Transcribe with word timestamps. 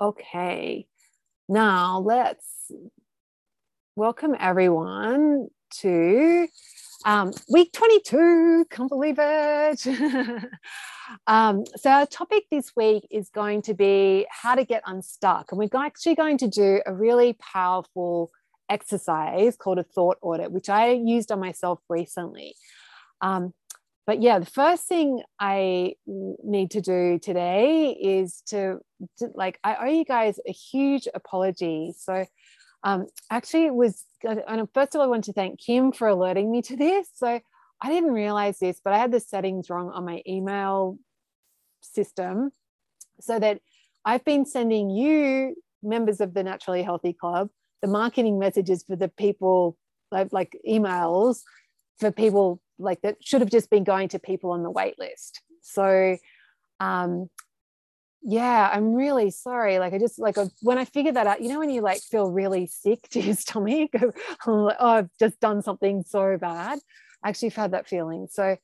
Okay, 0.00 0.86
now 1.48 1.98
let's 1.98 2.70
welcome 3.96 4.36
everyone 4.38 5.48
to 5.80 6.46
um, 7.04 7.32
week 7.50 7.72
22. 7.72 8.66
Can't 8.70 8.88
believe 8.88 9.16
it. 9.18 9.84
um, 11.26 11.64
so, 11.74 11.90
our 11.90 12.06
topic 12.06 12.44
this 12.48 12.76
week 12.76 13.08
is 13.10 13.28
going 13.30 13.60
to 13.62 13.74
be 13.74 14.24
how 14.30 14.54
to 14.54 14.64
get 14.64 14.84
unstuck. 14.86 15.50
And 15.50 15.58
we're 15.58 15.68
actually 15.76 16.14
going 16.14 16.38
to 16.38 16.46
do 16.46 16.80
a 16.86 16.94
really 16.94 17.32
powerful 17.32 18.30
exercise 18.68 19.56
called 19.56 19.80
a 19.80 19.82
thought 19.82 20.18
audit, 20.22 20.52
which 20.52 20.68
I 20.68 20.92
used 20.92 21.32
on 21.32 21.40
myself 21.40 21.80
recently. 21.88 22.54
Um, 23.20 23.52
but 24.08 24.22
yeah, 24.22 24.38
the 24.38 24.46
first 24.46 24.84
thing 24.84 25.22
I 25.38 25.92
need 26.06 26.70
to 26.70 26.80
do 26.80 27.18
today 27.18 27.90
is 27.90 28.42
to, 28.46 28.78
to 29.18 29.28
like, 29.34 29.58
I 29.62 29.76
owe 29.82 29.90
you 29.90 30.06
guys 30.06 30.40
a 30.48 30.50
huge 30.50 31.06
apology. 31.14 31.92
So, 31.94 32.24
um, 32.82 33.08
actually, 33.30 33.66
it 33.66 33.74
was, 33.74 34.06
and 34.24 34.66
first 34.72 34.94
of 34.94 35.00
all, 35.00 35.04
I 35.04 35.10
want 35.10 35.24
to 35.24 35.34
thank 35.34 35.60
Kim 35.60 35.92
for 35.92 36.08
alerting 36.08 36.50
me 36.50 36.62
to 36.62 36.74
this. 36.74 37.10
So, 37.16 37.38
I 37.82 37.88
didn't 37.90 38.12
realize 38.12 38.58
this, 38.58 38.80
but 38.82 38.94
I 38.94 38.98
had 38.98 39.12
the 39.12 39.20
settings 39.20 39.68
wrong 39.68 39.90
on 39.90 40.06
my 40.06 40.22
email 40.26 40.96
system 41.82 42.50
so 43.20 43.38
that 43.38 43.60
I've 44.06 44.24
been 44.24 44.46
sending 44.46 44.88
you, 44.88 45.54
members 45.82 46.22
of 46.22 46.32
the 46.32 46.42
Naturally 46.42 46.82
Healthy 46.82 47.12
Club, 47.12 47.50
the 47.82 47.88
marketing 47.88 48.38
messages 48.38 48.84
for 48.84 48.96
the 48.96 49.08
people, 49.08 49.76
like, 50.10 50.32
like 50.32 50.56
emails 50.66 51.42
for 52.00 52.10
people 52.10 52.62
like 52.78 53.00
that 53.02 53.16
should 53.20 53.40
have 53.40 53.50
just 53.50 53.70
been 53.70 53.84
going 53.84 54.08
to 54.10 54.18
people 54.18 54.50
on 54.50 54.62
the 54.62 54.70
wait 54.70 54.98
list. 54.98 55.42
So, 55.62 56.16
um, 56.80 57.28
yeah, 58.22 58.68
I'm 58.72 58.94
really 58.94 59.30
sorry. 59.30 59.78
Like, 59.78 59.92
I 59.92 59.98
just 59.98 60.18
like 60.18 60.36
when 60.62 60.78
I 60.78 60.84
figured 60.84 61.16
that 61.16 61.26
out, 61.26 61.40
you 61.40 61.48
know, 61.48 61.58
when 61.58 61.70
you 61.70 61.82
like 61.82 62.00
feel 62.00 62.30
really 62.30 62.66
sick 62.66 63.08
to 63.10 63.20
your 63.20 63.34
stomach, 63.36 63.90
oh, 64.46 64.72
I've 64.78 65.10
just 65.18 65.40
done 65.40 65.62
something 65.62 66.04
so 66.06 66.36
bad. 66.36 66.78
I 67.22 67.28
actually 67.28 67.50
had 67.50 67.72
that 67.72 67.88
feeling. 67.88 68.28
So, 68.30 68.56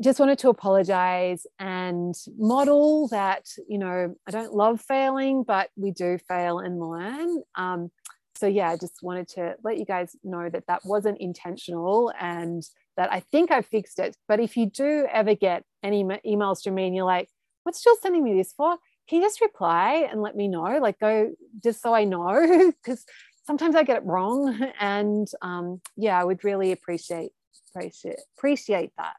just 0.00 0.20
wanted 0.20 0.38
to 0.38 0.48
apologize 0.48 1.46
and 1.58 2.14
model 2.36 3.08
that, 3.08 3.46
you 3.68 3.78
know, 3.78 4.14
I 4.26 4.30
don't 4.30 4.54
love 4.54 4.80
failing, 4.80 5.42
but 5.42 5.70
we 5.76 5.90
do 5.90 6.18
fail 6.28 6.60
and 6.60 6.78
learn. 6.78 7.42
Um, 7.56 7.90
so 8.38 8.46
yeah, 8.46 8.70
I 8.70 8.76
just 8.76 9.02
wanted 9.02 9.28
to 9.30 9.56
let 9.64 9.78
you 9.78 9.84
guys 9.84 10.14
know 10.22 10.48
that 10.48 10.66
that 10.68 10.84
wasn't 10.84 11.18
intentional 11.18 12.12
and 12.20 12.62
that 12.96 13.12
I 13.12 13.20
think 13.20 13.50
I 13.50 13.62
fixed 13.62 13.98
it. 13.98 14.16
But 14.28 14.38
if 14.38 14.56
you 14.56 14.66
do 14.66 15.06
ever 15.12 15.34
get 15.34 15.64
any 15.82 16.04
emails 16.04 16.62
from 16.62 16.76
me 16.76 16.86
and 16.86 16.94
you're 16.94 17.04
like, 17.04 17.28
what's 17.64 17.82
Jill 17.82 17.96
sending 18.00 18.22
me 18.22 18.34
this 18.34 18.52
for? 18.52 18.76
Can 19.08 19.20
you 19.20 19.26
just 19.26 19.40
reply 19.40 20.08
and 20.10 20.22
let 20.22 20.36
me 20.36 20.46
know? 20.46 20.78
Like 20.80 20.98
go 21.00 21.32
just 21.62 21.82
so 21.82 21.94
I 21.94 22.04
know 22.04 22.72
because 22.84 23.04
sometimes 23.44 23.74
I 23.74 23.82
get 23.82 23.98
it 23.98 24.04
wrong. 24.04 24.72
And 24.80 25.28
um, 25.42 25.80
yeah, 25.96 26.20
I 26.20 26.24
would 26.24 26.44
really 26.44 26.72
appreciate 26.72 27.32
appreciate 27.74 28.20
appreciate 28.36 28.92
that. 28.98 29.14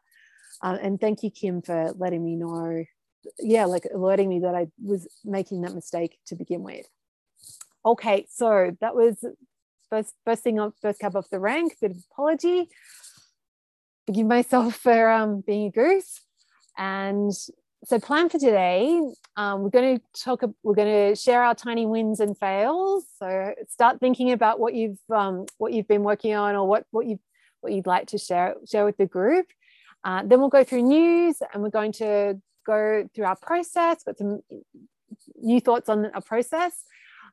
Uh, 0.61 0.78
and 0.81 1.00
thank 1.00 1.23
you, 1.23 1.31
Kim, 1.31 1.61
for 1.61 1.92
letting 1.98 2.23
me 2.23 2.36
know. 2.36 2.86
Yeah, 3.39 3.66
like 3.66 3.86
alerting 3.94 4.30
me 4.30 4.39
that 4.39 4.56
I 4.56 4.67
was 4.81 5.08
making 5.26 5.61
that 5.61 5.76
mistake 5.76 6.20
to 6.28 6.36
begin 6.36 6.64
with. 6.64 6.86
Okay, 7.90 8.28
so 8.30 8.78
that 8.82 8.94
was 8.95 9.26
first 9.90 10.14
first 10.23 10.44
thing 10.44 10.59
off 10.59 10.73
first 10.80 11.00
cab 11.00 11.16
off 11.16 11.28
the 11.32 11.40
rank, 11.40 11.76
bit 11.82 11.90
of 11.90 11.98
apology. 12.12 12.70
Forgive 14.06 14.28
myself 14.28 14.76
for 14.84 15.09
um, 15.09 15.42
being 15.42 15.66
a 15.66 15.72
goose. 15.72 16.22
And 16.78 17.34
so 17.86 18.00
plan 18.00 18.30
for 18.30 18.38
today, 18.38 19.02
um, 19.38 19.64
we're 19.64 19.72
going 19.72 19.98
to 19.98 20.04
talk, 20.23 20.44
we're 20.62 20.76
going 20.76 21.16
to 21.16 21.20
share 21.20 21.42
our 21.42 21.56
tiny 21.56 21.88
wins 21.88 22.20
and 22.20 22.38
fails. 22.38 23.06
So 23.17 23.56
start 23.70 24.00
thinking 24.00 24.34
about 24.34 24.60
what 24.60 24.76
you've 24.76 25.00
um, 25.12 25.48
what 25.58 25.73
you've 25.73 25.88
been 25.88 26.04
working 26.04 26.36
on 26.36 26.56
or 26.56 26.67
what 26.67 26.86
what 26.92 27.08
you 27.08 27.20
what 27.61 27.73
you'd 27.73 27.88
like 27.88 28.06
to 28.10 28.20
share 28.20 28.54
share 28.70 28.86
with 28.86 28.98
the 28.98 29.08
group. 29.08 29.48
Uh, 30.04 30.21
then 30.23 30.39
we'll 30.39 30.50
go 30.50 30.64
through 30.64 30.83
news 30.83 31.38
and 31.52 31.64
we're 31.64 31.71
going 31.71 31.94
to 31.94 32.39
go 32.67 33.10
through 33.16 33.26
our 33.26 33.36
process, 33.36 34.04
got 34.04 34.20
some 34.20 34.42
new 35.42 35.60
thoughts 35.60 35.89
on 35.89 36.06
our 36.14 36.21
process. 36.21 36.83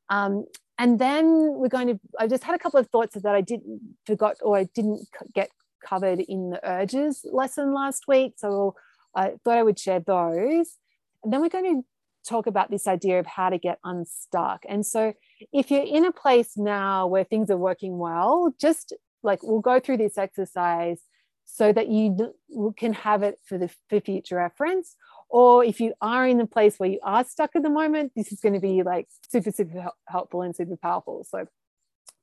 Um, 0.08 0.46
and 0.78 0.98
then 0.98 1.54
we're 1.54 1.68
going 1.68 1.88
to, 1.88 2.00
I 2.18 2.26
just 2.26 2.44
had 2.44 2.54
a 2.54 2.58
couple 2.58 2.78
of 2.78 2.88
thoughts 2.88 3.14
that 3.14 3.34
I 3.34 3.40
didn't 3.40 3.80
forgot 4.04 4.36
or 4.42 4.56
I 4.56 4.64
didn't 4.74 5.08
get 5.34 5.50
covered 5.84 6.20
in 6.20 6.50
the 6.50 6.60
urges 6.68 7.24
lesson 7.30 7.72
last 7.72 8.04
week. 8.06 8.34
So 8.36 8.74
I 9.14 9.34
thought 9.42 9.58
I 9.58 9.62
would 9.62 9.78
share 9.78 10.00
those. 10.00 10.76
And 11.24 11.32
then 11.32 11.40
we're 11.40 11.48
going 11.48 11.82
to 11.82 11.84
talk 12.28 12.46
about 12.46 12.70
this 12.70 12.86
idea 12.86 13.20
of 13.20 13.26
how 13.26 13.48
to 13.50 13.58
get 13.58 13.78
unstuck. 13.84 14.64
And 14.68 14.84
so 14.84 15.14
if 15.52 15.70
you're 15.70 15.82
in 15.82 16.04
a 16.04 16.12
place 16.12 16.56
now 16.56 17.06
where 17.06 17.24
things 17.24 17.50
are 17.50 17.56
working 17.56 17.98
well, 17.98 18.54
just 18.60 18.92
like 19.22 19.42
we'll 19.42 19.60
go 19.60 19.80
through 19.80 19.98
this 19.98 20.18
exercise 20.18 21.00
so 21.44 21.72
that 21.72 21.88
you 21.88 22.34
can 22.76 22.92
have 22.92 23.22
it 23.22 23.38
for 23.46 23.56
the 23.56 23.70
for 23.88 24.00
future 24.00 24.36
reference 24.36 24.96
or 25.28 25.64
if 25.64 25.80
you 25.80 25.92
are 26.00 26.26
in 26.26 26.38
the 26.38 26.46
place 26.46 26.78
where 26.78 26.90
you 26.90 27.00
are 27.02 27.24
stuck 27.24 27.56
at 27.56 27.62
the 27.62 27.70
moment 27.70 28.12
this 28.14 28.32
is 28.32 28.40
going 28.40 28.54
to 28.54 28.60
be 28.60 28.82
like 28.82 29.08
super 29.30 29.50
super 29.50 29.90
helpful 30.08 30.42
and 30.42 30.54
super 30.54 30.76
powerful. 30.76 31.24
So 31.28 31.46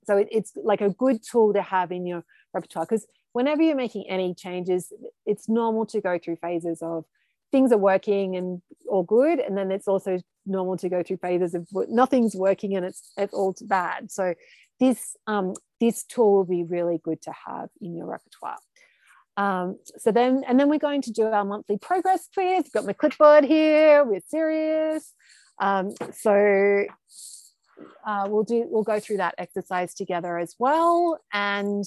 so 0.06 0.18
it, 0.18 0.28
it's 0.32 0.52
like 0.56 0.82
a 0.82 0.90
good 0.90 1.22
tool 1.24 1.54
to 1.54 1.62
have 1.62 1.92
in 1.92 2.06
your 2.06 2.24
repertoire 2.54 2.86
because 2.86 3.06
whenever 3.32 3.62
you're 3.62 3.76
making 3.76 4.06
any 4.10 4.34
changes 4.34 4.92
it's 5.26 5.50
normal 5.50 5.86
to 5.88 6.02
go 6.02 6.18
through 6.18 6.38
phases 6.38 6.82
of 6.82 7.06
things 7.52 7.72
are 7.72 7.78
working 7.78 8.36
and 8.36 8.62
all 8.90 9.04
good 9.04 9.40
and 9.40 9.58
then 9.58 9.72
it's 9.72 9.88
also 9.88 10.20
normal 10.46 10.78
to 10.78 10.90
go 10.90 11.04
through 11.04 11.18
phases 11.18 11.54
of 11.54 11.68
nothing's 11.90 12.36
working 12.36 12.76
and 12.76 12.86
it's 12.86 13.12
it's 13.18 13.34
all 13.34 13.56
bad. 13.62 14.12
So 14.12 14.34
this 14.80 15.16
um, 15.28 15.54
this 15.80 16.04
tool 16.04 16.34
will 16.34 16.46
be 16.46 16.64
really 16.64 17.00
good 17.04 17.22
to 17.24 17.34
have 17.48 17.70
in 17.82 17.96
your 17.96 18.08
repertoire 18.08 18.58
um, 19.38 19.80
so 19.98 20.12
then, 20.12 20.44
and 20.48 20.60
then 20.60 20.70
we're 20.70 20.80
going 20.80 21.02
to 21.04 21.12
do 21.12 21.24
our 21.24 21.46
monthly 21.46 21.78
progress 21.78 22.28
quiz. 22.34 22.66
We've 22.66 22.72
got 22.72 22.86
my 22.86 22.94
clipboard 22.94 23.44
here. 23.44 24.04
We're 24.04 24.22
serious. 24.28 25.14
Um, 25.60 25.92
so 26.14 26.86
uh, 28.06 28.28
we'll 28.30 28.44
do, 28.44 28.66
we'll 28.70 28.84
go 28.84 29.00
through 29.00 29.18
that 29.18 29.36
exercise 29.38 29.94
together 29.94 30.38
as 30.38 30.56
well. 30.60 31.20
And 31.32 31.84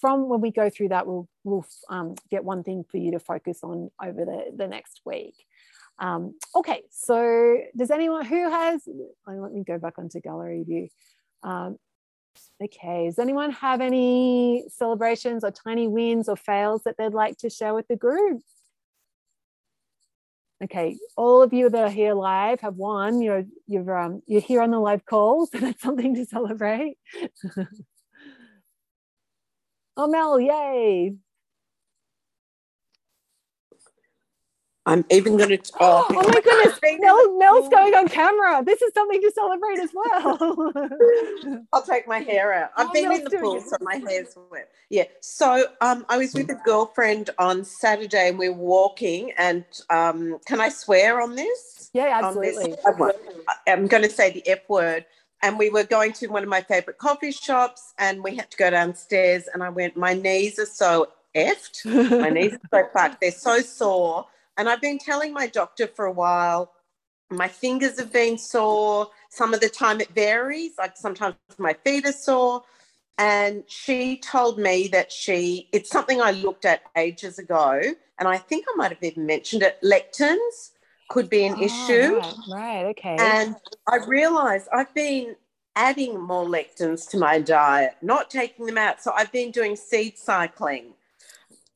from 0.00 0.28
when 0.28 0.40
we 0.40 0.50
go 0.50 0.70
through 0.70 0.88
that, 0.88 1.06
we'll, 1.06 1.28
we'll 1.44 1.66
um, 1.90 2.14
get 2.30 2.44
one 2.44 2.62
thing 2.62 2.84
for 2.90 2.96
you 2.96 3.12
to 3.12 3.18
focus 3.18 3.60
on 3.62 3.90
over 4.02 4.24
the, 4.24 4.56
the 4.56 4.66
next 4.66 5.02
week. 5.04 5.34
Um, 5.98 6.34
okay, 6.54 6.82
so 6.90 7.58
does 7.76 7.90
anyone 7.90 8.24
who 8.24 8.50
has, 8.50 8.82
let 9.26 9.52
me 9.52 9.64
go 9.64 9.78
back 9.78 9.98
onto 9.98 10.20
gallery 10.20 10.62
view. 10.66 10.88
Um, 11.42 11.78
Okay, 12.62 13.06
does 13.06 13.18
anyone 13.18 13.50
have 13.52 13.80
any 13.80 14.64
celebrations 14.68 15.44
or 15.44 15.50
tiny 15.50 15.88
wins 15.88 16.28
or 16.28 16.36
fails 16.36 16.82
that 16.84 16.96
they'd 16.98 17.14
like 17.14 17.36
to 17.38 17.50
share 17.50 17.74
with 17.74 17.86
the 17.88 17.96
group? 17.96 18.42
Okay, 20.64 20.96
all 21.16 21.42
of 21.42 21.52
you 21.52 21.68
that 21.68 21.84
are 21.84 21.90
here 21.90 22.14
live 22.14 22.60
have 22.60 22.76
won. 22.76 23.20
You're 23.20 23.44
you're 23.66 23.98
um 23.98 24.22
you're 24.26 24.40
here 24.40 24.62
on 24.62 24.70
the 24.70 24.78
live 24.78 25.04
call, 25.04 25.46
so 25.46 25.58
that's 25.60 25.82
something 25.82 26.14
to 26.14 26.24
celebrate. 26.24 26.96
oh 29.96 30.06
Mel, 30.08 30.40
yay! 30.40 31.14
I'm 34.86 35.04
even 35.10 35.36
going 35.36 35.50
to. 35.50 35.58
Oh, 35.80 36.06
oh 36.08 36.14
my 36.14 36.40
goodness, 36.40 36.78
Mel, 37.00 37.38
Mel's 37.38 37.68
going 37.68 37.92
on 37.94 38.08
camera. 38.08 38.62
This 38.64 38.80
is 38.80 38.94
something 38.94 39.20
to 39.20 39.32
celebrate 39.32 39.80
as 39.80 39.90
well. 39.92 40.72
I'll 41.72 41.82
take 41.82 42.06
my 42.06 42.20
hair 42.20 42.52
out. 42.54 42.70
I've 42.76 42.88
oh, 42.90 42.92
been 42.92 43.10
in 43.10 43.24
the 43.24 43.30
pool, 43.30 43.56
it. 43.56 43.64
so 43.64 43.76
my 43.80 43.96
hair's 43.96 44.38
wet. 44.48 44.70
Yeah. 44.88 45.04
So 45.20 45.66
um, 45.80 46.06
I 46.08 46.18
was 46.18 46.34
with 46.34 46.48
a 46.50 46.60
girlfriend 46.64 47.30
on 47.38 47.64
Saturday, 47.64 48.28
and 48.28 48.38
we 48.38 48.46
are 48.46 48.52
walking. 48.52 49.32
And 49.36 49.64
um, 49.90 50.38
can 50.46 50.60
I 50.60 50.68
swear 50.68 51.20
on 51.20 51.34
this? 51.34 51.90
Yeah, 51.92 52.20
absolutely. 52.22 52.76
I'm 53.66 53.88
going 53.88 54.04
to 54.04 54.10
say 54.10 54.30
the 54.30 54.48
F 54.48 54.68
word. 54.68 55.04
And 55.42 55.58
we 55.58 55.68
were 55.68 55.84
going 55.84 56.12
to 56.14 56.28
one 56.28 56.44
of 56.44 56.48
my 56.48 56.62
favorite 56.62 56.98
coffee 56.98 57.32
shops, 57.32 57.92
and 57.98 58.22
we 58.22 58.36
had 58.36 58.50
to 58.52 58.56
go 58.56 58.70
downstairs. 58.70 59.48
And 59.52 59.64
I 59.64 59.68
went, 59.68 59.96
my 59.96 60.14
knees 60.14 60.58
are 60.60 60.66
so 60.66 61.08
effed. 61.34 61.84
My 62.20 62.30
knees 62.30 62.54
are 62.54 62.84
so 62.84 62.88
fucked. 62.92 63.20
They're 63.20 63.32
so 63.32 63.58
sore 63.58 64.26
and 64.56 64.68
I've 64.68 64.80
been 64.80 64.98
telling 64.98 65.32
my 65.32 65.46
doctor 65.46 65.86
for 65.86 66.06
a 66.06 66.12
while, 66.12 66.72
my 67.30 67.48
fingers 67.48 67.98
have 67.98 68.12
been 68.12 68.38
sore. 68.38 69.08
Some 69.30 69.52
of 69.52 69.60
the 69.60 69.68
time 69.68 70.00
it 70.00 70.10
varies, 70.10 70.72
like 70.78 70.96
sometimes 70.96 71.36
my 71.58 71.74
feet 71.84 72.06
are 72.06 72.12
sore. 72.12 72.62
And 73.18 73.64
she 73.66 74.18
told 74.18 74.58
me 74.58 74.88
that 74.88 75.10
she, 75.10 75.68
it's 75.72 75.90
something 75.90 76.20
I 76.20 76.32
looked 76.32 76.66
at 76.66 76.82
ages 76.96 77.38
ago, 77.38 77.80
and 78.18 78.28
I 78.28 78.36
think 78.36 78.66
I 78.68 78.76
might 78.76 78.92
have 78.92 79.02
even 79.02 79.24
mentioned 79.24 79.62
it. 79.62 79.78
Lectins 79.82 80.72
could 81.08 81.30
be 81.30 81.44
an 81.46 81.54
oh, 81.56 81.62
issue. 81.62 82.16
Right, 82.16 82.34
right, 82.50 82.84
okay. 82.86 83.16
And 83.18 83.56
I 83.88 84.04
realized 84.06 84.68
I've 84.72 84.92
been 84.94 85.36
adding 85.76 86.20
more 86.20 86.44
lectins 86.44 87.08
to 87.10 87.18
my 87.18 87.40
diet, 87.40 87.94
not 88.02 88.30
taking 88.30 88.66
them 88.66 88.78
out. 88.78 89.02
So 89.02 89.12
I've 89.14 89.32
been 89.32 89.50
doing 89.50 89.76
seed 89.76 90.18
cycling. 90.18 90.94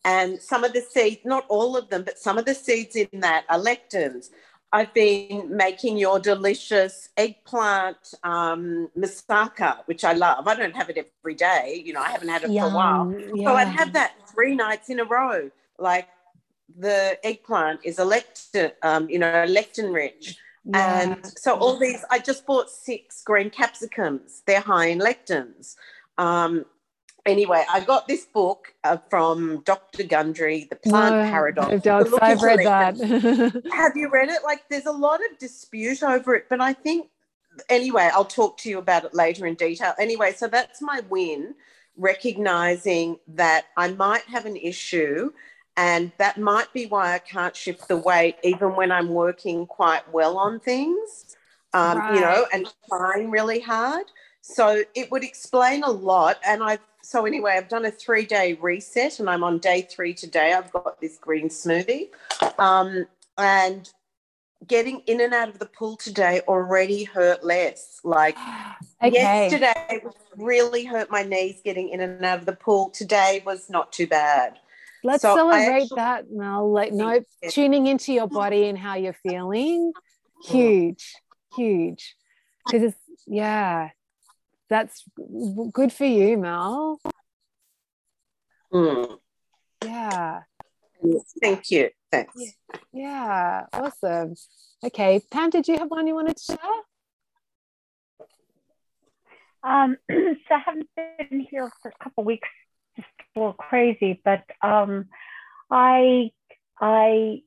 And 0.05 0.41
some 0.41 0.64
of 0.64 0.73
the 0.73 0.81
seeds, 0.81 1.20
not 1.25 1.44
all 1.49 1.76
of 1.76 1.91
them, 1.91 2.05
but 2.05 2.19
some 2.19 2.38
of 2.38 2.47
the 2.47 2.55
seeds 2.55 2.97
in 2.97 3.20
that 3.20 3.44
are 3.49 3.58
lectins. 3.58 4.31
I've 4.73 4.94
been 4.94 5.55
making 5.55 5.99
your 5.99 6.20
delicious 6.20 7.08
eggplant 7.17 8.14
um, 8.23 8.88
moussaka, 8.97 9.79
which 9.87 10.05
I 10.05 10.12
love. 10.12 10.47
I 10.47 10.55
don't 10.55 10.76
have 10.76 10.88
it 10.88 11.12
every 11.20 11.35
day. 11.35 11.82
You 11.85 11.93
know, 11.93 12.00
I 12.00 12.11
haven't 12.11 12.29
had 12.29 12.44
it 12.44 12.50
Yum, 12.50 12.70
for 12.70 12.73
a 12.73 12.76
while. 12.76 13.14
Yeah. 13.35 13.49
So 13.49 13.55
I'd 13.56 13.69
have 13.69 13.93
that 13.94 14.12
three 14.32 14.55
nights 14.55 14.88
in 14.88 15.00
a 15.00 15.05
row. 15.05 15.50
Like 15.79 16.08
the 16.79 17.19
eggplant 17.25 17.81
is 17.85 17.99
a 17.99 18.05
lectin, 18.05 18.73
um, 18.82 19.11
you 19.11 19.19
know, 19.19 19.44
lectin 19.49 19.93
rich. 19.93 20.38
Yeah. 20.64 21.00
And 21.00 21.26
so 21.26 21.56
all 21.56 21.76
these, 21.76 22.05
I 22.11 22.20
just 22.20 22.46
bought 22.46 22.70
six 22.70 23.23
green 23.23 23.50
capsicums. 23.50 24.43
They're 24.46 24.61
high 24.61 24.87
in 24.87 25.00
lectins. 25.00 25.75
Um, 26.17 26.64
anyway, 27.26 27.64
I 27.70 27.81
got 27.81 28.08
this 28.08 28.25
book 28.25 28.75
uh, 28.84 28.99
from 29.08 29.62
Dr. 29.64 30.05
Gundry, 30.05 30.67
The 30.69 30.76
Plant 30.76 31.17
no, 31.17 31.31
Paradox. 31.31 31.82
Dogs, 31.82 32.12
I've 32.20 32.43
read 32.43 32.61
that. 32.61 32.96
Have 33.72 33.96
you 33.96 34.11
read 34.11 34.28
it? 34.28 34.43
Like, 34.44 34.69
there's 34.69 34.87
a 34.87 34.93
lot 34.93 35.20
of 35.31 35.38
dispute 35.38 36.02
over 36.02 36.34
it, 36.34 36.46
but 36.49 36.61
I 36.61 36.72
think, 36.72 37.08
anyway, 37.69 38.11
I'll 38.12 38.25
talk 38.25 38.58
to 38.58 38.69
you 38.69 38.78
about 38.78 39.05
it 39.05 39.14
later 39.14 39.46
in 39.46 39.55
detail. 39.55 39.94
Anyway, 39.99 40.32
so 40.32 40.49
that's 40.49 40.81
my 40.81 41.02
win, 41.08 41.55
recognizing 41.96 43.19
that 43.28 43.67
I 43.76 43.93
might 43.93 44.22
have 44.22 44.46
an 44.46 44.56
issue. 44.56 45.32
And 45.76 46.12
that 46.19 46.38
might 46.38 46.72
be 46.75 46.87
why 46.87 47.14
I 47.14 47.19
can't 47.19 47.56
shift 47.56 47.88
the 47.88 47.96
weight, 47.96 48.37
even 48.43 48.76
when 48.76 48.93
I'm 48.93 49.08
working 49.08 49.67
quite 49.67 50.02
well 50.12 50.37
on 50.37 50.61
things, 50.61 51.37
um, 51.72 51.96
right. 51.96 52.14
you 52.14 52.20
know, 52.20 52.46
and 52.52 52.70
trying 52.88 53.31
really 53.31 53.61
hard. 53.61 54.05
So 54.43 54.82
it 54.94 55.11
would 55.11 55.25
explain 55.25 55.82
a 55.82 55.90
lot. 55.90 56.38
And 56.46 56.62
I've 56.62 56.81
so 57.02 57.26
anyway, 57.26 57.55
I've 57.56 57.69
done 57.69 57.85
a 57.85 57.91
three 57.91 58.25
day 58.25 58.55
reset 58.61 59.20
and 59.20 59.29
I'm 59.29 59.44
on 59.44 59.58
day 59.58 59.82
three 59.82 60.14
today. 60.14 60.52
I've 60.52 60.73
got 60.73 61.00
this 61.00 61.17
green 61.19 61.49
smoothie. 61.49 62.08
Um, 62.58 63.06
and 63.38 63.88
getting 64.67 65.00
in 65.06 65.20
and 65.20 65.32
out 65.32 65.49
of 65.49 65.58
the 65.58 65.67
pool 65.67 65.97
today 65.97 66.43
already 66.47 67.05
hurt 67.05 67.44
less. 67.44 68.00
Like 68.05 68.37
okay. 69.02 69.12
yesterday 69.12 70.05
really 70.37 70.85
hurt 70.85 71.11
my 71.11 71.23
knees 71.23 71.61
getting 71.64 71.91
in 71.91 72.00
and 72.00 72.25
out 72.25 72.38
of 72.38 72.47
the 72.47 72.56
pool. 72.56 72.91
Today 72.91 73.43
was 73.44 73.70
not 73.70 73.93
too 73.93 74.06
bad. 74.06 74.58
Let's 75.03 75.23
so 75.23 75.35
celebrate 75.35 75.82
actually, 75.82 75.96
that, 75.96 76.31
Mel. 76.31 76.70
Like 76.70 76.93
no 76.93 77.23
tuning 77.49 77.87
into 77.87 78.12
your 78.12 78.26
body 78.26 78.67
and 78.67 78.76
how 78.76 78.96
you're 78.96 79.14
feeling. 79.14 79.93
Huge, 80.44 81.14
huge. 81.56 82.17
Because 82.67 82.82
it's 82.82 82.99
yeah, 83.26 83.91
that's 84.70 85.05
good 85.72 85.93
for 85.93 86.05
you, 86.06 86.38
Mel. 86.38 87.00
Mm. 88.72 89.19
Yeah. 89.84 90.40
Thank 91.43 91.70
you. 91.70 91.90
Thanks. 92.11 92.34
Yeah. 92.93 93.67
Awesome. 93.72 94.34
Okay. 94.84 95.20
Pam, 95.31 95.50
did 95.50 95.67
you 95.69 95.76
have 95.78 95.90
one 95.90 96.06
you 96.06 96.14
wanted 96.14 96.37
to 96.37 96.43
share? 96.43 96.58
Um, 99.62 99.96
so 100.11 100.55
I 100.55 100.58
haven't 100.64 100.88
been 100.96 101.40
here 101.40 101.70
for 101.82 101.90
a 101.90 102.05
couple 102.05 102.25
weeks, 102.25 102.49
just 102.96 103.08
a 103.37 103.38
little 103.38 103.52
crazy, 103.55 104.20
but 104.25 104.44
um, 104.62 105.06
I 105.70 106.31
I 106.81 107.43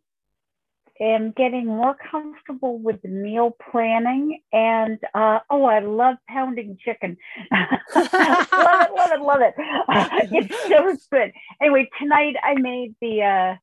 am 1.03 1.31
getting 1.35 1.65
more 1.65 1.95
comfortable 2.11 2.77
with 2.79 3.01
the 3.01 3.09
meal 3.09 3.55
planning 3.71 4.41
and 4.51 4.99
uh, 5.13 5.39
oh 5.49 5.65
i 5.65 5.79
love 5.79 6.15
pounding 6.27 6.77
chicken 6.83 7.17
love 7.51 7.69
it 7.95 8.91
love 8.93 9.11
it 9.11 9.21
love 9.21 9.41
it 9.41 9.53
it's 10.31 10.67
so 10.67 10.95
good 11.11 11.31
anyway 11.61 11.87
tonight 11.99 12.35
i 12.43 12.53
made 12.55 12.95
the 13.01 13.21
uh, 13.21 13.55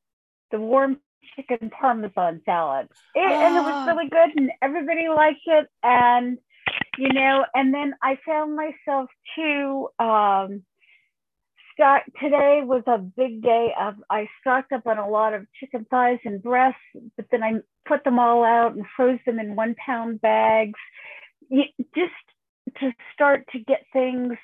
the 0.51 0.61
warm 0.61 0.99
chicken 1.37 1.71
parmesan 1.71 2.41
salad 2.45 2.89
it, 3.15 3.21
oh. 3.21 3.23
and 3.23 3.57
it 3.57 3.61
was 3.61 3.73
ah. 3.73 3.87
really 3.87 4.09
good 4.09 4.37
and 4.37 4.51
everybody 4.63 5.09
liked 5.09 5.41
it 5.47 5.67
and 5.83 6.39
you 6.99 7.13
know 7.13 7.45
and 7.55 7.73
then 7.73 7.95
i 8.03 8.19
found 8.27 8.57
myself 8.57 9.09
too 9.35 9.89
um, 9.99 10.63
stock 11.81 12.03
today 12.21 12.61
was 12.63 12.83
a 12.87 12.99
big 12.99 13.43
day 13.43 13.73
of 13.81 13.95
I 14.11 14.29
stocked 14.41 14.73
up 14.73 14.87
on 14.87 14.99
a 14.99 15.09
lot 15.09 15.33
of 15.33 15.47
chicken 15.59 15.87
thighs 15.91 16.19
and 16.27 16.43
breasts, 16.43 16.79
but 17.17 17.25
then 17.31 17.43
I 17.43 17.55
put 17.89 18.05
them 18.05 18.19
all 18.19 18.45
out 18.45 18.75
and 18.75 18.85
froze 18.95 19.19
them 19.25 19.39
in 19.39 19.57
one 19.57 19.75
pound 19.85 20.21
bags, 20.21 20.79
just 21.51 22.13
to 22.81 22.93
start 23.15 23.47
to 23.53 23.59
get 23.61 23.85
things 23.95 24.35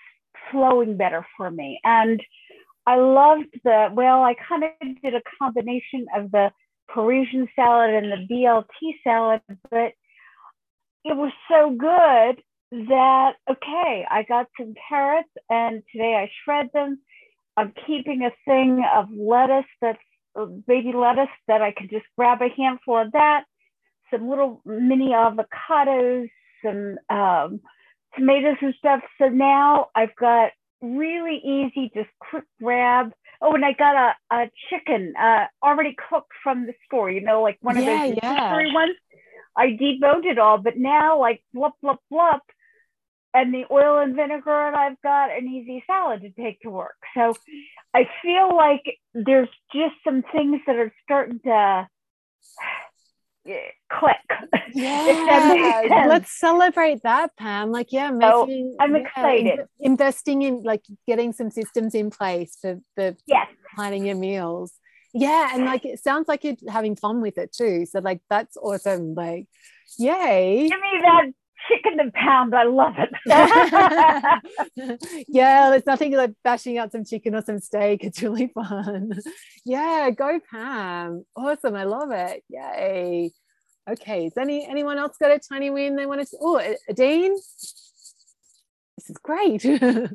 flowing 0.50 0.96
better 0.96 1.26
for 1.36 1.50
me. 1.50 1.78
And 1.84 2.22
I 2.86 2.96
loved 2.96 3.48
the 3.64 3.88
well, 3.92 4.22
I 4.22 4.34
kind 4.48 4.64
of 4.64 5.02
did 5.02 5.14
a 5.14 5.22
combination 5.38 6.06
of 6.16 6.30
the 6.30 6.50
Parisian 6.88 7.48
salad 7.54 7.90
and 7.90 8.12
the 8.12 8.34
BLT 8.34 8.94
salad, 9.04 9.42
but 9.70 9.92
it 11.04 11.16
was 11.16 11.32
so 11.50 11.70
good 11.70 12.42
that 12.88 13.34
okay, 13.50 14.06
I 14.10 14.24
got 14.26 14.46
some 14.58 14.72
carrots 14.88 15.28
and 15.50 15.82
today 15.92 16.14
I 16.14 16.30
shred 16.44 16.70
them 16.72 16.98
I'm 17.56 17.72
keeping 17.86 18.22
a 18.22 18.32
thing 18.44 18.84
of 18.94 19.08
lettuce 19.10 19.64
that's 19.80 19.98
baby 20.66 20.92
lettuce 20.94 21.28
that 21.48 21.62
I 21.62 21.72
can 21.72 21.88
just 21.88 22.04
grab 22.16 22.42
a 22.42 22.48
handful 22.56 22.98
of 22.98 23.12
that, 23.12 23.44
some 24.10 24.28
little 24.28 24.60
mini 24.64 25.10
avocados, 25.10 26.28
some 26.62 26.98
um, 27.08 27.60
tomatoes 28.14 28.56
and 28.60 28.74
stuff. 28.78 29.00
So 29.18 29.28
now 29.28 29.88
I've 29.94 30.14
got 30.16 30.52
really 30.82 31.40
easy, 31.44 31.90
just 31.94 32.10
quick 32.18 32.44
grab. 32.60 33.12
Oh, 33.40 33.54
and 33.54 33.64
I 33.64 33.72
got 33.72 33.96
a, 33.96 34.34
a 34.34 34.50
chicken 34.70 35.14
uh, 35.18 35.46
already 35.62 35.94
cooked 36.08 36.32
from 36.42 36.66
the 36.66 36.74
store, 36.86 37.10
you 37.10 37.20
know, 37.20 37.42
like 37.42 37.58
one 37.60 37.76
of 37.76 37.84
yeah, 37.84 38.08
those 38.08 38.18
yeah. 38.22 38.74
ones. 38.74 38.96
I 39.56 39.68
deboned 39.68 40.26
it 40.26 40.38
all, 40.38 40.58
but 40.58 40.76
now 40.76 41.18
like 41.18 41.42
blup, 41.54 41.74
blup, 41.82 42.00
blup, 42.10 42.42
and 43.36 43.52
the 43.52 43.64
oil 43.70 43.98
and 43.98 44.16
vinegar, 44.16 44.66
and 44.66 44.74
I've 44.74 45.00
got 45.02 45.30
an 45.30 45.46
easy 45.46 45.84
salad 45.86 46.22
to 46.22 46.30
take 46.30 46.60
to 46.62 46.70
work. 46.70 46.96
So 47.14 47.34
I 47.94 48.08
feel 48.22 48.56
like 48.56 48.82
there's 49.12 49.50
just 49.74 49.94
some 50.04 50.24
things 50.32 50.62
that 50.66 50.76
are 50.76 50.92
starting 51.04 51.40
to 51.40 51.86
click. 53.92 54.16
Yeah, 54.74 56.06
let's 56.08 56.38
celebrate 56.38 57.02
that, 57.02 57.36
Pam. 57.36 57.70
Like, 57.70 57.92
yeah, 57.92 58.10
making, 58.10 58.74
I'm 58.80 58.96
yeah, 58.96 59.02
excited. 59.02 59.60
In, 59.80 59.92
investing 59.92 60.42
in 60.42 60.62
like 60.62 60.84
getting 61.06 61.34
some 61.34 61.50
systems 61.50 61.94
in 61.94 62.10
place 62.10 62.56
for 62.60 62.80
the 62.96 63.16
yes. 63.26 63.48
planning 63.74 64.06
your 64.06 64.16
meals. 64.16 64.72
Yeah, 65.12 65.50
and 65.54 65.64
like 65.66 65.84
it 65.84 66.02
sounds 66.02 66.26
like 66.26 66.42
you're 66.42 66.56
having 66.68 66.96
fun 66.96 67.20
with 67.20 67.38
it 67.38 67.52
too. 67.52 67.86
So 67.86 68.00
like 68.00 68.20
that's 68.30 68.56
awesome. 68.56 69.14
Like, 69.14 69.46
yay! 69.98 70.68
Give 70.68 70.80
me 70.80 71.00
that 71.02 71.26
chicken 71.68 72.00
and 72.00 72.12
pound. 72.12 72.54
I 72.54 72.64
love 72.64 72.94
it. 72.98 73.10
yeah, 75.28 75.70
there's 75.70 75.86
nothing 75.86 76.12
like 76.12 76.32
bashing 76.44 76.78
out 76.78 76.92
some 76.92 77.04
chicken 77.04 77.34
or 77.34 77.42
some 77.42 77.60
steak. 77.60 78.04
It's 78.04 78.22
really 78.22 78.48
fun. 78.48 79.12
Yeah, 79.64 80.10
go 80.10 80.38
Pam. 80.48 81.24
Awesome. 81.34 81.74
I 81.74 81.84
love 81.84 82.12
it. 82.12 82.44
Yay. 82.48 83.32
Okay. 83.90 84.26
Is 84.26 84.36
any 84.38 84.64
anyone 84.64 84.96
else 84.96 85.16
got 85.18 85.32
a 85.32 85.40
tiny 85.40 85.70
win 85.70 85.96
they 85.96 86.06
want 86.06 86.20
to? 86.20 86.36
Oh, 86.40 86.60
Dean. 86.94 87.32
This 87.32 87.74
is 89.08 89.16
great. 89.20 89.62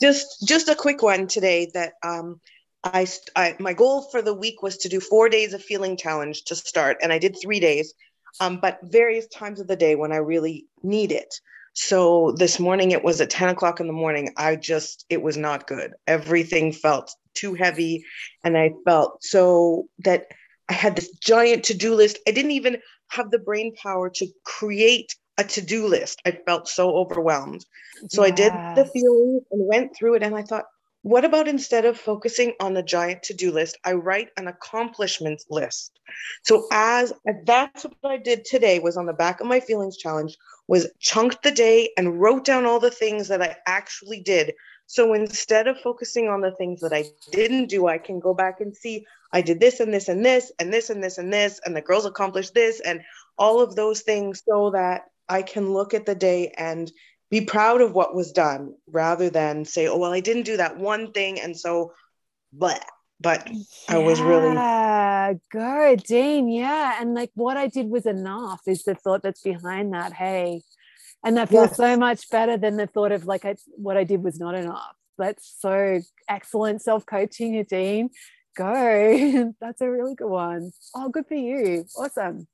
just 0.00 0.46
just 0.46 0.68
a 0.68 0.74
quick 0.74 1.02
one 1.02 1.26
today 1.26 1.70
that 1.74 1.94
um 2.04 2.40
I, 2.84 3.06
I 3.34 3.56
my 3.58 3.72
goal 3.72 4.08
for 4.10 4.22
the 4.22 4.34
week 4.34 4.62
was 4.62 4.78
to 4.78 4.88
do 4.88 5.00
four 5.00 5.28
days 5.28 5.52
of 5.52 5.62
feeling 5.62 5.96
challenge 5.96 6.44
to 6.44 6.54
start 6.54 6.98
and 7.02 7.12
i 7.12 7.18
did 7.18 7.36
three 7.40 7.60
days 7.60 7.94
um, 8.40 8.58
but 8.60 8.78
various 8.82 9.26
times 9.28 9.60
of 9.60 9.66
the 9.66 9.76
day 9.76 9.94
when 9.94 10.12
I 10.12 10.16
really 10.16 10.66
need 10.82 11.12
it. 11.12 11.34
So 11.74 12.32
this 12.32 12.58
morning 12.58 12.92
it 12.92 13.04
was 13.04 13.20
at 13.20 13.30
10 13.30 13.50
o'clock 13.50 13.80
in 13.80 13.86
the 13.86 13.92
morning. 13.92 14.32
I 14.36 14.56
just, 14.56 15.04
it 15.10 15.20
was 15.20 15.36
not 15.36 15.66
good. 15.66 15.92
Everything 16.06 16.72
felt 16.72 17.14
too 17.34 17.54
heavy. 17.54 18.04
And 18.44 18.56
I 18.56 18.72
felt 18.84 19.22
so 19.22 19.86
that 20.04 20.28
I 20.68 20.72
had 20.72 20.96
this 20.96 21.10
giant 21.20 21.64
to 21.64 21.74
do 21.74 21.94
list. 21.94 22.18
I 22.26 22.30
didn't 22.30 22.52
even 22.52 22.78
have 23.08 23.30
the 23.30 23.38
brain 23.38 23.74
power 23.80 24.10
to 24.10 24.26
create 24.44 25.14
a 25.38 25.44
to 25.44 25.60
do 25.60 25.86
list. 25.86 26.20
I 26.24 26.38
felt 26.46 26.66
so 26.66 26.96
overwhelmed. 26.96 27.64
So 28.08 28.24
yes. 28.24 28.32
I 28.32 28.34
did 28.34 28.52
the 28.52 28.90
feelings 28.90 29.42
and 29.50 29.68
went 29.68 29.94
through 29.94 30.14
it. 30.14 30.22
And 30.22 30.34
I 30.34 30.42
thought, 30.42 30.64
what 31.06 31.24
about 31.24 31.46
instead 31.46 31.84
of 31.84 31.96
focusing 31.96 32.54
on 32.58 32.74
the 32.74 32.82
giant 32.82 33.22
to 33.22 33.32
do 33.32 33.52
list, 33.52 33.78
I 33.84 33.92
write 33.92 34.30
an 34.36 34.48
accomplishments 34.48 35.46
list? 35.48 36.00
So 36.42 36.66
as 36.72 37.12
that's 37.44 37.84
what 37.84 38.10
I 38.10 38.16
did 38.16 38.44
today 38.44 38.80
was 38.80 38.96
on 38.96 39.06
the 39.06 39.12
back 39.12 39.40
of 39.40 39.46
my 39.46 39.60
feelings 39.60 39.96
challenge 39.96 40.36
was 40.66 40.88
chunked 40.98 41.44
the 41.44 41.52
day 41.52 41.90
and 41.96 42.20
wrote 42.20 42.44
down 42.44 42.66
all 42.66 42.80
the 42.80 42.90
things 42.90 43.28
that 43.28 43.40
I 43.40 43.54
actually 43.68 44.20
did. 44.20 44.54
So 44.88 45.14
instead 45.14 45.68
of 45.68 45.78
focusing 45.78 46.28
on 46.28 46.40
the 46.40 46.50
things 46.50 46.80
that 46.80 46.92
I 46.92 47.04
didn't 47.30 47.68
do, 47.68 47.86
I 47.86 47.98
can 47.98 48.18
go 48.18 48.34
back 48.34 48.60
and 48.60 48.76
see 48.76 49.06
I 49.32 49.42
did 49.42 49.60
this 49.60 49.78
and 49.78 49.94
this 49.94 50.08
and 50.08 50.24
this 50.24 50.50
and 50.58 50.72
this 50.72 50.90
and 50.90 51.04
this 51.04 51.18
and 51.18 51.32
this 51.32 51.60
and 51.64 51.76
the 51.76 51.82
girls 51.82 52.04
accomplished 52.04 52.52
this 52.52 52.80
and 52.80 53.00
all 53.38 53.60
of 53.60 53.76
those 53.76 54.00
things 54.00 54.42
so 54.44 54.70
that 54.70 55.02
I 55.28 55.42
can 55.42 55.72
look 55.72 55.94
at 55.94 56.04
the 56.04 56.16
day 56.16 56.52
and 56.56 56.90
be 57.30 57.40
proud 57.40 57.80
of 57.80 57.92
what 57.92 58.14
was 58.14 58.32
done 58.32 58.74
rather 58.88 59.30
than 59.30 59.64
say, 59.64 59.88
oh, 59.88 59.96
well, 59.96 60.12
I 60.12 60.20
didn't 60.20 60.44
do 60.44 60.56
that 60.58 60.76
one 60.78 61.12
thing. 61.12 61.40
And 61.40 61.56
so, 61.56 61.92
but 62.52 62.84
but 63.20 63.48
I 63.88 63.98
was 63.98 64.20
really 64.20 64.54
Good, 64.54 65.40
go, 65.50 65.96
Dean. 65.96 66.48
Yeah. 66.48 67.00
And 67.00 67.14
like 67.14 67.30
what 67.34 67.56
I 67.56 67.66
did 67.66 67.88
was 67.88 68.06
enough 68.06 68.60
is 68.66 68.84
the 68.84 68.94
thought 68.94 69.22
that's 69.22 69.40
behind 69.42 69.92
that. 69.94 70.12
Hey. 70.12 70.62
And 71.24 71.36
that 71.36 71.48
feels 71.48 71.70
Yes. 71.70 71.76
so 71.76 71.96
much 71.96 72.28
better 72.30 72.56
than 72.56 72.76
the 72.76 72.86
thought 72.86 73.12
of 73.12 73.24
like 73.26 73.44
I, 73.44 73.56
what 73.76 73.96
I 73.96 74.04
did 74.04 74.22
was 74.22 74.38
not 74.38 74.54
enough. 74.54 74.94
That's 75.18 75.56
so 75.58 76.00
excellent 76.28 76.82
self-coaching, 76.82 77.64
Dean. 77.68 78.10
Go. 78.54 79.54
that's 79.60 79.80
a 79.80 79.90
really 79.90 80.14
good 80.14 80.28
one. 80.28 80.70
Oh, 80.94 81.08
good 81.08 81.26
for 81.26 81.34
you. 81.34 81.86
Awesome. 81.96 82.46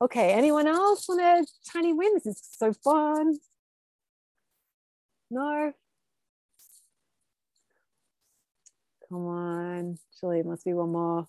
Okay. 0.00 0.32
Anyone 0.32 0.68
else 0.68 1.08
want 1.08 1.20
a 1.20 1.44
tiny 1.72 1.92
win? 1.92 2.14
This 2.14 2.26
is 2.26 2.42
so 2.52 2.72
fun. 2.72 3.38
No. 5.32 5.72
Come 9.08 9.26
on. 9.26 9.98
Surely 10.20 10.40
it 10.40 10.46
must 10.46 10.66
be 10.66 10.74
one 10.74 10.92
more. 10.92 11.26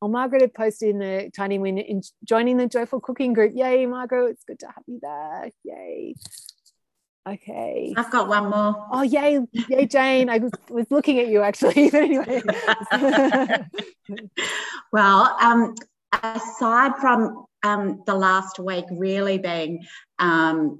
Oh, 0.00 0.08
Margaret 0.08 0.40
had 0.40 0.54
posted 0.54 0.88
in 0.88 0.98
the 1.00 1.30
tiny 1.36 1.58
win 1.58 1.76
in 1.76 2.00
joining 2.24 2.56
the 2.56 2.66
joyful 2.66 3.00
cooking 3.00 3.34
group. 3.34 3.52
Yay, 3.54 3.84
Margaret. 3.84 4.30
It's 4.30 4.44
good 4.44 4.58
to 4.60 4.66
have 4.68 4.84
you 4.86 5.00
there. 5.02 5.50
Yay. 5.64 6.14
Okay. 7.28 7.92
I've 7.94 8.10
got 8.10 8.26
one 8.26 8.48
more. 8.48 8.86
Oh, 8.90 9.02
yay. 9.02 9.40
Yay, 9.52 9.84
Jane. 9.84 10.30
I 10.30 10.38
was, 10.38 10.52
was 10.70 10.90
looking 10.90 11.18
at 11.18 11.28
you 11.28 11.42
actually. 11.42 11.90
But 11.90 12.02
anyway. 12.04 12.42
well, 14.92 15.36
um, 15.42 15.74
aside 16.22 16.96
from 17.02 17.44
um, 17.62 18.02
the 18.06 18.14
last 18.14 18.58
week 18.58 18.86
really 18.90 19.36
being 19.36 19.84
um, 20.18 20.78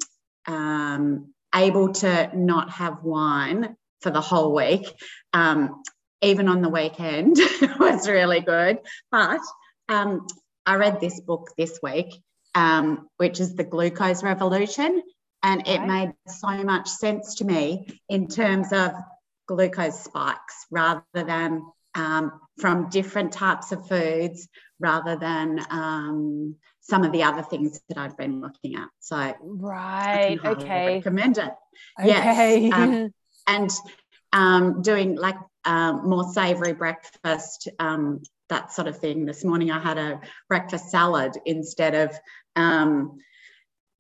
um, 0.49 1.33
able 1.55 1.93
to 1.93 2.31
not 2.35 2.71
have 2.71 3.05
wine 3.05 3.77
for 4.01 4.11
the 4.11 4.21
whole 4.21 4.55
week, 4.55 4.87
um, 5.33 5.83
even 6.23 6.49
on 6.49 6.63
the 6.63 6.69
weekend 6.69 7.37
was 7.79 8.09
really 8.09 8.41
good. 8.41 8.79
But 9.11 9.41
um, 9.89 10.27
I 10.67 10.77
read 10.77 11.01
this 11.01 11.21
book 11.21 11.51
this 11.57 11.79
week, 11.83 12.21
um, 12.55 13.09
which 13.19 13.39
is 13.39 13.55
The 13.55 13.65
Glucose 13.65 14.23
Revolution. 14.23 15.03
And 15.43 15.69
it 15.69 15.87
made 15.87 16.15
so 16.27 16.65
much 16.65 16.89
sense 16.89 17.37
to 17.37 17.45
me 17.45 17.87
in 18.09 18.27
terms 18.27 18.73
of 18.73 18.93
glucose 19.47 20.01
spikes 20.01 20.67
rather 20.71 21.03
than 21.15 21.63
um, 21.95 22.41
from 22.59 22.91
different 22.91 23.33
types 23.33 23.71
of 23.71 23.87
foods 23.87 24.49
rather 24.81 25.17
than 25.17 25.65
um, 25.71 26.57
some 26.89 27.05
of 27.05 27.13
the 27.13 27.23
other 27.23 27.43
things 27.43 27.81
that 27.89 27.99
I've 27.99 28.17
been 28.17 28.41
looking 28.41 28.77
at. 28.77 28.89
So 29.01 29.35
right. 29.43 30.41
Okay. 30.45 30.97
recommend 30.97 31.39
it. 31.39 31.53
Yes, 32.03 32.73
um, 32.73 33.13
and 33.47 33.71
um, 34.33 34.83
doing 34.83 35.17
like 35.17 35.37
um, 35.65 36.09
more 36.09 36.33
savory 36.33 36.73
breakfast, 36.73 37.69
um, 37.79 38.23
that 38.49 38.73
sort 38.73 38.89
of 38.89 38.99
thing. 38.99 39.27
This 39.27 39.45
morning 39.45 39.71
I 39.71 39.79
had 39.79 39.99
a 39.99 40.21
breakfast 40.49 40.91
salad 40.91 41.37
instead 41.45 41.95
of 41.95 42.19
um, 42.57 43.19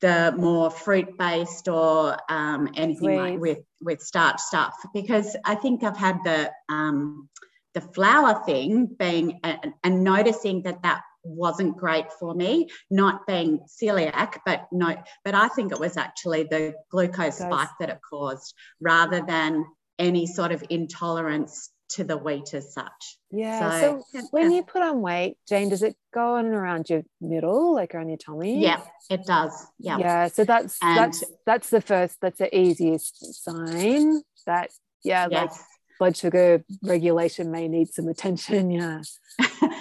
the 0.00 0.32
more 0.36 0.70
fruit 0.70 1.18
based 1.18 1.68
or 1.68 2.16
um, 2.30 2.70
anything 2.74 3.16
like 3.16 3.38
with 3.38 3.58
with 3.82 4.00
starch 4.00 4.40
stuff 4.40 4.74
because 4.94 5.36
I 5.44 5.56
think 5.56 5.84
I've 5.84 5.96
had 5.96 6.18
the 6.24 6.50
um, 6.70 7.28
the 7.74 7.80
flour 7.82 8.42
thing 8.46 8.86
being 8.98 9.40
and, 9.44 9.74
and 9.84 10.04
noticing 10.04 10.62
that 10.62 10.82
that 10.82 11.02
wasn't 11.28 11.76
great 11.76 12.06
for 12.18 12.34
me 12.34 12.68
not 12.90 13.26
being 13.26 13.60
celiac 13.80 14.38
but 14.46 14.66
no 14.72 14.96
but 15.24 15.34
i 15.34 15.48
think 15.48 15.72
it 15.72 15.80
was 15.80 15.96
actually 15.96 16.42
the 16.44 16.74
glucose 16.90 17.38
spike 17.38 17.68
that 17.80 17.88
it 17.90 17.98
caused 18.08 18.54
rather 18.80 19.20
than 19.20 19.64
any 19.98 20.26
sort 20.26 20.52
of 20.52 20.62
intolerance 20.70 21.70
to 21.90 22.04
the 22.04 22.18
wheat 22.18 22.52
as 22.52 22.74
such. 22.74 23.18
Yeah. 23.30 23.80
So, 23.80 24.04
So, 24.12 24.20
when 24.30 24.52
you 24.52 24.62
put 24.62 24.82
on 24.82 25.00
weight, 25.00 25.38
Jane, 25.48 25.70
does 25.70 25.82
it 25.82 25.96
go 26.12 26.34
on 26.34 26.44
and 26.44 26.54
around 26.54 26.90
your 26.90 27.02
middle, 27.18 27.74
like 27.74 27.94
around 27.94 28.08
your 28.08 28.18
tummy? 28.18 28.62
yeah 28.62 28.80
it 29.10 29.24
does 29.24 29.66
yeah. 29.78 29.96
Yeah 29.96 30.28
so 30.28 30.44
that's 30.44 30.76
And- 30.82 30.98
that's 30.98 31.24
that's 31.46 31.70
the 31.70 31.80
first 31.80 32.18
that's 32.20 32.38
the 32.38 32.54
easiest 32.56 33.42
sign 33.42 34.20
that 34.46 34.70
yeah 35.02 35.26
like 35.30 35.50
blood 35.98 36.16
sugar 36.16 36.62
regulation 36.82 37.50
may 37.50 37.68
need 37.68 37.88
some 37.88 38.06
attention 38.08 38.70
yeah 38.80 39.00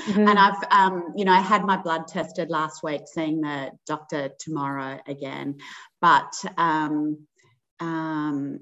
and 0.08 0.40
I've, 0.40 0.64
um, 0.72 1.14
you 1.16 1.26
know, 1.26 1.32
I 1.32 1.42
had 1.42 1.64
my 1.66 1.78
blood 1.78 2.08
tested 2.08 2.50
last 2.50 2.84
week, 2.84 3.02
seeing 3.06 3.42
the 3.42 3.72
doctor 3.86 4.30
tomorrow 4.40 5.00
again. 5.08 5.58
But 6.02 6.34
um, 6.58 7.28
um, 7.80 8.60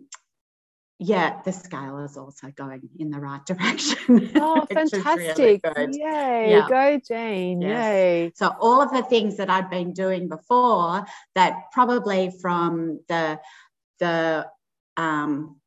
yeah, 1.00 1.42
the 1.44 1.52
scale 1.52 2.00
is 2.00 2.18
also 2.18 2.52
going 2.56 2.90
in 3.00 3.10
the 3.12 3.20
right 3.20 3.46
direction. 3.48 4.32
oh 4.38 4.66
is 4.70 4.94
really 4.94 5.62
fantastic 5.62 5.62
yay 5.94 6.50
Yeah. 6.50 6.68
go 6.70 7.00
jane 7.08 7.62
Yes. 7.62 7.86
yay 7.86 8.32
So 8.36 8.54
all 8.60 8.82
of 8.82 8.92
the 8.92 9.04
things 9.04 9.38
that 9.38 9.50
I'd 9.50 9.70
been 9.70 9.94
doing 9.94 10.28
before, 10.28 11.06
that 11.36 11.72
probably 11.72 12.32
from 12.42 13.00
the 13.08 13.40
the 14.00 14.48
um, 14.98 15.60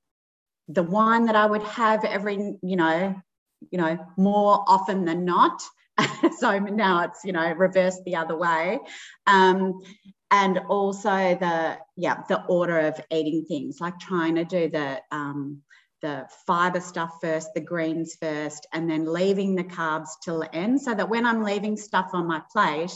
the 0.69 0.83
wine 0.83 1.27
that 1.27 1.37
I 1.37 1.47
would 1.47 1.63
have 1.63 2.05
every, 2.05 2.37
you 2.63 2.77
know, 2.77 3.15
you 3.71 3.79
know, 3.79 3.99
more 4.17 4.65
often 4.67 5.05
than 5.05 5.25
not. 5.25 5.63
so 6.39 6.59
now 6.59 7.05
it's 7.05 7.25
you 7.25 7.33
know 7.33 7.53
reversed 7.53 8.05
the 8.05 8.17
other 8.17 8.37
way, 8.37 8.79
um, 9.27 9.81
and 10.31 10.59
also 10.69 11.09
the 11.09 11.79
yeah 11.97 12.23
the 12.29 12.45
order 12.45 12.79
of 12.79 13.01
eating 13.11 13.45
things, 13.47 13.81
like 13.81 13.99
trying 13.99 14.37
to 14.37 14.45
do 14.45 14.69
the 14.69 15.01
um, 15.11 15.63
the 16.01 16.29
fiber 16.47 16.81
stuff 16.81 17.19
first, 17.21 17.53
the 17.55 17.61
greens 17.61 18.17
first, 18.21 18.67
and 18.73 18.89
then 18.89 19.13
leaving 19.13 19.55
the 19.55 19.65
carbs 19.65 20.11
till 20.23 20.41
the 20.41 20.55
end, 20.55 20.81
so 20.81 20.95
that 20.95 21.09
when 21.09 21.27
I'm 21.27 21.43
leaving 21.43 21.77
stuff 21.77 22.11
on 22.13 22.27
my 22.27 22.43
plate, 22.53 22.93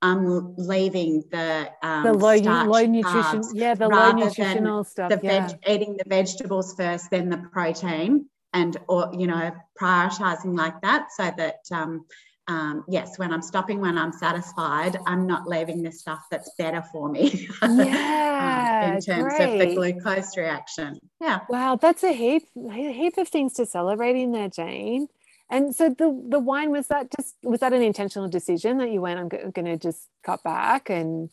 I'm 0.00 0.54
leaving 0.56 1.24
the 1.30 1.70
um, 1.82 2.04
the 2.04 2.14
low 2.14 2.36
starch 2.36 2.68
low 2.68 2.86
nutrition 2.86 3.42
yeah 3.52 3.74
the 3.74 3.88
low 3.88 4.12
nutritional 4.12 4.84
stuff 4.84 5.10
the 5.10 5.20
yeah. 5.22 5.48
veg, 5.48 5.58
eating 5.66 5.96
the 5.96 6.08
vegetables 6.08 6.74
first, 6.74 7.10
then 7.10 7.28
the 7.28 7.38
protein, 7.52 8.26
and 8.52 8.76
or 8.88 9.10
you 9.12 9.26
know 9.26 9.50
prioritizing 9.80 10.56
like 10.56 10.80
that, 10.82 11.08
so 11.12 11.32
that 11.36 11.60
um, 11.72 12.04
um, 12.48 12.84
yes, 12.88 13.18
when 13.18 13.32
I'm 13.32 13.42
stopping, 13.42 13.80
when 13.80 13.98
I'm 13.98 14.12
satisfied, 14.12 14.98
I'm 15.06 15.26
not 15.26 15.46
leaving 15.46 15.82
the 15.82 15.92
stuff 15.92 16.24
that's 16.30 16.50
better 16.56 16.82
for 16.90 17.10
me. 17.10 17.48
um, 17.62 17.78
Yeah, 17.78 18.94
in 18.94 19.00
terms 19.00 19.34
of 19.38 19.58
the 19.58 19.74
glucose 19.74 20.36
reaction. 20.36 20.98
Yeah. 21.20 21.40
Wow, 21.48 21.76
that's 21.76 22.02
a 22.02 22.12
heap 22.12 22.48
a 22.56 22.92
heap 22.92 23.18
of 23.18 23.28
things 23.28 23.52
to 23.54 23.66
celebrate 23.66 24.16
in 24.16 24.32
there, 24.32 24.48
Jane. 24.48 25.08
And 25.50 25.74
so 25.74 25.90
the 25.90 26.22
the 26.28 26.38
wine 26.38 26.70
was 26.70 26.88
that 26.88 27.08
just 27.14 27.34
was 27.42 27.60
that 27.60 27.72
an 27.72 27.82
intentional 27.82 28.28
decision 28.28 28.78
that 28.78 28.90
you 28.90 29.00
went 29.00 29.20
I'm 29.20 29.28
going 29.28 29.64
to 29.64 29.76
just 29.76 30.08
cut 30.22 30.42
back 30.42 30.90
and 30.90 31.30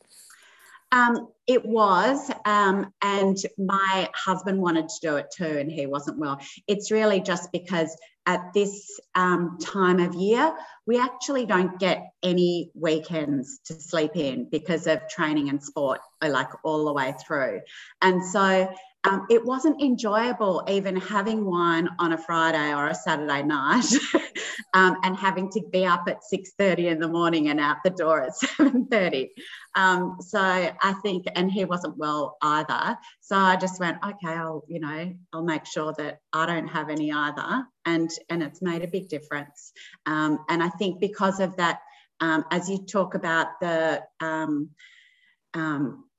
Um, 0.92 1.28
it 1.48 1.66
was, 1.66 2.32
um, 2.46 2.92
and 3.02 3.38
my 3.58 4.10
husband 4.16 4.60
wanted 4.60 4.90
to 4.90 5.00
do 5.02 5.16
it 5.18 5.28
too, 5.36 5.58
and 5.58 5.72
he 5.72 5.86
wasn't 5.86 6.18
well. 6.18 6.40
It's 6.68 6.92
really 6.92 7.20
just 7.20 7.52
because 7.52 7.96
at 8.26 8.54
this 8.54 9.00
um, 9.14 9.58
time 9.62 10.00
of 10.00 10.16
year, 10.16 10.56
we 10.88 11.00
actually 11.00 11.46
don't 11.46 11.80
get 11.80 12.04
any 12.24 12.72
weekends 12.74 13.60
to 13.66 13.74
sleep 13.76 14.16
in 14.16 14.50
because 14.50 14.88
of 14.88 15.08
training 15.08 15.50
and 15.50 15.62
sport, 15.62 16.00
like 16.24 16.50
all 16.64 16.86
the 16.86 16.94
way 16.94 17.14
through. 17.26 17.62
And 18.02 18.26
so 18.26 18.74
um, 19.06 19.26
it 19.30 19.44
wasn't 19.44 19.82
enjoyable 19.82 20.64
even 20.68 20.96
having 20.96 21.46
wine 21.46 21.88
on 22.00 22.14
a 22.14 22.18
Friday 22.18 22.74
or 22.74 22.88
a 22.88 22.96
Saturday 22.96 23.44
night 23.44 23.86
um, 24.74 24.98
and 25.04 25.16
having 25.16 25.50
to 25.52 25.62
be 25.72 25.86
up 25.86 26.06
at 26.08 26.22
6.30 26.34 26.92
in 26.92 27.00
the 27.00 27.08
morning 27.08 27.50
and 27.50 27.60
out 27.60 27.78
the 27.84 27.90
door 27.92 28.24
at 28.24 28.34
7.30. 28.44 29.30
Um, 29.76 30.18
so 30.20 30.40
I 30.40 30.94
think, 31.04 31.26
and 31.36 31.52
he 31.52 31.66
wasn't 31.66 31.98
well 31.98 32.38
either. 32.42 32.98
So 33.22 33.36
I 33.36 33.56
just 33.56 33.80
went, 33.80 33.98
okay, 34.04 34.34
I'll, 34.34 34.64
you 34.68 34.80
know, 34.80 35.14
I'll 35.34 35.44
make 35.44 35.66
sure 35.66 35.94
that 35.98 36.20
I 36.34 36.46
don't 36.46 36.68
have 36.68 36.90
any 36.90 37.12
either. 37.12 37.66
And, 37.86 38.10
and 38.30 38.42
it's 38.42 38.62
made 38.62 38.84
a 38.84 38.88
big 38.88 39.10
difference. 39.10 39.72
Um, 40.06 40.40
and 40.50 40.64
I 40.64 40.70
think 40.70 41.00
because 41.00 41.40
of 41.40 41.58
that, 41.58 41.80
um, 42.22 42.46
as 42.50 42.70
you 42.70 42.86
talk 42.86 43.14
about 43.14 43.60
the 43.60 44.02
um, 44.22 44.70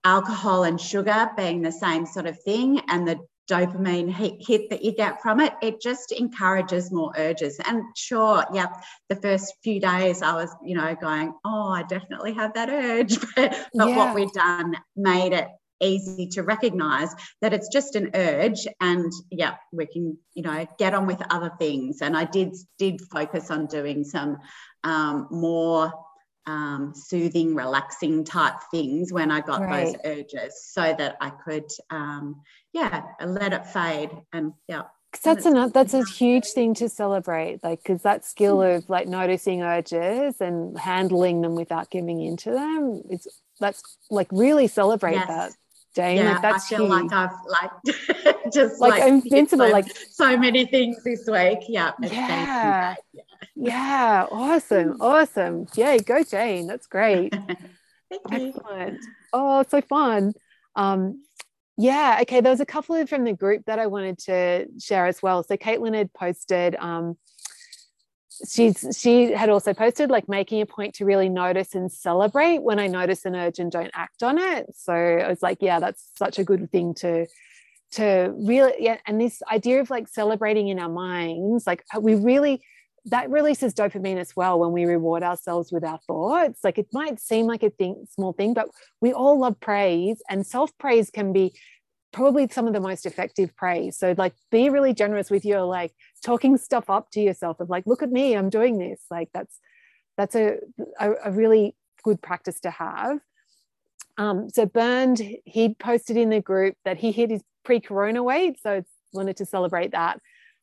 alcohol 0.06 0.62
and 0.62 0.80
sugar 0.80 1.28
being 1.36 1.60
the 1.62 1.72
same 1.72 2.06
sort 2.06 2.26
of 2.26 2.40
thing 2.42 2.80
and 2.88 3.08
the 3.08 3.18
dopamine 3.50 4.08
hit, 4.08 4.70
that 4.70 4.84
you 4.84 4.92
get 4.92 5.20
from 5.20 5.40
it, 5.40 5.52
it 5.62 5.80
just 5.80 6.12
encourages 6.12 6.92
more 6.92 7.12
urges. 7.16 7.58
And 7.66 7.82
sure, 7.96 8.44
yeah, 8.52 8.68
the 9.08 9.16
first 9.16 9.54
few 9.64 9.80
days 9.80 10.22
I 10.22 10.34
was, 10.34 10.54
you 10.64 10.76
know, 10.76 10.94
going, 11.00 11.32
oh, 11.44 11.68
I 11.70 11.82
definitely 11.82 12.34
have 12.34 12.54
that 12.54 12.68
urge. 12.70 13.18
but 13.36 13.68
but 13.76 13.88
Yeah. 13.88 13.96
what 13.96 14.14
we've 14.14 14.32
done 14.32 14.76
made 14.96 15.32
it 15.32 15.48
easy 15.80 16.28
to 16.28 16.42
recognize 16.42 17.14
that 17.42 17.52
it's 17.52 17.68
just 17.68 17.96
an 17.96 18.10
urge 18.14 18.66
and 18.80 19.12
yeah 19.30 19.56
we 19.72 19.84
can 19.84 20.16
you 20.32 20.42
know 20.42 20.66
get 20.78 20.94
on 20.94 21.06
with 21.06 21.22
other 21.28 21.52
things 21.58 22.00
and 22.00 22.16
i 22.16 22.24
did 22.24 22.56
did 22.78 22.98
focus 23.12 23.50
on 23.50 23.66
doing 23.66 24.02
some 24.02 24.38
um, 24.84 25.28
more 25.30 25.92
um, 26.46 26.92
soothing 26.94 27.54
relaxing 27.54 28.24
type 28.24 28.54
things 28.70 29.12
when 29.12 29.30
i 29.30 29.40
got 29.40 29.60
those 29.68 29.94
urges 30.04 30.62
so 30.64 30.94
that 30.96 31.16
i 31.20 31.30
could 31.30 31.70
um, 31.90 32.40
yeah 32.72 33.02
let 33.24 33.52
it 33.52 33.66
fade 33.66 34.10
and 34.32 34.52
yeah 34.68 34.82
that's 35.22 35.46
enough. 35.46 35.72
that's 35.72 35.94
a 35.94 36.04
huge 36.04 36.46
thing 36.48 36.74
to 36.74 36.88
celebrate 36.88 37.62
like 37.62 37.82
because 37.82 38.02
that 38.02 38.24
skill 38.24 38.58
mm. 38.58 38.76
of 38.76 38.88
like 38.90 39.08
noticing 39.08 39.62
urges 39.62 40.40
and 40.40 40.78
handling 40.78 41.40
them 41.40 41.54
without 41.54 41.90
giving 41.90 42.20
into 42.20 42.50
them 42.50 43.02
it's 43.08 43.26
that's 43.58 43.82
like 44.10 44.28
really 44.30 44.66
celebrate 44.66 45.14
yes. 45.14 45.28
that 45.28 45.52
Jane. 45.96 46.18
Yeah, 46.18 46.32
like 46.32 46.42
that's 46.42 46.70
I 46.70 46.76
feel 46.76 46.86
huge. 46.86 47.10
like 47.10 47.12
I've 47.12 47.38
like 47.48 47.70
just 48.52 48.80
like, 48.80 49.00
like 49.00 49.08
invincible, 49.08 49.66
so, 49.66 49.72
like 49.72 49.86
so 50.10 50.36
many 50.36 50.66
things 50.66 51.02
this 51.02 51.26
week. 51.26 51.60
Yeah. 51.68 51.92
Yeah. 52.02 52.94
yeah. 53.14 53.22
Yeah. 53.54 54.26
Awesome. 54.30 54.96
Awesome. 55.00 55.66
Yay. 55.76 55.98
Go 55.98 56.22
Jane. 56.22 56.66
That's 56.66 56.86
great. 56.86 57.34
Thank 58.30 58.56
Excellent. 58.56 58.94
You 59.02 59.10
oh, 59.32 59.64
so 59.68 59.80
fun. 59.80 60.32
Um, 60.74 61.22
yeah, 61.78 62.18
okay. 62.22 62.40
There 62.40 62.52
was 62.52 62.60
a 62.60 62.66
couple 62.66 62.94
of 62.94 63.08
from 63.08 63.24
the 63.24 63.32
group 63.32 63.64
that 63.66 63.78
I 63.78 63.86
wanted 63.86 64.18
to 64.20 64.66
share 64.80 65.06
as 65.06 65.22
well. 65.22 65.42
So 65.42 65.56
Caitlin 65.56 65.94
had 65.94 66.12
posted 66.12 66.76
um, 66.76 67.16
she's 68.48 68.96
she 68.98 69.32
had 69.32 69.48
also 69.48 69.72
posted 69.72 70.10
like 70.10 70.28
making 70.28 70.60
a 70.60 70.66
point 70.66 70.94
to 70.94 71.04
really 71.04 71.28
notice 71.28 71.74
and 71.74 71.90
celebrate 71.90 72.62
when 72.62 72.78
I 72.78 72.86
notice 72.86 73.24
an 73.24 73.34
urge 73.34 73.58
and 73.58 73.70
don't 73.70 73.90
act 73.94 74.22
on 74.22 74.38
it. 74.38 74.66
So 74.74 74.92
I 74.92 75.28
was 75.28 75.42
like, 75.42 75.58
yeah, 75.60 75.80
that's 75.80 76.10
such 76.16 76.38
a 76.38 76.44
good 76.44 76.70
thing 76.70 76.94
to 76.94 77.26
to 77.92 78.34
really 78.36 78.74
yeah. 78.78 78.98
And 79.06 79.20
this 79.20 79.42
idea 79.50 79.80
of 79.80 79.90
like 79.90 80.08
celebrating 80.08 80.68
in 80.68 80.78
our 80.78 80.88
minds, 80.88 81.66
like 81.66 81.84
we 81.98 82.14
really 82.14 82.62
that 83.06 83.30
releases 83.30 83.72
dopamine 83.72 84.18
as 84.18 84.34
well 84.34 84.58
when 84.58 84.72
we 84.72 84.84
reward 84.84 85.22
ourselves 85.22 85.70
with 85.70 85.84
our 85.84 85.98
thoughts. 86.06 86.60
Like 86.64 86.78
it 86.78 86.88
might 86.92 87.20
seem 87.20 87.46
like 87.46 87.62
a 87.62 87.70
thing, 87.70 88.06
small 88.10 88.32
thing, 88.32 88.52
but 88.52 88.68
we 89.00 89.12
all 89.12 89.38
love 89.38 89.58
praise, 89.60 90.22
and 90.28 90.46
self 90.46 90.76
praise 90.78 91.10
can 91.10 91.32
be 91.32 91.54
probably 92.12 92.48
some 92.48 92.66
of 92.66 92.72
the 92.72 92.80
most 92.80 93.06
effective 93.06 93.54
praise. 93.56 93.98
So 93.98 94.14
like 94.16 94.34
be 94.50 94.70
really 94.70 94.94
generous 94.94 95.30
with 95.30 95.44
your 95.44 95.62
like 95.62 95.92
talking 96.24 96.56
stuff 96.56 96.88
up 96.88 97.10
to 97.12 97.20
yourself 97.20 97.60
of 97.60 97.68
like, 97.68 97.86
look 97.86 98.02
at 98.02 98.10
me, 98.10 98.34
I'm 98.34 98.50
doing 98.50 98.78
this. 98.78 99.00
Like 99.10 99.28
that's 99.32 99.60
that's 100.16 100.34
a, 100.34 100.56
a, 100.98 101.12
a 101.26 101.30
really 101.30 101.76
good 102.02 102.20
practice 102.22 102.60
to 102.60 102.70
have. 102.70 103.18
Um, 104.18 104.48
so 104.48 104.64
Burned, 104.64 105.20
he 105.44 105.74
posted 105.74 106.16
in 106.16 106.30
the 106.30 106.40
group 106.40 106.74
that 106.84 106.96
he 106.96 107.12
hit 107.12 107.30
his 107.30 107.42
pre-corona 107.64 108.22
weight. 108.22 108.58
So 108.62 108.82
wanted 109.12 109.36
to 109.36 109.46
celebrate 109.46 109.92
that. 109.92 110.20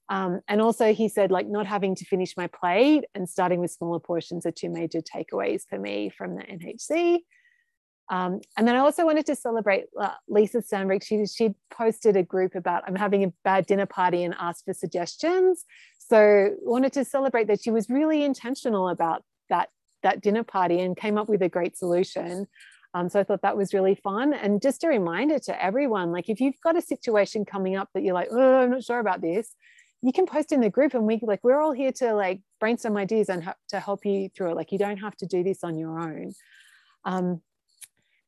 Um, 0.10 0.42
and 0.48 0.62
also 0.62 0.94
he 0.94 1.08
said 1.08 1.32
like 1.32 1.48
not 1.48 1.66
having 1.66 1.96
to 1.96 2.06
finish 2.06 2.36
my 2.36 2.48
plate 2.48 3.06
and 3.16 3.28
starting 3.28 3.60
with 3.60 3.72
smaller 3.72 4.00
portions 4.00 4.46
are 4.46 4.52
two 4.52 4.70
major 4.70 5.00
takeaways 5.02 5.64
for 5.70 5.80
me 5.80 6.12
from 6.16 6.36
the 6.36 6.44
NHC. 6.44 7.20
Um, 8.12 8.42
and 8.58 8.68
then 8.68 8.76
I 8.76 8.80
also 8.80 9.06
wanted 9.06 9.26
to 9.28 9.36
celebrate 9.36 9.86
uh, 10.00 10.12
Lisa 10.28 10.62
Sandberg. 10.62 11.04
She 11.04 11.26
she 11.26 11.56
posted 11.72 12.18
a 12.18 12.24
group 12.24 12.54
about 12.54 12.84
I'm 12.86 12.96
having 12.96 13.24
a 13.24 13.34
bad 13.44 13.66
dinner 13.66 13.86
party 13.86 14.24
and 14.24 14.36
asked 14.38 14.66
for 14.66 14.74
suggestions. 14.74 15.64
So 16.00 16.50
wanted 16.62 16.92
to 16.94 17.06
celebrate 17.06 17.48
that 17.48 17.62
she 17.64 17.72
was 17.72 17.90
really 17.90 18.24
intentional 18.24 18.90
about 18.90 19.24
that 19.50 19.70
that 20.04 20.22
dinner 20.22 20.44
party 20.44 20.82
and 20.82 20.98
came 20.98 21.18
up 21.18 21.30
with 21.30 21.42
a 21.42 21.50
great 21.50 21.78
solution. 21.78 22.48
Um, 22.94 23.10
so 23.10 23.20
I 23.20 23.24
thought 23.24 23.42
that 23.42 23.58
was 23.58 23.74
really 23.74 23.96
fun. 23.96 24.34
And 24.34 24.62
just 24.62 24.84
a 24.84 24.88
reminder 24.88 25.40
to 25.40 25.64
everyone, 25.64 26.12
like 26.12 26.30
if 26.30 26.40
you've 26.40 26.60
got 26.64 26.78
a 26.78 26.82
situation 26.82 27.46
coming 27.46 27.76
up 27.76 27.90
that 27.94 28.04
you're 28.04 28.14
like, 28.14 28.30
oh, 28.32 28.62
I'm 28.62 28.72
not 28.72 28.84
sure 28.84 29.00
about 29.00 29.22
this, 29.22 29.56
you 30.04 30.12
can 30.12 30.26
post 30.26 30.52
in 30.52 30.60
the 30.60 30.70
group 30.70 30.94
and 30.94 31.06
we 31.06 31.18
like 31.22 31.40
we're 31.44 31.62
all 31.62 31.72
here 31.72 31.94
to 31.94 32.14
like 32.14 32.42
brainstorm 32.60 32.98
ideas 32.98 33.30
and 33.30 33.54
to 33.70 33.80
help 33.80 34.06
you 34.06 34.30
through 34.36 34.52
it. 34.52 34.56
Like 34.56 34.74
you 34.74 34.78
don't 34.78 34.98
have 34.98 35.16
to 35.18 35.26
do 35.26 35.44
this 35.44 35.64
on 35.64 35.78
your 35.78 35.98
own. 35.98 36.34
Um, 37.06 37.42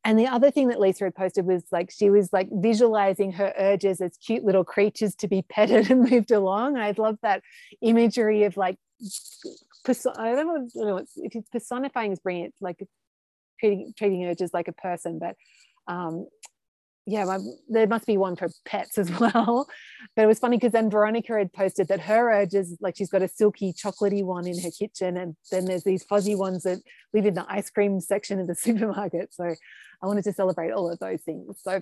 and 0.05 0.17
the 0.17 0.27
other 0.27 0.51
thing 0.51 0.69
that 0.69 0.79
Lisa 0.79 1.03
had 1.03 1.15
posted 1.15 1.45
was 1.45 1.63
like 1.71 1.91
she 1.91 2.09
was 2.09 2.31
like 2.31 2.47
visualizing 2.49 3.33
her 3.33 3.53
urges 3.57 3.99
as 3.99 4.15
cute 4.17 4.45
little 4.45 4.63
creatures 4.63 5.15
to 5.15 5.27
be 5.27 5.41
petted 5.49 5.91
and 5.91 6.09
moved 6.09 6.31
along. 6.31 6.77
I 6.77 6.93
love 6.97 7.17
that 7.23 7.43
imagery 7.81 8.45
of 8.45 8.55
like 8.55 8.77
I 10.17 10.31
don't 10.31 10.73
know 10.75 10.97
if 10.97 11.35
it's 11.35 11.49
personifying 11.49 12.13
is 12.13 12.19
bringing 12.19 12.45
it 12.45 12.53
like 12.61 12.81
treating 13.59 13.93
treating 13.97 14.25
urges 14.25 14.51
like 14.53 14.69
a 14.69 14.73
person, 14.73 15.19
but 15.19 15.35
um, 15.87 16.27
yeah, 17.05 17.23
my, 17.25 17.37
there 17.69 17.87
must 17.87 18.07
be 18.07 18.17
one 18.17 18.35
for 18.35 18.49
pets 18.65 18.97
as 18.97 19.11
well. 19.19 19.67
But 20.15 20.23
it 20.23 20.27
was 20.27 20.39
funny 20.39 20.57
because 20.57 20.71
then 20.71 20.89
Veronica 20.89 21.37
had 21.37 21.53
posted 21.53 21.87
that 21.89 22.01
her 22.01 22.31
urges, 22.31 22.77
like 22.81 22.95
she's 22.95 23.09
got 23.09 23.21
a 23.21 23.27
silky 23.27 23.73
chocolatey 23.73 24.23
one 24.23 24.47
in 24.47 24.59
her 24.61 24.71
kitchen, 24.71 25.17
and 25.17 25.35
then 25.51 25.65
there's 25.65 25.83
these 25.83 26.03
fuzzy 26.03 26.35
ones 26.35 26.63
that 26.63 26.79
live 27.13 27.25
in 27.25 27.35
the 27.35 27.45
ice 27.49 27.69
cream 27.69 27.99
section 27.99 28.39
of 28.39 28.47
the 28.47 28.55
supermarket. 28.55 29.33
So 29.33 29.43
I 30.01 30.07
wanted 30.07 30.23
to 30.25 30.33
celebrate 30.33 30.71
all 30.71 30.91
of 30.91 30.99
those 30.99 31.21
things. 31.21 31.59
So, 31.61 31.81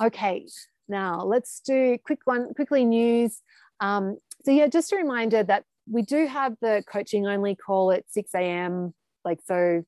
okay, 0.00 0.46
now 0.88 1.24
let's 1.24 1.60
do 1.60 1.96
quick 2.04 2.20
one, 2.24 2.52
quickly 2.54 2.84
news. 2.84 3.40
Um, 3.80 4.18
so 4.44 4.50
yeah, 4.50 4.66
just 4.66 4.92
a 4.92 4.96
reminder 4.96 5.42
that 5.42 5.64
we 5.90 6.02
do 6.02 6.26
have 6.26 6.54
the 6.60 6.82
coaching 6.90 7.26
only 7.26 7.54
call 7.54 7.92
at 7.92 8.04
6 8.10 8.30
a.m. 8.34 8.94
Like 9.24 9.40
so, 9.46 9.84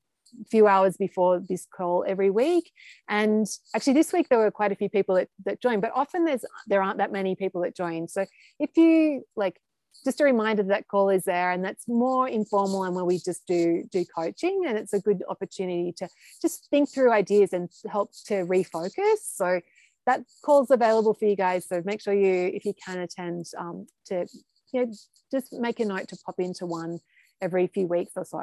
few 0.49 0.67
hours 0.67 0.97
before 0.97 1.39
this 1.39 1.65
call 1.65 2.05
every 2.07 2.29
week. 2.29 2.71
And 3.07 3.45
actually, 3.75 3.93
this 3.93 4.13
week 4.13 4.29
there 4.29 4.39
were 4.39 4.51
quite 4.51 4.71
a 4.71 4.75
few 4.75 4.89
people 4.89 5.15
that, 5.15 5.29
that 5.45 5.61
joined, 5.61 5.81
but 5.81 5.91
often 5.93 6.25
there's 6.25 6.45
there 6.67 6.81
aren't 6.81 6.97
that 6.99 7.11
many 7.11 7.35
people 7.35 7.61
that 7.61 7.75
join. 7.75 8.07
So 8.07 8.25
if 8.59 8.75
you 8.77 9.23
like 9.35 9.59
just 10.03 10.21
a 10.21 10.23
reminder 10.23 10.63
that 10.63 10.87
call 10.87 11.09
is 11.09 11.23
there 11.23 11.51
and 11.51 11.63
that's 11.63 11.87
more 11.87 12.27
informal 12.27 12.83
and 12.83 12.95
where 12.95 13.05
we 13.05 13.19
just 13.19 13.45
do 13.47 13.83
do 13.91 14.05
coaching 14.15 14.63
and 14.67 14.77
it's 14.77 14.93
a 14.93 14.99
good 14.99 15.23
opportunity 15.27 15.91
to 15.97 16.07
just 16.41 16.67
think 16.69 16.89
through 16.89 17.11
ideas 17.11 17.53
and 17.53 17.69
help 17.89 18.11
to 18.25 18.45
refocus 18.45 19.17
so 19.23 19.59
that 20.05 20.21
call's 20.43 20.71
available 20.71 21.13
for 21.13 21.25
you 21.25 21.35
guys 21.35 21.67
so 21.67 21.81
make 21.85 22.01
sure 22.01 22.13
you 22.13 22.51
if 22.53 22.65
you 22.65 22.73
can 22.85 22.99
attend 22.99 23.45
um, 23.57 23.87
to 24.05 24.25
you 24.71 24.85
know 24.85 24.91
just 25.31 25.53
make 25.53 25.79
a 25.79 25.85
note 25.85 26.07
to 26.07 26.17
pop 26.25 26.35
into 26.39 26.65
one 26.65 26.99
every 27.41 27.67
few 27.67 27.87
weeks 27.87 28.13
or 28.15 28.25
so 28.25 28.41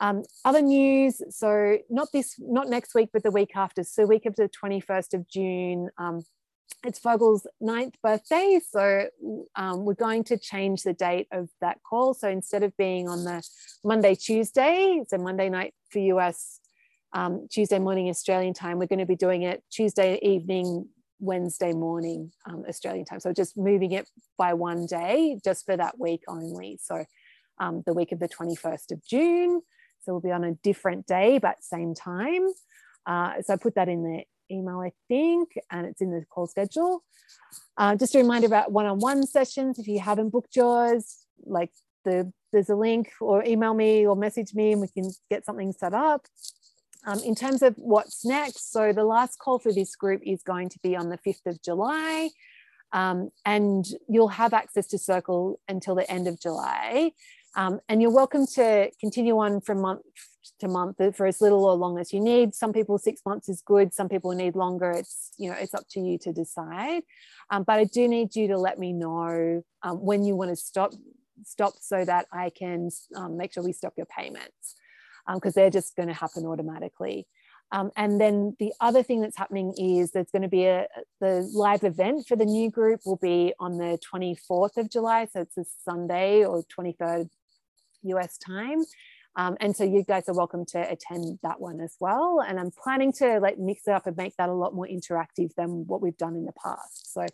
um, 0.00 0.22
other 0.44 0.62
news 0.62 1.22
so 1.30 1.78
not 1.88 2.08
this 2.12 2.36
not 2.38 2.68
next 2.68 2.94
week 2.94 3.10
but 3.12 3.22
the 3.22 3.30
week 3.30 3.50
after 3.54 3.84
so 3.84 4.06
week 4.06 4.26
of 4.26 4.34
the 4.36 4.48
21st 4.48 5.14
of 5.14 5.28
june 5.28 5.90
um, 5.98 6.22
it's 6.84 6.98
Vogel's 6.98 7.46
ninth 7.60 7.96
birthday. 8.02 8.60
So 8.70 9.08
um, 9.54 9.84
we're 9.84 9.94
going 9.94 10.24
to 10.24 10.38
change 10.38 10.82
the 10.82 10.92
date 10.92 11.28
of 11.30 11.48
that 11.60 11.78
call. 11.82 12.14
So 12.14 12.28
instead 12.28 12.62
of 12.62 12.76
being 12.76 13.08
on 13.08 13.24
the 13.24 13.42
Monday, 13.84 14.14
Tuesday, 14.14 15.02
so 15.06 15.18
Monday 15.18 15.50
night 15.50 15.74
for 15.90 15.98
US, 15.98 16.60
um, 17.12 17.48
Tuesday 17.50 17.78
morning 17.78 18.08
Australian 18.08 18.54
time, 18.54 18.78
we're 18.78 18.86
going 18.86 19.00
to 19.00 19.06
be 19.06 19.16
doing 19.16 19.42
it 19.42 19.62
Tuesday 19.70 20.18
evening, 20.22 20.88
Wednesday 21.18 21.72
morning 21.72 22.32
um, 22.46 22.64
Australian 22.68 23.04
time. 23.04 23.20
So 23.20 23.32
just 23.32 23.58
moving 23.58 23.92
it 23.92 24.08
by 24.38 24.54
one 24.54 24.86
day 24.86 25.38
just 25.44 25.66
for 25.66 25.76
that 25.76 25.98
week 25.98 26.22
only. 26.28 26.78
So 26.82 27.04
um, 27.58 27.82
the 27.84 27.92
week 27.92 28.12
of 28.12 28.20
the 28.20 28.28
21st 28.28 28.92
of 28.92 29.04
June. 29.04 29.60
So 30.02 30.12
we'll 30.12 30.20
be 30.20 30.32
on 30.32 30.44
a 30.44 30.52
different 30.52 31.06
day, 31.06 31.38
but 31.38 31.62
same 31.62 31.94
time. 31.94 32.48
Uh, 33.06 33.42
so 33.42 33.54
I 33.54 33.56
put 33.56 33.74
that 33.74 33.88
in 33.88 34.02
the 34.02 34.24
email, 34.50 34.80
I 34.80 34.92
think, 35.08 35.50
and 35.70 35.86
it's 35.86 36.00
in 36.00 36.10
the 36.10 36.24
call 36.28 36.46
schedule. 36.46 37.02
Uh, 37.76 37.96
just 37.96 38.14
a 38.14 38.18
reminder 38.18 38.46
about 38.46 38.72
one-on-one 38.72 39.26
sessions. 39.26 39.78
If 39.78 39.86
you 39.86 40.00
haven't 40.00 40.30
booked 40.30 40.56
yours, 40.56 41.26
like 41.44 41.70
the 42.04 42.32
there's 42.52 42.68
a 42.68 42.74
link, 42.74 43.12
or 43.20 43.44
email 43.44 43.74
me 43.74 44.06
or 44.06 44.16
message 44.16 44.54
me, 44.54 44.72
and 44.72 44.80
we 44.80 44.88
can 44.88 45.10
get 45.30 45.44
something 45.44 45.72
set 45.72 45.94
up. 45.94 46.26
Um, 47.06 47.20
in 47.20 47.34
terms 47.34 47.62
of 47.62 47.74
what's 47.76 48.24
next, 48.24 48.72
so 48.72 48.92
the 48.92 49.04
last 49.04 49.38
call 49.38 49.58
for 49.58 49.72
this 49.72 49.94
group 49.96 50.20
is 50.24 50.42
going 50.42 50.68
to 50.70 50.78
be 50.82 50.96
on 50.96 51.08
the 51.08 51.18
5th 51.18 51.46
of 51.46 51.62
July. 51.62 52.30
Um, 52.92 53.30
and 53.44 53.86
you'll 54.08 54.28
have 54.28 54.52
access 54.52 54.88
to 54.88 54.98
Circle 54.98 55.60
until 55.68 55.94
the 55.94 56.10
end 56.10 56.26
of 56.26 56.40
July. 56.40 57.12
Um, 57.56 57.80
and 57.88 58.00
you're 58.00 58.12
welcome 58.12 58.46
to 58.54 58.90
continue 59.00 59.38
on 59.38 59.60
from 59.60 59.80
month 59.80 60.02
to 60.60 60.68
month 60.68 60.96
for 61.16 61.26
as 61.26 61.40
little 61.40 61.64
or 61.64 61.74
long 61.74 61.98
as 61.98 62.12
you 62.12 62.20
need. 62.20 62.54
Some 62.54 62.72
people 62.72 62.96
six 62.98 63.22
months 63.26 63.48
is 63.48 63.62
good. 63.64 63.92
Some 63.92 64.08
people 64.08 64.32
need 64.32 64.54
longer. 64.54 64.90
It's 64.90 65.32
you 65.36 65.50
know 65.50 65.56
it's 65.58 65.74
up 65.74 65.84
to 65.90 66.00
you 66.00 66.18
to 66.18 66.32
decide. 66.32 67.02
Um, 67.50 67.64
but 67.64 67.78
I 67.78 67.84
do 67.84 68.06
need 68.06 68.36
you 68.36 68.48
to 68.48 68.58
let 68.58 68.78
me 68.78 68.92
know 68.92 69.62
um, 69.82 69.96
when 69.98 70.24
you 70.24 70.36
want 70.36 70.50
to 70.50 70.56
stop 70.56 70.92
stop 71.44 71.72
so 71.80 72.04
that 72.04 72.26
I 72.32 72.50
can 72.50 72.90
um, 73.16 73.36
make 73.36 73.52
sure 73.52 73.62
we 73.64 73.72
stop 73.72 73.94
your 73.96 74.06
payments 74.06 74.76
because 75.34 75.56
um, 75.56 75.60
they're 75.60 75.70
just 75.70 75.96
going 75.96 76.08
to 76.08 76.14
happen 76.14 76.46
automatically. 76.46 77.26
Um, 77.72 77.90
and 77.96 78.20
then 78.20 78.56
the 78.58 78.72
other 78.80 79.02
thing 79.02 79.20
that's 79.20 79.36
happening 79.36 79.74
is 79.78 80.10
there's 80.10 80.30
going 80.30 80.42
to 80.42 80.48
be 80.48 80.64
a 80.64 80.86
the 81.20 81.48
live 81.54 81.84
event 81.84 82.26
for 82.26 82.36
the 82.36 82.44
new 82.44 82.70
group 82.70 83.00
will 83.06 83.16
be 83.16 83.54
on 83.60 83.78
the 83.78 83.98
24th 84.12 84.76
of 84.76 84.90
July, 84.90 85.26
so 85.32 85.40
it's 85.42 85.56
a 85.56 85.64
Sunday 85.84 86.44
or 86.44 86.64
23rd 86.64 87.28
US 88.02 88.38
time. 88.38 88.84
Um, 89.36 89.56
and 89.60 89.76
so 89.76 89.84
you 89.84 90.02
guys 90.02 90.28
are 90.28 90.34
welcome 90.34 90.64
to 90.66 90.90
attend 90.90 91.38
that 91.42 91.60
one 91.60 91.80
as 91.80 91.94
well. 92.00 92.42
And 92.46 92.58
I'm 92.58 92.70
planning 92.70 93.12
to 93.14 93.38
like 93.38 93.58
mix 93.58 93.86
it 93.86 93.92
up 93.92 94.06
and 94.06 94.16
make 94.16 94.36
that 94.36 94.48
a 94.48 94.54
lot 94.54 94.74
more 94.74 94.88
interactive 94.88 95.54
than 95.56 95.86
what 95.86 96.02
we've 96.02 96.16
done 96.16 96.34
in 96.34 96.44
the 96.44 96.52
past. 96.52 97.12
So 97.12 97.24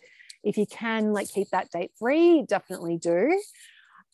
if 0.44 0.58
you 0.58 0.66
can 0.66 1.12
like 1.12 1.28
keep 1.30 1.48
that 1.50 1.70
date 1.70 1.92
free, 1.98 2.44
definitely 2.46 2.98
do. 2.98 3.40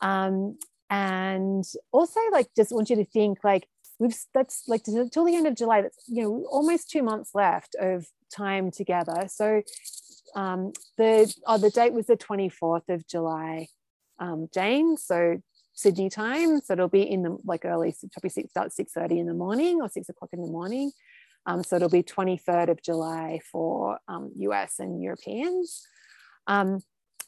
Um, 0.01 0.59
and 0.91 1.65
also 1.91 2.21
like 2.33 2.49
just 2.55 2.73
want 2.73 2.91
you 2.91 2.97
to 2.97 3.05
think 3.05 3.38
like 3.43 3.67
we've 3.99 4.15
that's 4.35 4.65
like 4.69 4.83
till 4.85 5.25
the 5.25 5.35
end 5.35 5.47
of 5.47 5.57
July. 5.57 5.83
That's 5.83 6.05
you 6.07 6.23
know 6.23 6.47
almost 6.51 6.91
two 6.91 7.03
months 7.03 7.31
left 7.35 7.75
of 7.81 8.07
time 8.35 8.71
together. 8.71 9.27
So 9.29 9.62
um, 10.35 10.73
the 10.99 11.33
oh, 11.47 11.59
the 11.59 11.71
date 11.71 11.93
was 11.93 12.07
the 12.07 12.17
24th 12.17 12.88
of 12.88 13.07
July, 13.07 13.69
um, 14.19 14.49
Jane. 14.53 14.97
So 14.97 15.41
Sydney 15.74 16.11
time. 16.11 16.61
So 16.61 16.74
it'll 16.74 16.88
be 16.88 17.02
in 17.02 17.22
the 17.22 17.38
like 17.44 17.64
early, 17.64 17.94
probably 18.12 18.30
six, 18.30 18.50
start 18.50 18.70
6.30 18.70 19.20
in 19.20 19.26
the 19.26 19.35
morning 19.35 19.80
or 19.80 19.88
six 19.88 20.08
o'clock 20.08 20.30
in 20.32 20.42
the 20.42 20.50
morning. 20.50 20.92
Um, 21.46 21.64
so 21.64 21.76
it'll 21.76 21.88
be 21.88 22.02
23rd 22.02 22.70
of 22.70 22.82
July 22.82 23.40
for 23.50 23.98
um, 24.08 24.30
US 24.37 24.78
and 24.78 25.02
Europeans. 25.02 25.87
Um, 26.46 26.80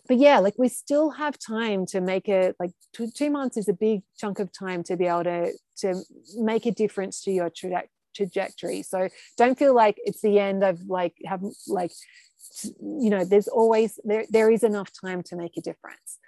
but 0.06 0.18
yeah, 0.18 0.38
like 0.38 0.54
we 0.58 0.68
still 0.68 1.10
have 1.10 1.38
time 1.38 1.86
to 1.86 2.00
make 2.00 2.28
it 2.28 2.56
like 2.60 2.72
two, 2.92 3.10
two, 3.10 3.30
months 3.30 3.56
is 3.56 3.68
a 3.68 3.72
big 3.72 4.02
chunk 4.18 4.38
of 4.38 4.52
time 4.52 4.82
to 4.84 4.96
be 4.96 5.06
able 5.06 5.24
to, 5.24 5.52
to 5.78 6.02
make 6.36 6.66
a 6.66 6.70
difference 6.70 7.22
to 7.22 7.32
your 7.32 7.50
tra- 7.50 7.88
trajectory. 8.14 8.82
So 8.82 9.08
don't 9.38 9.58
feel 9.58 9.74
like 9.74 9.96
it's 10.04 10.20
the 10.20 10.38
end 10.38 10.62
of 10.62 10.80
like 10.86 11.14
have 11.24 11.42
like, 11.66 11.90
you 12.62 13.10
know, 13.10 13.24
there's 13.24 13.48
always, 13.48 13.98
there, 14.04 14.26
there 14.28 14.50
is 14.50 14.62
enough 14.62 14.90
time 15.00 15.22
to 15.24 15.36
make 15.36 15.56
a 15.56 15.62
difference. 15.62 16.18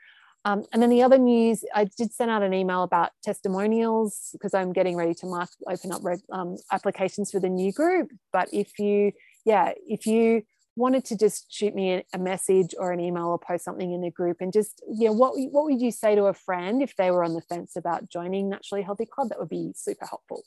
Um, 0.46 0.64
and 0.72 0.80
then 0.80 0.90
the 0.90 1.02
other 1.02 1.18
news, 1.18 1.64
I 1.74 1.88
did 1.98 2.12
send 2.12 2.30
out 2.30 2.44
an 2.44 2.54
email 2.54 2.84
about 2.84 3.10
testimonials 3.24 4.28
because 4.30 4.54
I'm 4.54 4.72
getting 4.72 4.94
ready 4.94 5.12
to 5.14 5.26
mark, 5.26 5.48
open 5.68 5.90
up 5.90 6.02
um, 6.30 6.56
applications 6.70 7.32
for 7.32 7.40
the 7.40 7.48
new 7.48 7.72
group. 7.72 8.12
But 8.32 8.48
if 8.52 8.78
you, 8.78 9.10
yeah, 9.44 9.72
if 9.88 10.06
you 10.06 10.42
wanted 10.76 11.04
to 11.06 11.18
just 11.18 11.52
shoot 11.52 11.74
me 11.74 12.04
a 12.14 12.18
message 12.18 12.76
or 12.78 12.92
an 12.92 13.00
email 13.00 13.26
or 13.26 13.40
post 13.40 13.64
something 13.64 13.90
in 13.92 14.02
the 14.02 14.10
group 14.10 14.36
and 14.38 14.52
just, 14.52 14.80
yeah, 14.88 15.10
what, 15.10 15.32
what 15.50 15.64
would 15.64 15.80
you 15.80 15.90
say 15.90 16.14
to 16.14 16.26
a 16.26 16.34
friend 16.34 16.80
if 16.80 16.94
they 16.94 17.10
were 17.10 17.24
on 17.24 17.34
the 17.34 17.40
fence 17.40 17.74
about 17.74 18.08
joining 18.08 18.48
Naturally 18.48 18.84
Healthy 18.84 19.06
Club? 19.06 19.30
That 19.30 19.40
would 19.40 19.48
be 19.48 19.72
super 19.74 20.06
helpful. 20.06 20.44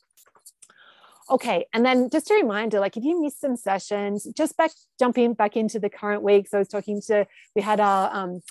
Okay, 1.30 1.66
and 1.74 1.86
then 1.86 2.10
just 2.10 2.32
a 2.32 2.36
reminder, 2.36 2.80
like 2.80 2.96
if 2.96 3.04
you 3.04 3.22
missed 3.22 3.42
some 3.42 3.58
sessions, 3.58 4.26
just 4.36 4.56
back 4.56 4.72
jumping 4.98 5.34
back 5.34 5.58
into 5.58 5.78
the 5.78 5.90
current 5.90 6.24
week. 6.24 6.48
So 6.48 6.58
I 6.58 6.60
was 6.60 6.70
talking 6.70 7.02
to, 7.08 7.28
we 7.56 7.62
had 7.62 7.80
our 7.80 8.10
um, 8.16 8.42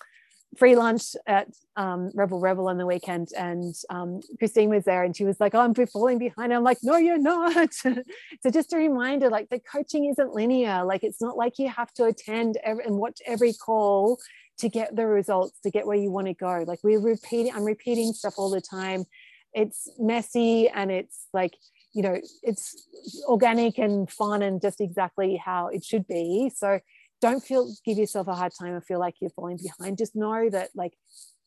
free 0.56 0.76
lunch 0.76 1.14
at 1.26 1.48
um, 1.76 2.10
Rebel 2.14 2.40
Rebel 2.40 2.68
on 2.68 2.78
the 2.78 2.86
weekend, 2.86 3.28
and 3.36 3.74
um, 3.90 4.20
Christine 4.38 4.70
was 4.70 4.84
there, 4.84 5.04
and 5.04 5.16
she 5.16 5.24
was 5.24 5.38
like, 5.40 5.54
"Oh, 5.54 5.60
I'm 5.60 5.74
falling 5.74 6.18
behind." 6.18 6.52
I'm 6.52 6.62
like, 6.62 6.78
"No, 6.82 6.96
you're 6.96 7.18
not." 7.18 7.72
so 7.74 8.50
just 8.50 8.72
a 8.72 8.76
reminder, 8.76 9.28
like 9.28 9.48
the 9.50 9.60
coaching 9.60 10.06
isn't 10.06 10.34
linear. 10.34 10.84
Like 10.84 11.04
it's 11.04 11.20
not 11.20 11.36
like 11.36 11.58
you 11.58 11.68
have 11.68 11.92
to 11.94 12.04
attend 12.04 12.58
every, 12.64 12.84
and 12.84 12.96
watch 12.96 13.20
every 13.26 13.52
call 13.52 14.18
to 14.58 14.68
get 14.68 14.96
the 14.96 15.06
results, 15.06 15.58
to 15.60 15.70
get 15.70 15.86
where 15.86 15.96
you 15.96 16.10
want 16.10 16.26
to 16.26 16.34
go. 16.34 16.64
Like 16.66 16.80
we're 16.82 17.00
repeating, 17.00 17.52
I'm 17.54 17.64
repeating 17.64 18.12
stuff 18.12 18.34
all 18.38 18.50
the 18.50 18.60
time. 18.60 19.04
It's 19.54 19.88
messy 19.98 20.68
and 20.68 20.90
it's 20.90 21.26
like 21.32 21.54
you 21.94 22.02
know, 22.02 22.20
it's 22.42 22.86
organic 23.26 23.78
and 23.78 24.10
fun 24.10 24.42
and 24.42 24.60
just 24.60 24.80
exactly 24.80 25.36
how 25.36 25.68
it 25.68 25.84
should 25.84 26.06
be. 26.06 26.50
So 26.54 26.80
don't 27.20 27.42
feel 27.42 27.72
give 27.84 27.98
yourself 27.98 28.28
a 28.28 28.34
hard 28.34 28.52
time 28.58 28.72
or 28.72 28.80
feel 28.80 29.00
like 29.00 29.16
you're 29.20 29.30
falling 29.30 29.58
behind. 29.62 29.98
Just 29.98 30.14
know 30.14 30.48
that 30.50 30.70
like 30.74 30.94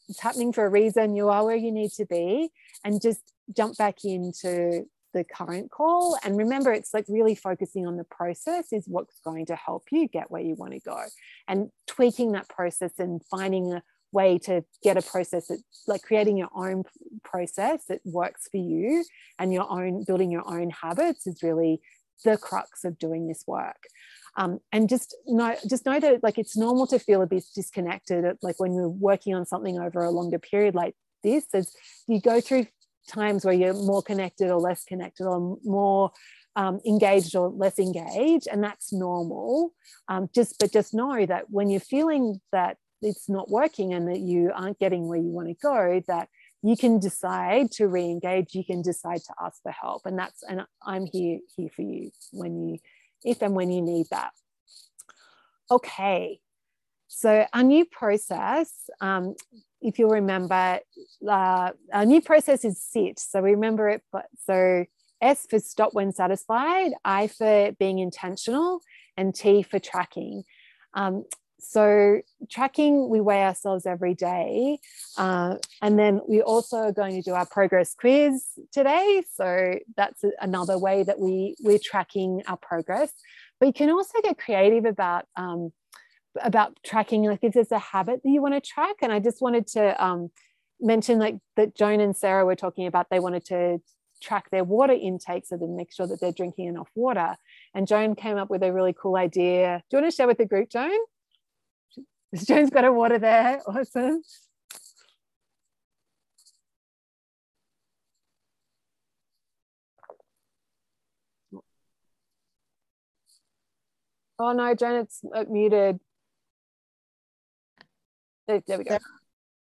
it's 0.09 0.19
happening 0.19 0.51
for 0.51 0.65
a 0.65 0.69
reason. 0.69 1.15
You 1.15 1.29
are 1.29 1.45
where 1.45 1.55
you 1.55 1.71
need 1.71 1.91
to 1.93 2.05
be 2.05 2.49
and 2.83 3.01
just 3.01 3.21
jump 3.55 3.77
back 3.77 4.03
into 4.03 4.85
the 5.13 5.23
current 5.23 5.71
call. 5.71 6.17
And 6.23 6.37
remember 6.37 6.71
it's 6.71 6.93
like 6.93 7.05
really 7.07 7.35
focusing 7.35 7.85
on 7.85 7.97
the 7.97 8.03
process 8.03 8.71
is 8.71 8.85
what's 8.87 9.19
going 9.23 9.45
to 9.47 9.55
help 9.55 9.83
you 9.91 10.07
get 10.07 10.31
where 10.31 10.41
you 10.41 10.55
want 10.55 10.73
to 10.73 10.79
go. 10.79 11.03
And 11.47 11.69
tweaking 11.87 12.33
that 12.33 12.49
process 12.49 12.91
and 12.97 13.21
finding 13.29 13.73
a 13.73 13.83
way 14.11 14.37
to 14.37 14.63
get 14.83 14.97
a 14.97 15.01
process 15.01 15.47
that 15.47 15.61
like 15.87 16.01
creating 16.01 16.37
your 16.37 16.49
own 16.53 16.83
process 17.23 17.85
that 17.87 18.01
works 18.05 18.47
for 18.51 18.57
you 18.57 19.05
and 19.39 19.53
your 19.53 19.69
own 19.71 20.03
building 20.03 20.31
your 20.31 20.47
own 20.47 20.69
habits 20.69 21.27
is 21.27 21.41
really 21.41 21.81
the 22.23 22.37
crux 22.37 22.83
of 22.83 22.97
doing 22.99 23.27
this 23.27 23.43
work. 23.47 23.83
Um, 24.37 24.59
and 24.71 24.87
just 24.87 25.15
know 25.27 25.55
just 25.69 25.85
know 25.85 25.99
that 25.99 26.23
like 26.23 26.37
it's 26.37 26.55
normal 26.55 26.87
to 26.87 26.99
feel 26.99 27.21
a 27.21 27.27
bit 27.27 27.43
disconnected 27.53 28.23
like 28.41 28.59
when 28.61 28.73
you're 28.73 28.87
working 28.87 29.35
on 29.35 29.45
something 29.45 29.77
over 29.77 30.01
a 30.03 30.09
longer 30.09 30.39
period 30.39 30.73
like 30.73 30.95
this 31.21 31.47
as 31.53 31.75
you 32.07 32.21
go 32.21 32.39
through 32.39 32.67
times 33.09 33.43
where 33.43 33.53
you're 33.53 33.73
more 33.73 34.01
connected 34.01 34.49
or 34.49 34.59
less 34.59 34.85
connected 34.85 35.25
or 35.25 35.57
more 35.65 36.11
um, 36.55 36.79
engaged 36.85 37.35
or 37.35 37.49
less 37.49 37.79
engaged 37.79 38.47
and 38.51 38.63
that's 38.63 38.93
normal. 38.93 39.73
Um, 40.07 40.29
just 40.33 40.59
but 40.59 40.71
just 40.71 40.93
know 40.93 41.25
that 41.25 41.49
when 41.49 41.69
you're 41.69 41.79
feeling 41.79 42.39
that 42.51 42.77
it's 43.01 43.29
not 43.29 43.49
working 43.49 43.93
and 43.93 44.07
that 44.07 44.19
you 44.19 44.51
aren't 44.53 44.79
getting 44.79 45.07
where 45.07 45.17
you 45.19 45.29
want 45.29 45.47
to 45.47 45.55
go 45.55 46.01
that 46.07 46.29
you 46.63 46.77
can 46.77 46.99
decide 46.99 47.71
to 47.71 47.87
re-engage 47.87 48.53
you 48.53 48.63
can 48.63 48.81
decide 48.81 49.21
to 49.21 49.33
ask 49.43 49.61
for 49.63 49.71
help 49.71 50.05
and 50.05 50.17
that's 50.17 50.43
and 50.47 50.61
i'm 50.85 51.05
here 51.05 51.39
here 51.55 51.69
for 51.75 51.81
you 51.81 52.11
when 52.31 52.67
you 52.67 52.77
if 53.23 53.41
and 53.41 53.55
when 53.55 53.71
you 53.71 53.81
need 53.81 54.07
that. 54.11 54.31
Okay, 55.69 56.39
so 57.07 57.45
our 57.53 57.63
new 57.63 57.85
process, 57.85 58.89
um, 58.99 59.35
if 59.81 59.99
you 59.99 60.09
remember, 60.09 60.79
uh, 61.27 61.71
our 61.93 62.05
new 62.05 62.21
process 62.21 62.65
is 62.65 62.81
SIT. 62.81 63.19
So 63.19 63.41
we 63.41 63.51
remember 63.51 63.89
it, 63.89 64.01
but 64.11 64.25
so 64.45 64.85
S 65.21 65.47
for 65.49 65.59
stop 65.59 65.93
when 65.93 66.11
satisfied, 66.11 66.91
I 67.05 67.27
for 67.27 67.71
being 67.79 67.99
intentional, 67.99 68.81
and 69.15 69.33
T 69.33 69.63
for 69.63 69.79
tracking. 69.79 70.43
Um, 70.93 71.25
so 71.61 72.21
tracking, 72.49 73.07
we 73.09 73.21
weigh 73.21 73.43
ourselves 73.43 73.85
every 73.85 74.13
day. 74.13 74.79
Uh, 75.17 75.55
and 75.81 75.97
then 75.97 76.21
we 76.27 76.41
also 76.41 76.77
are 76.77 76.91
going 76.91 77.13
to 77.15 77.21
do 77.21 77.33
our 77.33 77.45
progress 77.45 77.93
quiz 77.93 78.43
today. 78.71 79.23
So 79.33 79.75
that's 79.95 80.23
another 80.39 80.77
way 80.77 81.03
that 81.03 81.19
we, 81.19 81.55
we're 81.61 81.79
tracking 81.79 82.41
our 82.47 82.57
progress. 82.57 83.13
But 83.59 83.67
you 83.67 83.73
can 83.73 83.89
also 83.91 84.19
get 84.23 84.37
creative 84.37 84.85
about 84.85 85.25
um, 85.35 85.71
about 86.41 86.79
tracking, 86.85 87.23
like 87.25 87.43
if 87.43 87.53
there's 87.53 87.71
a 87.71 87.79
habit 87.79 88.21
that 88.23 88.29
you 88.29 88.41
want 88.41 88.53
to 88.53 88.61
track. 88.61 88.95
And 89.01 89.11
I 89.11 89.19
just 89.19 89.41
wanted 89.41 89.67
to 89.67 90.03
um, 90.03 90.31
mention 90.79 91.19
like 91.19 91.37
that 91.57 91.75
Joan 91.75 91.99
and 91.99 92.15
Sarah 92.15 92.45
were 92.45 92.55
talking 92.55 92.87
about 92.87 93.07
they 93.09 93.19
wanted 93.19 93.45
to 93.45 93.81
track 94.21 94.49
their 94.49 94.63
water 94.63 94.93
intake 94.93 95.45
so 95.45 95.57
they 95.57 95.65
make 95.65 95.91
sure 95.91 96.07
that 96.07 96.21
they're 96.21 96.31
drinking 96.31 96.67
enough 96.67 96.89
water. 96.95 97.35
And 97.73 97.87
Joan 97.87 98.15
came 98.15 98.37
up 98.37 98.49
with 98.49 98.63
a 98.63 98.71
really 98.71 98.93
cool 98.93 99.15
idea. 99.15 99.83
Do 99.89 99.97
you 99.97 100.01
want 100.01 100.11
to 100.11 100.15
share 100.15 100.27
with 100.27 100.37
the 100.37 100.45
group, 100.45 100.69
Joan? 100.69 100.97
Joan's 102.35 102.69
got 102.69 102.83
her 102.83 102.91
water 102.91 103.19
there. 103.19 103.61
Awesome. 103.67 104.21
Oh 114.39 114.53
no, 114.53 114.73
Joan, 114.73 115.01
it's 115.01 115.21
uh, 115.35 115.45
muted. 115.49 115.99
There, 118.47 118.63
there 118.65 118.77
we 118.77 118.83
go. 118.85 118.97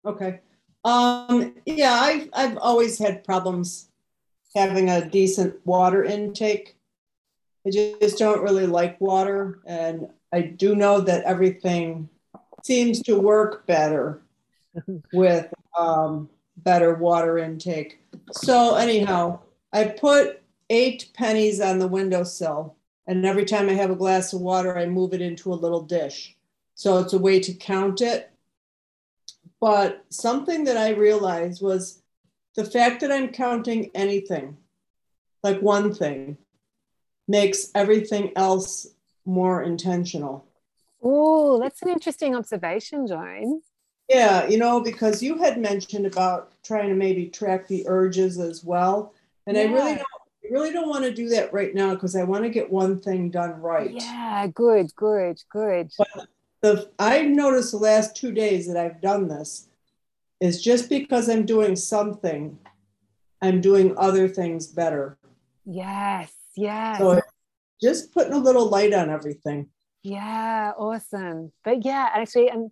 Okay. 0.05 0.41
Um, 0.83 1.55
yeah, 1.65 1.93
I've, 1.93 2.29
I've 2.31 2.57
always 2.57 2.99
had 2.99 3.23
problems 3.23 3.89
having 4.55 4.89
a 4.89 5.09
decent 5.09 5.65
water 5.65 6.03
intake. 6.03 6.77
I 7.65 7.71
just 7.71 8.17
don't 8.17 8.43
really 8.43 8.67
like 8.67 9.01
water. 9.01 9.61
And 9.65 10.09
I 10.31 10.41
do 10.41 10.75
know 10.75 11.01
that 11.01 11.23
everything 11.23 12.07
seems 12.67 13.01
to 13.03 13.17
work 13.17 13.65
better 13.65 14.21
with 15.13 15.51
um, 15.79 16.29
better 16.57 16.93
water 16.95 17.37
intake. 17.37 17.99
So 18.33 18.75
anyhow, 18.75 19.39
I 19.71 19.85
put 19.85 20.41
eight 20.69 21.09
pennies 21.13 21.61
on 21.61 21.79
the 21.79 21.87
windowsill, 21.87 22.75
and 23.07 23.25
every 23.25 23.45
time 23.45 23.69
I 23.69 23.73
have 23.73 23.89
a 23.89 23.95
glass 23.95 24.33
of 24.33 24.41
water, 24.41 24.77
I 24.77 24.85
move 24.85 25.13
it 25.13 25.21
into 25.21 25.53
a 25.53 25.55
little 25.55 25.81
dish. 25.81 26.35
So 26.75 26.99
it's 26.99 27.13
a 27.13 27.19
way 27.19 27.39
to 27.39 27.53
count 27.53 28.01
it. 28.01 28.31
But 29.61 30.05
something 30.09 30.65
that 30.65 30.77
I 30.77 30.89
realized 30.89 31.61
was 31.61 32.03
the 32.55 32.65
fact 32.65 32.99
that 33.01 33.11
I'm 33.11 33.29
counting 33.29 33.89
anything, 33.95 34.57
like 35.41 35.61
one 35.61 35.93
thing, 35.93 36.37
makes 37.27 37.71
everything 37.73 38.33
else 38.35 38.87
more 39.25 39.63
intentional. 39.63 40.45
Oh, 41.01 41.59
that's 41.59 41.81
an 41.81 41.89
interesting 41.89 42.35
observation, 42.35 43.07
Joan. 43.07 43.61
Yeah, 44.09 44.47
you 44.47 44.57
know, 44.57 44.79
because 44.79 45.21
you 45.21 45.37
had 45.37 45.59
mentioned 45.59 46.05
about 46.05 46.51
trying 46.63 46.89
to 46.89 46.95
maybe 46.95 47.27
track 47.27 47.67
the 47.67 47.85
urges 47.87 48.39
as 48.39 48.63
well. 48.63 49.13
And 49.45 49.57
yeah. 49.57 49.63
I 49.63 49.65
really 49.65 49.95
don't 49.95 50.07
I 50.47 50.53
really 50.53 50.71
don't 50.71 50.87
want 50.87 51.03
to 51.03 51.13
do 51.13 51.27
that 51.29 51.51
right 51.51 51.75
now 51.75 51.93
because 51.93 52.15
I 52.15 52.23
want 52.23 52.43
to 52.43 52.49
get 52.49 52.71
one 52.71 53.01
thing 53.01 53.29
done 53.29 53.59
right. 53.59 53.91
Yeah, 53.91 54.47
good, 54.47 54.95
good, 54.95 55.41
good. 55.51 55.91
But 55.97 56.27
the 56.61 56.91
I've 56.97 57.27
noticed 57.27 57.71
the 57.71 57.77
last 57.77 58.15
two 58.15 58.31
days 58.31 58.67
that 58.67 58.77
I've 58.77 59.01
done 59.01 59.27
this 59.27 59.67
is 60.39 60.61
just 60.61 60.89
because 60.89 61.29
I'm 61.29 61.45
doing 61.45 61.75
something, 61.75 62.57
I'm 63.41 63.59
doing 63.59 63.93
other 63.97 64.29
things 64.29 64.67
better. 64.67 65.17
Yes, 65.65 66.31
yes. 66.55 66.99
So 66.99 67.19
just 67.81 68.13
putting 68.13 68.33
a 68.33 68.39
little 68.39 68.69
light 68.69 68.93
on 68.93 69.09
everything. 69.09 69.67
Yeah, 70.07 70.71
awesome. 70.77 71.51
But 71.65 71.83
yeah, 71.83 72.07
actually, 72.13 72.49
and 72.49 72.71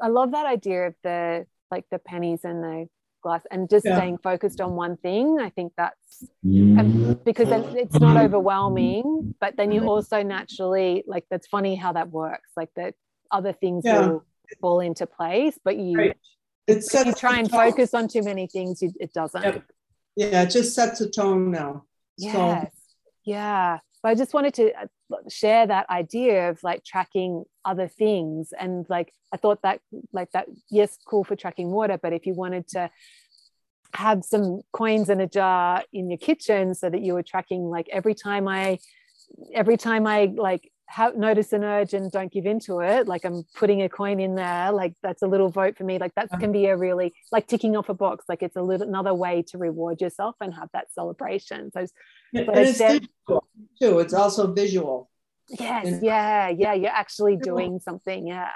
I 0.00 0.08
love 0.08 0.32
that 0.32 0.46
idea 0.46 0.88
of 0.88 0.94
the 1.02 1.46
like 1.70 1.84
the 1.90 1.98
pennies 1.98 2.40
and 2.44 2.62
the 2.62 2.88
glass 3.22 3.42
and 3.50 3.70
just 3.70 3.84
yeah. 3.84 3.96
staying 3.96 4.18
focused 4.18 4.60
on 4.60 4.74
one 4.74 4.96
thing. 4.96 5.38
I 5.40 5.50
think 5.50 5.74
that's 5.76 6.26
mm. 6.44 7.24
because 7.24 7.48
it's 7.76 8.00
not 8.00 8.16
overwhelming, 8.16 9.34
but 9.40 9.56
then 9.56 9.70
you 9.70 9.88
also 9.88 10.22
naturally 10.22 11.04
like 11.06 11.24
that's 11.30 11.46
funny 11.46 11.76
how 11.76 11.92
that 11.92 12.10
works. 12.10 12.50
Like 12.56 12.70
that 12.74 12.94
other 13.30 13.52
things 13.52 13.84
Yeah. 13.84 14.06
will 14.06 14.24
fall 14.60 14.80
into 14.80 15.06
place 15.06 15.58
but 15.64 15.78
you 15.78 15.96
Right. 15.96 16.16
It 16.66 16.84
sets 16.84 17.06
you 17.06 17.14
try 17.14 17.38
and 17.38 17.50
tone. 17.50 17.70
focus 17.70 17.94
on 17.94 18.06
too 18.06 18.22
many 18.22 18.46
things 18.46 18.82
you, 18.82 18.92
it 19.00 19.12
doesn't 19.14 19.42
Yep. 19.42 19.72
Yeah, 20.14 20.42
it 20.42 20.50
just 20.50 20.74
sets 20.74 21.00
a 21.00 21.08
tone 21.08 21.50
now. 21.50 21.84
Yes. 22.18 22.70
Yeah. 23.24 23.78
But 24.02 24.08
I 24.10 24.14
just 24.14 24.34
wanted 24.34 24.54
to 24.54 24.72
uh, 24.72 25.16
share 25.28 25.66
that 25.66 25.88
idea 25.88 26.50
of 26.50 26.62
like 26.64 26.84
tracking 26.84 27.44
other 27.64 27.86
things. 27.86 28.52
And 28.58 28.84
like, 28.88 29.12
I 29.32 29.36
thought 29.36 29.62
that, 29.62 29.80
like, 30.12 30.32
that, 30.32 30.46
yes, 30.70 30.98
cool 31.06 31.22
for 31.22 31.36
tracking 31.36 31.70
water. 31.70 31.98
But 32.02 32.12
if 32.12 32.26
you 32.26 32.34
wanted 32.34 32.66
to 32.68 32.90
have 33.94 34.24
some 34.24 34.62
coins 34.72 35.08
in 35.08 35.20
a 35.20 35.28
jar 35.28 35.84
in 35.92 36.10
your 36.10 36.18
kitchen 36.18 36.74
so 36.74 36.90
that 36.90 37.02
you 37.02 37.14
were 37.14 37.22
tracking, 37.22 37.64
like, 37.64 37.88
every 37.90 38.14
time 38.14 38.48
I, 38.48 38.78
every 39.54 39.76
time 39.76 40.06
I 40.06 40.32
like 40.34 40.71
have, 40.92 41.16
notice 41.16 41.52
an 41.54 41.64
urge 41.64 41.94
and 41.94 42.12
don't 42.12 42.30
give 42.30 42.44
into 42.44 42.80
it, 42.80 43.08
like 43.08 43.24
I'm 43.24 43.44
putting 43.54 43.82
a 43.82 43.88
coin 43.88 44.20
in 44.20 44.34
there, 44.34 44.70
like 44.72 44.94
that's 45.02 45.22
a 45.22 45.26
little 45.26 45.48
vote 45.48 45.76
for 45.78 45.84
me. 45.84 45.98
Like 45.98 46.14
that 46.16 46.26
uh-huh. 46.26 46.38
can 46.38 46.52
be 46.52 46.66
a 46.66 46.76
really 46.76 47.14
like 47.30 47.46
ticking 47.46 47.76
off 47.76 47.88
a 47.88 47.94
box. 47.94 48.26
Like 48.28 48.42
it's 48.42 48.56
a 48.56 48.62
little 48.62 48.86
another 48.86 49.14
way 49.14 49.42
to 49.48 49.58
reward 49.58 50.00
yourself 50.02 50.36
and 50.40 50.52
have 50.54 50.68
that 50.74 50.92
celebration. 50.92 51.70
So 51.72 51.86
And 52.34 52.46
But 52.46 52.56
and 52.58 52.68
it's 52.68 52.78
said- 52.78 53.08
visual 53.26 53.48
too. 53.80 53.98
It's 54.00 54.12
also 54.12 54.52
visual. 54.52 55.10
Yes, 55.48 55.86
And- 55.86 56.02
yeah, 56.02 56.48
yeah, 56.50 56.74
you're 56.74 56.90
actually 56.90 57.36
doing 57.36 57.80
something. 57.80 58.26
Yeah. 58.26 58.48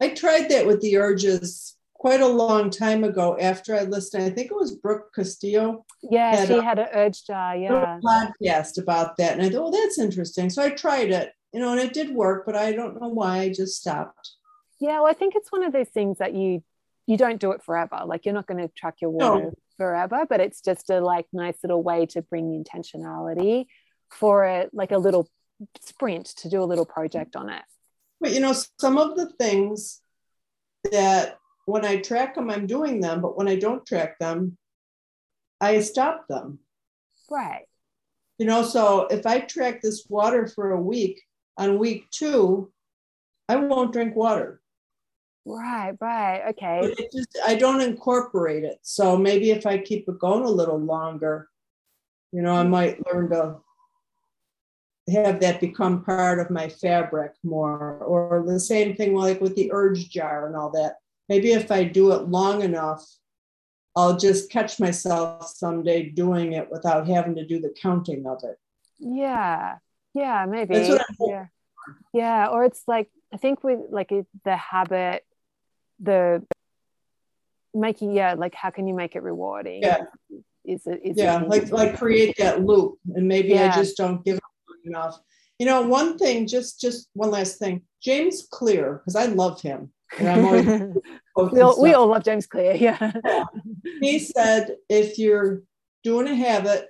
I 0.00 0.10
tried 0.10 0.50
that 0.50 0.66
with 0.66 0.80
the 0.82 0.98
urges 0.98 1.76
quite 1.94 2.20
a 2.20 2.26
long 2.26 2.68
time 2.68 3.04
ago 3.04 3.38
after 3.40 3.74
I 3.74 3.82
listened. 3.82 4.24
I 4.24 4.30
think 4.30 4.50
it 4.50 4.54
was 4.54 4.74
Brooke 4.74 5.14
Castillo 5.14 5.84
Yeah, 6.02 6.34
Had 6.36 6.48
she 6.48 6.54
a- 6.58 6.62
had 6.62 6.78
an 6.78 6.88
urge 6.92 7.24
jar. 7.24 7.56
Yeah. 7.56 7.98
a 7.98 8.00
podcast 8.00 8.80
about 8.82 9.16
that. 9.18 9.32
And 9.34 9.42
I 9.42 9.48
thought, 9.48 9.68
oh, 9.68 9.70
that's 9.70 9.98
interesting. 9.98 10.50
So 10.50 10.62
I 10.62 10.70
tried 10.70 11.10
it, 11.12 11.32
you 11.52 11.60
know, 11.60 11.72
and 11.72 11.80
it 11.80 11.92
did 11.92 12.14
work, 12.14 12.44
but 12.46 12.56
I 12.56 12.72
don't 12.72 13.00
know 13.00 13.08
why 13.08 13.38
I 13.40 13.48
just 13.52 13.80
stopped. 13.80 14.30
Yeah. 14.80 15.00
Well, 15.00 15.06
I 15.06 15.12
think 15.12 15.34
it's 15.36 15.52
one 15.52 15.62
of 15.62 15.72
those 15.72 15.88
things 15.88 16.18
that 16.18 16.34
you 16.34 16.62
you 17.06 17.16
don't 17.16 17.40
do 17.40 17.50
it 17.52 17.62
forever. 17.62 18.02
Like 18.06 18.24
you're 18.24 18.34
not 18.34 18.46
going 18.46 18.60
to 18.60 18.72
track 18.74 18.96
your 19.00 19.12
No. 19.12 19.32
water 19.32 19.52
forever, 19.76 20.24
but 20.28 20.40
it's 20.40 20.60
just 20.60 20.88
a 20.88 21.00
like 21.00 21.26
nice 21.32 21.56
little 21.62 21.82
way 21.82 22.06
to 22.06 22.22
bring 22.22 22.62
intentionality 22.62 23.66
for 24.10 24.44
it, 24.44 24.70
like 24.72 24.92
a 24.92 24.98
little 24.98 25.28
sprint 25.80 26.26
to 26.26 26.48
do 26.48 26.62
a 26.62 26.64
little 26.64 26.84
project 26.86 27.34
on 27.34 27.50
it. 27.50 27.62
But 28.20 28.32
you 28.32 28.40
know, 28.40 28.54
some 28.78 28.98
of 28.98 29.16
the 29.16 29.26
things 29.30 30.00
that 30.90 31.38
when 31.66 31.84
I 31.84 31.96
track 31.96 32.34
them, 32.34 32.50
I'm 32.50 32.66
doing 32.66 33.00
them, 33.00 33.20
but 33.20 33.36
when 33.36 33.48
I 33.48 33.56
don't 33.56 33.84
track 33.86 34.18
them, 34.18 34.56
I 35.60 35.80
stop 35.80 36.26
them. 36.28 36.60
Right. 37.30 37.66
You 38.38 38.46
know, 38.46 38.62
so 38.62 39.06
if 39.06 39.26
I 39.26 39.40
track 39.40 39.80
this 39.82 40.06
water 40.08 40.46
for 40.46 40.72
a 40.72 40.80
week, 40.80 41.20
on 41.56 41.78
week 41.78 42.10
two, 42.10 42.72
I 43.48 43.56
won't 43.56 43.92
drink 43.92 44.16
water. 44.16 44.60
Right. 45.44 45.96
Right. 46.00 46.42
Okay. 46.50 46.78
But 46.82 47.00
it 47.00 47.12
just 47.12 47.36
I 47.44 47.56
don't 47.56 47.80
incorporate 47.80 48.64
it. 48.64 48.78
So 48.82 49.16
maybe 49.16 49.50
if 49.50 49.66
I 49.66 49.78
keep 49.78 50.08
it 50.08 50.18
going 50.18 50.44
a 50.44 50.50
little 50.50 50.78
longer, 50.78 51.48
you 52.32 52.42
know, 52.42 52.54
I 52.54 52.62
might 52.62 53.04
learn 53.06 53.30
to 53.30 53.56
have 55.12 55.40
that 55.40 55.60
become 55.60 56.04
part 56.04 56.38
of 56.38 56.50
my 56.50 56.68
fabric 56.68 57.32
more. 57.42 57.98
Or 57.98 58.44
the 58.46 58.60
same 58.60 58.94
thing 58.94 59.14
like 59.14 59.40
with 59.40 59.56
the 59.56 59.70
urge 59.72 60.10
jar 60.10 60.46
and 60.46 60.56
all 60.56 60.70
that. 60.70 60.96
Maybe 61.28 61.52
if 61.52 61.72
I 61.72 61.84
do 61.84 62.12
it 62.12 62.28
long 62.28 62.62
enough, 62.62 63.04
I'll 63.96 64.16
just 64.16 64.50
catch 64.50 64.80
myself 64.80 65.48
someday 65.48 66.08
doing 66.08 66.52
it 66.52 66.70
without 66.70 67.08
having 67.08 67.34
to 67.34 67.46
do 67.46 67.60
the 67.60 67.74
counting 67.80 68.26
of 68.26 68.42
it. 68.44 68.58
Yeah. 68.98 69.78
Yeah. 70.14 70.46
Maybe. 70.48 70.74
That's 70.74 70.88
what 70.88 71.00
I'm 71.08 71.16
yeah. 71.28 71.46
Yeah. 72.12 72.46
Or 72.48 72.64
it's 72.64 72.82
like 72.86 73.08
I 73.32 73.36
think 73.36 73.64
with 73.64 73.80
like 73.90 74.12
the 74.44 74.56
habit, 74.56 75.24
the 76.00 76.44
making 77.74 78.12
yeah, 78.12 78.34
like 78.34 78.54
how 78.54 78.70
can 78.70 78.86
you 78.86 78.94
make 78.94 79.16
it 79.16 79.22
rewarding? 79.22 79.82
Yeah. 79.82 80.04
Is 80.64 80.86
it 80.86 81.00
is 81.02 81.16
yeah 81.16 81.42
it 81.42 81.48
like 81.48 81.72
like 81.72 81.98
create 81.98 82.36
that 82.38 82.64
loop 82.64 82.98
and 83.16 83.26
maybe 83.26 83.48
Yeah. 83.48 83.72
i 83.72 83.76
just 83.76 83.96
don't 83.96 84.24
give 84.24 84.38
enough 84.84 85.18
you 85.58 85.66
know 85.66 85.82
one 85.82 86.16
thing 86.18 86.46
just 86.46 86.80
just 86.80 87.08
one 87.14 87.32
last 87.32 87.58
thing 87.58 87.82
james 88.00 88.46
clear 88.48 88.98
because 88.98 89.16
i 89.16 89.26
love 89.26 89.60
him 89.60 89.90
always 90.20 90.66
we, 91.52 91.60
all, 91.60 91.82
we 91.82 91.94
all 91.94 92.06
love 92.06 92.22
James 92.22 92.46
Clear. 92.46 92.74
Yeah. 92.76 93.12
he 94.00 94.18
said 94.20 94.76
if 94.88 95.18
you're 95.18 95.62
doing 96.04 96.28
a 96.28 96.34
habit 96.36 96.86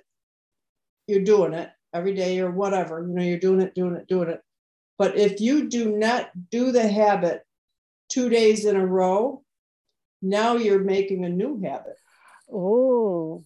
you're 1.07 1.23
doing 1.23 1.53
it 1.53 1.71
every 1.93 2.13
day 2.13 2.39
or 2.39 2.51
whatever 2.51 3.05
you 3.07 3.13
know 3.13 3.23
you're 3.23 3.39
doing 3.39 3.61
it 3.61 3.75
doing 3.75 3.95
it 3.95 4.07
doing 4.07 4.29
it 4.29 4.41
but 4.97 5.17
if 5.17 5.39
you 5.39 5.69
do 5.69 5.97
not 5.97 6.29
do 6.51 6.71
the 6.71 6.87
habit 6.87 7.43
two 8.09 8.29
days 8.29 8.65
in 8.65 8.75
a 8.75 8.85
row 8.85 9.43
now 10.21 10.55
you're 10.55 10.83
making 10.83 11.25
a 11.25 11.29
new 11.29 11.61
habit 11.61 11.95
Oh. 12.53 13.45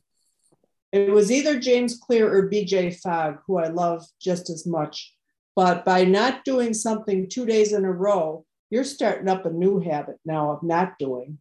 It 0.91 1.11
was 1.11 1.31
either 1.31 1.59
James 1.59 1.97
Clear 1.97 2.33
or 2.33 2.49
BJ 2.49 2.95
Fogg, 2.95 3.39
who 3.45 3.57
I 3.57 3.67
love 3.67 4.05
just 4.21 4.49
as 4.49 4.65
much. 4.65 5.13
But 5.55 5.83
by 5.83 6.03
not 6.03 6.45
doing 6.45 6.73
something 6.73 7.27
two 7.27 7.45
days 7.45 7.73
in 7.73 7.83
a 7.83 7.91
row, 7.91 8.45
you're 8.69 8.83
starting 8.83 9.27
up 9.27 9.45
a 9.45 9.51
new 9.51 9.79
habit 9.79 10.17
now 10.25 10.51
of 10.51 10.63
not 10.63 10.99
doing. 10.99 11.39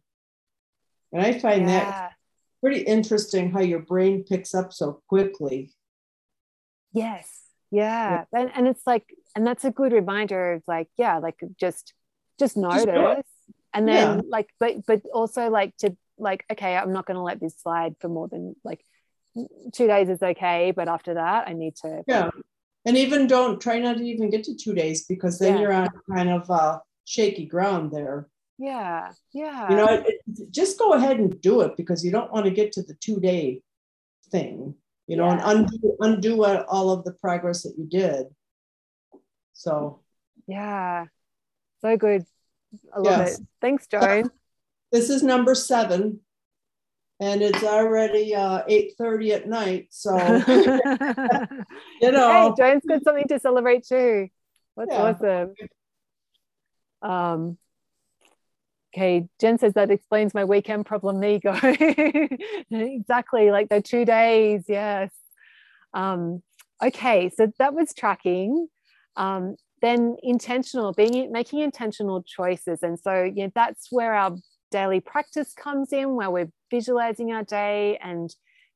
And 1.13 1.21
I 1.21 1.39
find 1.39 1.67
that 1.69 2.13
pretty 2.61 2.81
interesting 2.81 3.51
how 3.51 3.61
your 3.61 3.79
brain 3.79 4.23
picks 4.23 4.53
up 4.53 4.73
so 4.73 5.01
quickly. 5.07 5.71
Yes. 6.97 7.27
Yeah. 7.71 8.23
And, 8.33 8.49
and 8.55 8.67
it's 8.67 8.85
like, 8.85 9.05
and 9.35 9.45
that's 9.45 9.65
a 9.65 9.71
good 9.71 9.91
reminder 9.91 10.53
of 10.53 10.63
like, 10.67 10.87
yeah, 10.97 11.17
like 11.19 11.39
just 11.59 11.93
just 12.39 12.55
notice. 12.57 12.85
Just 12.85 13.27
and 13.73 13.87
then 13.87 14.17
Yeah. 14.17 14.21
like, 14.29 14.49
but 14.59 14.85
but 14.85 15.01
also 15.13 15.49
like 15.49 15.75
to 15.77 15.95
like, 16.17 16.45
okay, 16.51 16.75
I'm 16.77 16.93
not 16.93 17.05
gonna 17.05 17.23
let 17.23 17.39
this 17.39 17.55
slide 17.63 17.95
for 17.99 18.09
more 18.09 18.27
than 18.27 18.55
like 18.63 18.81
two 19.73 19.87
days 19.87 20.09
is 20.09 20.21
okay, 20.23 20.71
but 20.75 20.87
after 20.87 21.13
that 21.15 21.47
I 21.47 21.53
need 21.53 21.75
to 21.83 22.03
Yeah. 22.07 22.29
And 22.85 22.95
even 22.97 23.27
don't 23.27 23.59
try 23.59 23.79
not 23.79 23.97
to 23.97 24.03
even 24.03 24.29
get 24.29 24.43
to 24.45 24.55
two 24.55 24.73
days 24.73 25.05
because 25.05 25.37
then 25.39 25.55
Yeah. 25.55 25.61
you're 25.61 25.73
on 25.73 25.89
kind 26.15 26.29
of 26.29 26.49
uh, 26.49 26.79
shaky 27.05 27.45
ground 27.45 27.91
there. 27.91 28.29
yeah, 28.57 29.11
yeah. 29.33 29.69
You 29.69 29.75
know, 29.79 29.87
it, 29.97 30.03
it- 30.07 30.51
just 30.51 30.79
go 30.79 30.93
ahead 30.93 31.17
and 31.19 31.39
do 31.41 31.61
it 31.65 31.71
because 31.77 31.99
you 32.05 32.11
don't 32.11 32.31
want 32.33 32.45
to 32.45 32.51
get 32.59 32.71
to 32.75 32.81
the 32.89 32.95
two 33.05 33.19
day 33.19 33.61
thing, 34.31 34.73
you 35.07 35.15
know, 35.17 35.25
Yeah. 35.25 35.49
and 35.49 35.65
undo, 35.65 35.97
undo 35.99 36.45
all 36.45 36.91
of 36.91 37.03
the 37.05 37.13
progress 37.13 37.63
that 37.63 37.73
you 37.77 37.85
did. 37.85 38.27
So 39.53 40.01
yeah. 40.47 41.05
So 41.81 41.97
good. 41.97 42.25
I 42.93 42.99
love 42.99 43.19
Yes. 43.19 43.39
it. 43.39 43.47
Thanks, 43.61 43.87
Joan. 43.87 44.29
this 44.91 45.09
is 45.09 45.23
number 45.23 45.55
seven, 45.55 46.19
and 47.19 47.41
it's 47.41 47.63
already 47.63 48.35
uh, 48.35 48.63
eight 48.67 48.93
thirty 48.97 49.31
at 49.33 49.47
night. 49.47 49.87
So 49.91 50.11
you 52.01 52.11
know, 52.11 52.31
hey, 52.31 52.51
Joan's 52.57 52.83
got 52.87 53.03
something 53.03 53.27
to 53.29 53.39
celebrate 53.39 53.85
too. 53.85 54.27
That's 54.75 54.91
Yeah. 54.91 55.01
awesome. 55.03 55.53
Um, 57.01 57.57
okay, 58.97 59.27
Jen 59.39 59.57
says 59.59 59.73
that 59.73 59.91
explains 59.91 60.33
my 60.33 60.43
weekend 60.43 60.85
problem. 60.85 61.19
There 61.19 61.31
you 61.31 61.39
go. 61.39 61.53
exactly, 62.71 63.51
like 63.51 63.69
the 63.69 63.81
two 63.81 64.05
days. 64.05 64.63
Yes. 64.67 65.11
Um, 65.93 66.41
okay, 66.83 67.29
so 67.29 67.51
that 67.59 67.73
was 67.73 67.93
tracking. 67.93 68.67
Um, 69.15 69.55
then 69.81 70.17
intentional, 70.23 70.93
being 70.93 71.31
making 71.31 71.59
intentional 71.59 72.23
choices, 72.23 72.81
and 72.81 72.99
so 72.99 73.31
yeah, 73.33 73.47
that's 73.53 73.87
where 73.91 74.13
our 74.13 74.35
daily 74.71 74.99
practice 74.99 75.53
comes 75.53 75.93
in, 75.93 76.15
where 76.15 76.31
we're 76.31 76.51
visualizing 76.71 77.31
our 77.31 77.43
day 77.43 77.97
and 78.01 78.33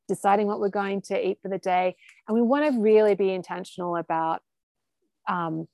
deciding 0.07 0.45
what 0.45 0.59
we're 0.59 0.69
going 0.69 1.01
to 1.01 1.27
eat 1.27 1.37
for 1.41 1.47
the 1.47 1.57
day 1.57 1.95
and 2.27 2.35
we 2.35 2.41
want 2.41 2.65
to 2.65 2.81
really 2.81 3.15
be 3.15 3.31
intentional 3.31 3.95
about 3.95 4.41
um, 5.29 5.67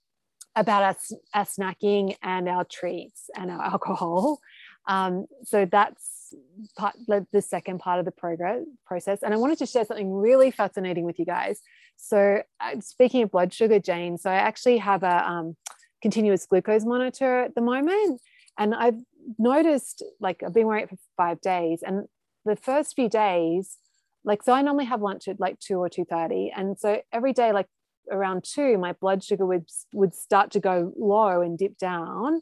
about 0.58 0.84
our, 0.84 0.96
our 1.34 1.46
snacking 1.46 2.16
and 2.22 2.50
our 2.50 2.66
treats 2.66 3.30
and 3.36 3.52
our 3.52 3.62
alcohol. 3.62 4.40
Um, 4.88 5.28
so 5.44 5.66
that's 5.66 6.34
part 6.78 6.96
the, 7.08 7.42
second 7.42 7.80
part 7.80 8.00
of 8.00 8.06
the 8.06 8.12
progress 8.12 8.64
process. 8.86 9.20
And 9.22 9.34
i 9.34 9.38
wanted 9.38 9.60
to 9.60 9.66
share 9.66 9.86
something 9.86 10.12
really 10.12 10.52
fascinating 10.52 11.06
with 11.06 11.20
you 11.20 11.26
guys. 11.26 11.62
So 11.96 12.42
uh, 12.60 12.80
speaking 12.80 13.24
of 13.24 13.32
blood 13.32 13.54
sugar 13.54 13.80
jane 13.80 14.18
so 14.18 14.30
i 14.30 14.36
actually 14.36 14.78
have 14.78 15.04
a 15.04 15.30
um, 15.30 15.56
continuous 16.02 16.46
glucose 16.46 16.86
monitor 16.86 17.44
at 17.44 17.56
the 17.56 17.62
moment. 17.62 18.22
And 18.58 18.74
i've 18.74 19.00
noticed 19.38 20.04
like 20.20 20.42
i've 20.44 20.54
been 20.54 20.68
wearing 20.68 20.84
it 20.84 20.90
for 20.90 20.98
five 21.16 21.40
days. 21.42 21.84
And 21.86 22.08
the 22.46 22.56
first 22.56 22.96
few 22.96 23.10
days 23.10 23.78
like 24.24 24.44
so 24.44 24.54
i 24.54 24.62
normally 24.62 24.86
have 24.86 25.02
lunch 25.02 25.28
at 25.28 25.40
like 25.40 25.60
2 25.60 25.76
or 25.76 25.90
2.30 25.90 26.52
and 26.56 26.80
so 26.80 27.02
every 27.12 27.34
day 27.34 27.52
like 27.52 27.68
around 28.12 28.44
2 28.44 28.78
my 28.78 28.94
blood 28.94 29.24
sugar 29.24 29.46
would 29.46 29.70
would 29.94 30.14
start 30.14 30.52
to 30.52 30.60
go 30.60 30.94
low 30.98 31.42
and 31.42 31.58
dip 31.58 31.78
down 31.78 32.42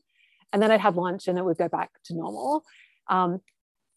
and 0.51 0.61
then 0.61 0.71
i'd 0.71 0.81
have 0.81 0.97
lunch 0.97 1.27
and 1.27 1.37
it 1.37 1.45
would 1.45 1.57
go 1.57 1.67
back 1.67 1.91
to 2.05 2.15
normal 2.15 2.63
um, 3.07 3.41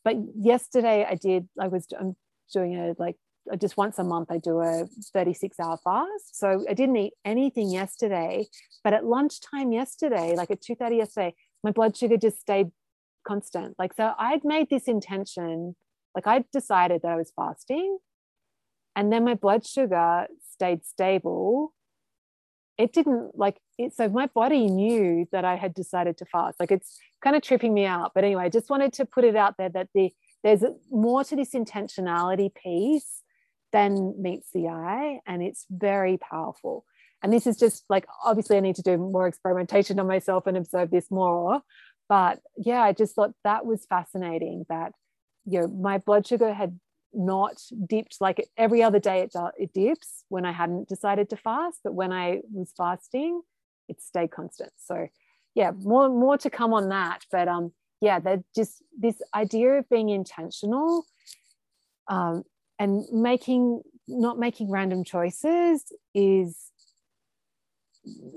but 0.04 0.16
yesterday 0.34 1.06
i 1.08 1.14
did 1.14 1.48
i 1.60 1.68
was 1.68 1.86
i'm 1.98 2.16
doing 2.52 2.76
a 2.76 2.94
like 2.98 3.16
just 3.56 3.76
once 3.76 3.98
a 3.98 4.04
month 4.04 4.30
I 4.30 4.38
do 4.38 4.60
a 4.60 4.86
36 5.12 5.58
hour 5.58 5.78
fast. 5.82 6.38
So 6.38 6.64
I 6.68 6.74
didn't 6.74 6.96
eat 6.96 7.14
anything 7.24 7.70
yesterday, 7.70 8.46
but 8.84 8.92
at 8.92 9.04
lunchtime 9.04 9.72
yesterday, 9.72 10.34
like 10.36 10.50
at 10.50 10.60
2:30 10.60 10.96
yesterday, 10.96 11.34
my 11.64 11.70
blood 11.70 11.96
sugar 11.96 12.16
just 12.16 12.40
stayed 12.40 12.70
constant. 13.26 13.74
Like 13.78 13.94
so 13.94 14.12
I'd 14.18 14.44
made 14.44 14.68
this 14.70 14.88
intention, 14.88 15.76
like 16.14 16.26
I 16.26 16.44
decided 16.52 17.02
that 17.02 17.12
I 17.12 17.16
was 17.16 17.32
fasting 17.34 17.98
and 18.98 19.12
then 19.12 19.22
my 19.24 19.34
blood 19.34 19.64
sugar 19.64 20.26
stayed 20.50 20.84
stable. 20.84 21.72
It 22.76 22.92
didn't 22.92 23.38
like 23.38 23.58
it 23.78 23.94
so 23.94 24.08
my 24.08 24.26
body 24.26 24.66
knew 24.66 25.28
that 25.30 25.44
I 25.44 25.54
had 25.54 25.72
decided 25.72 26.16
to 26.18 26.24
fast. 26.24 26.58
Like 26.58 26.72
it's 26.72 26.98
kind 27.22 27.36
of 27.36 27.42
tripping 27.42 27.72
me 27.72 27.86
out. 27.86 28.10
But 28.12 28.24
anyway, 28.24 28.42
I 28.42 28.48
just 28.48 28.68
wanted 28.68 28.92
to 28.94 29.04
put 29.04 29.22
it 29.22 29.36
out 29.36 29.54
there 29.56 29.68
that 29.68 29.88
the 29.94 30.10
there's 30.42 30.64
more 30.90 31.22
to 31.22 31.36
this 31.36 31.50
intentionality 31.54 32.52
piece 32.52 33.22
than 33.70 34.20
meets 34.20 34.50
the 34.52 34.66
eye 34.66 35.20
and 35.28 35.42
it's 35.44 35.66
very 35.70 36.16
powerful 36.16 36.84
and 37.22 37.32
this 37.32 37.46
is 37.46 37.58
just 37.58 37.84
like 37.90 38.06
obviously 38.24 38.56
i 38.56 38.60
need 38.60 38.76
to 38.76 38.82
do 38.82 38.96
more 38.96 39.26
experimentation 39.26 40.00
on 40.00 40.06
myself 40.06 40.46
and 40.46 40.56
observe 40.56 40.90
this 40.90 41.10
more 41.10 41.60
but 42.08 42.38
yeah 42.56 42.80
i 42.80 42.92
just 42.92 43.14
thought 43.14 43.32
that 43.44 43.66
was 43.66 43.84
fascinating 43.84 44.64
that 44.70 44.92
you 45.44 45.60
know 45.60 45.68
my 45.68 45.98
blood 45.98 46.26
sugar 46.26 46.54
had 46.54 46.78
not 47.14 47.60
dipped 47.86 48.16
like 48.20 48.48
every 48.56 48.82
other 48.82 48.98
day 48.98 49.20
it, 49.20 49.34
it 49.58 49.72
dips 49.72 50.24
when 50.28 50.44
i 50.44 50.52
hadn't 50.52 50.88
decided 50.88 51.30
to 51.30 51.36
fast 51.36 51.80
but 51.82 51.94
when 51.94 52.12
i 52.12 52.40
was 52.52 52.72
fasting 52.76 53.40
it 53.88 54.02
stayed 54.02 54.30
constant. 54.30 54.72
So 54.76 55.08
yeah 55.54 55.70
more 55.70 56.08
more 56.08 56.36
to 56.38 56.50
come 56.50 56.74
on 56.74 56.90
that 56.90 57.20
but 57.32 57.48
um 57.48 57.72
yeah 58.00 58.18
that 58.20 58.40
just 58.54 58.82
this 58.98 59.20
idea 59.34 59.78
of 59.78 59.88
being 59.88 60.10
intentional 60.10 61.04
um, 62.08 62.44
and 62.78 63.04
making 63.12 63.82
not 64.06 64.38
making 64.38 64.70
random 64.70 65.04
choices 65.04 65.84
is 66.14 66.56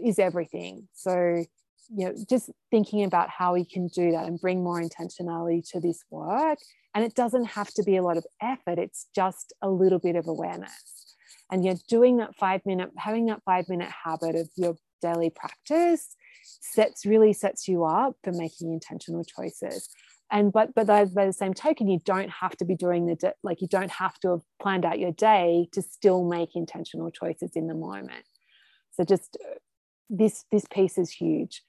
is 0.04 0.20
everything. 0.20 0.88
So 0.94 1.46
you 1.94 2.06
know 2.06 2.16
just 2.30 2.50
thinking 2.70 3.04
about 3.04 3.30
how 3.30 3.54
we 3.54 3.66
can 3.66 3.88
do 3.88 4.12
that 4.12 4.26
and 4.26 4.40
bring 4.40 4.64
more 4.64 4.82
intentionality 4.82 5.68
to 5.72 5.80
this 5.80 6.04
work. 6.10 6.60
And 6.94 7.06
it 7.06 7.16
doesn't 7.16 7.46
have 7.46 7.74
to 7.76 7.84
be 7.84 7.96
a 7.96 8.04
lot 8.04 8.18
of 8.18 8.26
effort. 8.42 8.78
It's 8.78 9.08
just 9.16 9.54
a 9.62 9.70
little 9.70 10.00
bit 10.00 10.16
of 10.16 10.28
awareness. 10.28 11.16
And 11.50 11.64
you're 11.64 11.80
doing 11.88 12.18
that 12.18 12.36
five 12.36 12.62
minute 12.66 12.92
having 12.98 13.26
that 13.28 13.44
five 13.44 13.68
minute 13.70 13.92
habit 14.04 14.36
of 14.36 14.50
your 14.56 14.76
daily 15.02 15.30
practice 15.30 16.16
sets 16.44 17.06
really 17.06 17.34
sets 17.34 17.68
you 17.68 17.84
up 17.86 18.16
for 18.24 18.32
making 18.32 18.72
intentional 18.72 19.24
choices. 19.24 19.90
And 20.32 20.54
but 20.54 20.74
but 20.74 20.88
by 20.88 21.06
the 21.06 21.34
same 21.34 21.54
token 21.54 21.88
you 21.88 22.00
don't 22.06 22.30
have 22.30 22.56
to 22.58 22.66
be 22.66 22.76
doing 22.76 23.06
the 23.06 23.34
like 23.44 23.62
you 23.62 23.68
don't 23.68 23.92
have 23.92 24.18
to 24.20 24.32
have 24.32 24.42
planned 24.62 24.86
out 24.86 25.00
your 25.00 25.12
day 25.12 25.68
to 25.74 25.82
still 25.82 26.24
make 26.24 26.56
intentional 26.56 27.12
choices 27.12 27.52
in 27.56 27.68
the 27.68 27.74
moment. 27.74 28.24
So 28.92 29.04
just 29.04 29.38
uh, 29.46 29.56
this 30.10 30.46
this 30.52 30.66
piece 30.72 30.98
is 30.98 31.12
huge 31.12 31.64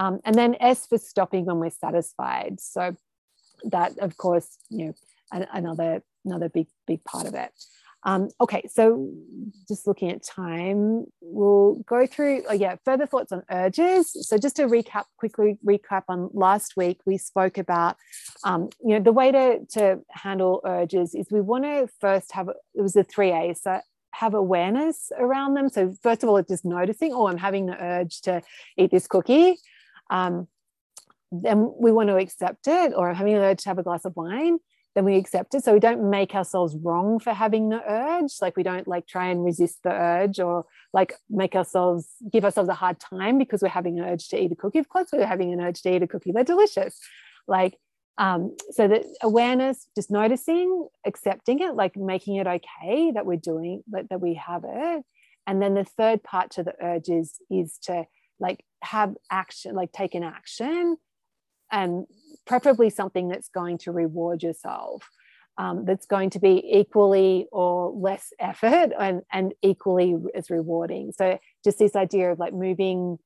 um, 0.00 0.18
and 0.24 0.34
then 0.34 0.56
s 0.58 0.86
for 0.86 0.98
stopping 0.98 1.44
when 1.44 1.58
we're 1.58 1.70
satisfied 1.70 2.58
so 2.58 2.96
that 3.64 3.96
of 3.98 4.16
course 4.16 4.58
you 4.68 4.86
know 4.86 4.94
another 5.52 6.02
another 6.24 6.48
big 6.48 6.66
big 6.86 7.04
part 7.04 7.26
of 7.26 7.34
it 7.34 7.52
um, 8.02 8.30
okay, 8.40 8.62
so 8.66 9.10
just 9.68 9.86
looking 9.86 10.10
at 10.10 10.24
time, 10.24 11.04
we'll 11.20 11.74
go 11.86 12.06
through, 12.06 12.44
oh 12.48 12.54
yeah, 12.54 12.76
further 12.84 13.06
thoughts 13.06 13.30
on 13.30 13.42
urges. 13.50 14.26
So 14.26 14.38
just 14.38 14.56
to 14.56 14.62
recap, 14.62 15.04
quickly 15.18 15.58
recap 15.64 16.04
on 16.08 16.30
last 16.32 16.76
week, 16.76 17.00
we 17.04 17.18
spoke 17.18 17.58
about, 17.58 17.96
um, 18.42 18.70
you 18.82 18.94
know, 18.94 19.00
the 19.00 19.12
way 19.12 19.30
to, 19.32 19.66
to 19.72 20.00
handle 20.08 20.62
urges 20.64 21.14
is 21.14 21.26
we 21.30 21.42
want 21.42 21.64
to 21.64 21.88
first 22.00 22.32
have, 22.32 22.48
it 22.48 22.80
was 22.80 22.94
the 22.94 23.04
three 23.04 23.32
A's. 23.32 23.62
So 23.62 23.80
have 24.12 24.34
awareness 24.34 25.12
around 25.18 25.54
them. 25.54 25.68
So 25.68 25.94
first 26.02 26.22
of 26.22 26.28
all, 26.28 26.38
it's 26.38 26.48
just 26.48 26.64
noticing, 26.64 27.12
oh, 27.12 27.28
I'm 27.28 27.38
having 27.38 27.66
the 27.66 27.80
urge 27.82 28.22
to 28.22 28.42
eat 28.76 28.90
this 28.90 29.06
cookie. 29.06 29.56
Um, 30.10 30.48
then 31.32 31.72
we 31.78 31.92
want 31.92 32.08
to 32.08 32.16
accept 32.16 32.66
it, 32.66 32.92
or 32.94 33.14
having 33.14 33.34
the 33.34 33.40
urge 33.40 33.62
to 33.62 33.68
have 33.68 33.78
a 33.78 33.84
glass 33.84 34.04
of 34.04 34.16
wine 34.16 34.58
then 34.94 35.04
we 35.04 35.16
accept 35.16 35.54
it. 35.54 35.64
So 35.64 35.72
we 35.72 35.80
don't 35.80 36.10
make 36.10 36.34
ourselves 36.34 36.76
wrong 36.76 37.20
for 37.20 37.32
having 37.32 37.68
the 37.68 37.80
urge. 37.88 38.32
Like 38.40 38.56
we 38.56 38.62
don't 38.62 38.88
like 38.88 39.06
try 39.06 39.28
and 39.28 39.44
resist 39.44 39.82
the 39.84 39.92
urge 39.92 40.40
or 40.40 40.66
like 40.92 41.14
make 41.28 41.54
ourselves 41.54 42.08
give 42.32 42.44
ourselves 42.44 42.68
a 42.68 42.74
hard 42.74 42.98
time 42.98 43.38
because 43.38 43.62
we're 43.62 43.68
having 43.68 43.98
an 43.98 44.04
urge 44.04 44.28
to 44.28 44.42
eat 44.42 44.52
a 44.52 44.56
cookie. 44.56 44.78
Of 44.78 44.88
course, 44.88 45.08
we're 45.12 45.26
having 45.26 45.52
an 45.52 45.60
urge 45.60 45.82
to 45.82 45.94
eat 45.94 46.02
a 46.02 46.08
cookie. 46.08 46.32
They're 46.32 46.44
delicious. 46.44 46.98
Like 47.46 47.76
um, 48.18 48.56
so 48.72 48.88
that 48.88 49.04
awareness, 49.22 49.86
just 49.94 50.10
noticing, 50.10 50.88
accepting 51.06 51.60
it, 51.60 51.74
like 51.74 51.96
making 51.96 52.36
it 52.36 52.46
okay 52.46 53.12
that 53.12 53.24
we're 53.24 53.36
doing 53.36 53.82
that, 53.92 54.10
that 54.10 54.20
we 54.20 54.34
have 54.34 54.64
it. 54.66 55.04
And 55.46 55.62
then 55.62 55.74
the 55.74 55.84
third 55.84 56.22
part 56.22 56.50
to 56.52 56.64
the 56.64 56.74
urges 56.82 57.36
is 57.50 57.78
to 57.84 58.06
like 58.38 58.64
have 58.82 59.14
action, 59.30 59.74
like 59.74 59.92
take 59.92 60.14
an 60.14 60.22
action 60.22 60.96
and 61.70 62.06
preferably 62.46 62.90
something 62.90 63.28
that's 63.28 63.48
going 63.48 63.78
to 63.78 63.92
reward 63.92 64.42
yourself 64.42 65.08
um, 65.58 65.84
that's 65.84 66.06
going 66.06 66.30
to 66.30 66.38
be 66.38 66.62
equally 66.72 67.46
or 67.52 67.90
less 67.90 68.32
effort 68.38 68.90
and, 68.98 69.22
and 69.32 69.54
equally 69.62 70.16
as 70.34 70.50
rewarding. 70.50 71.12
So 71.12 71.38
just 71.64 71.78
this 71.78 71.94
idea 71.94 72.32
of 72.32 72.38
like 72.38 72.54
moving 72.54 73.18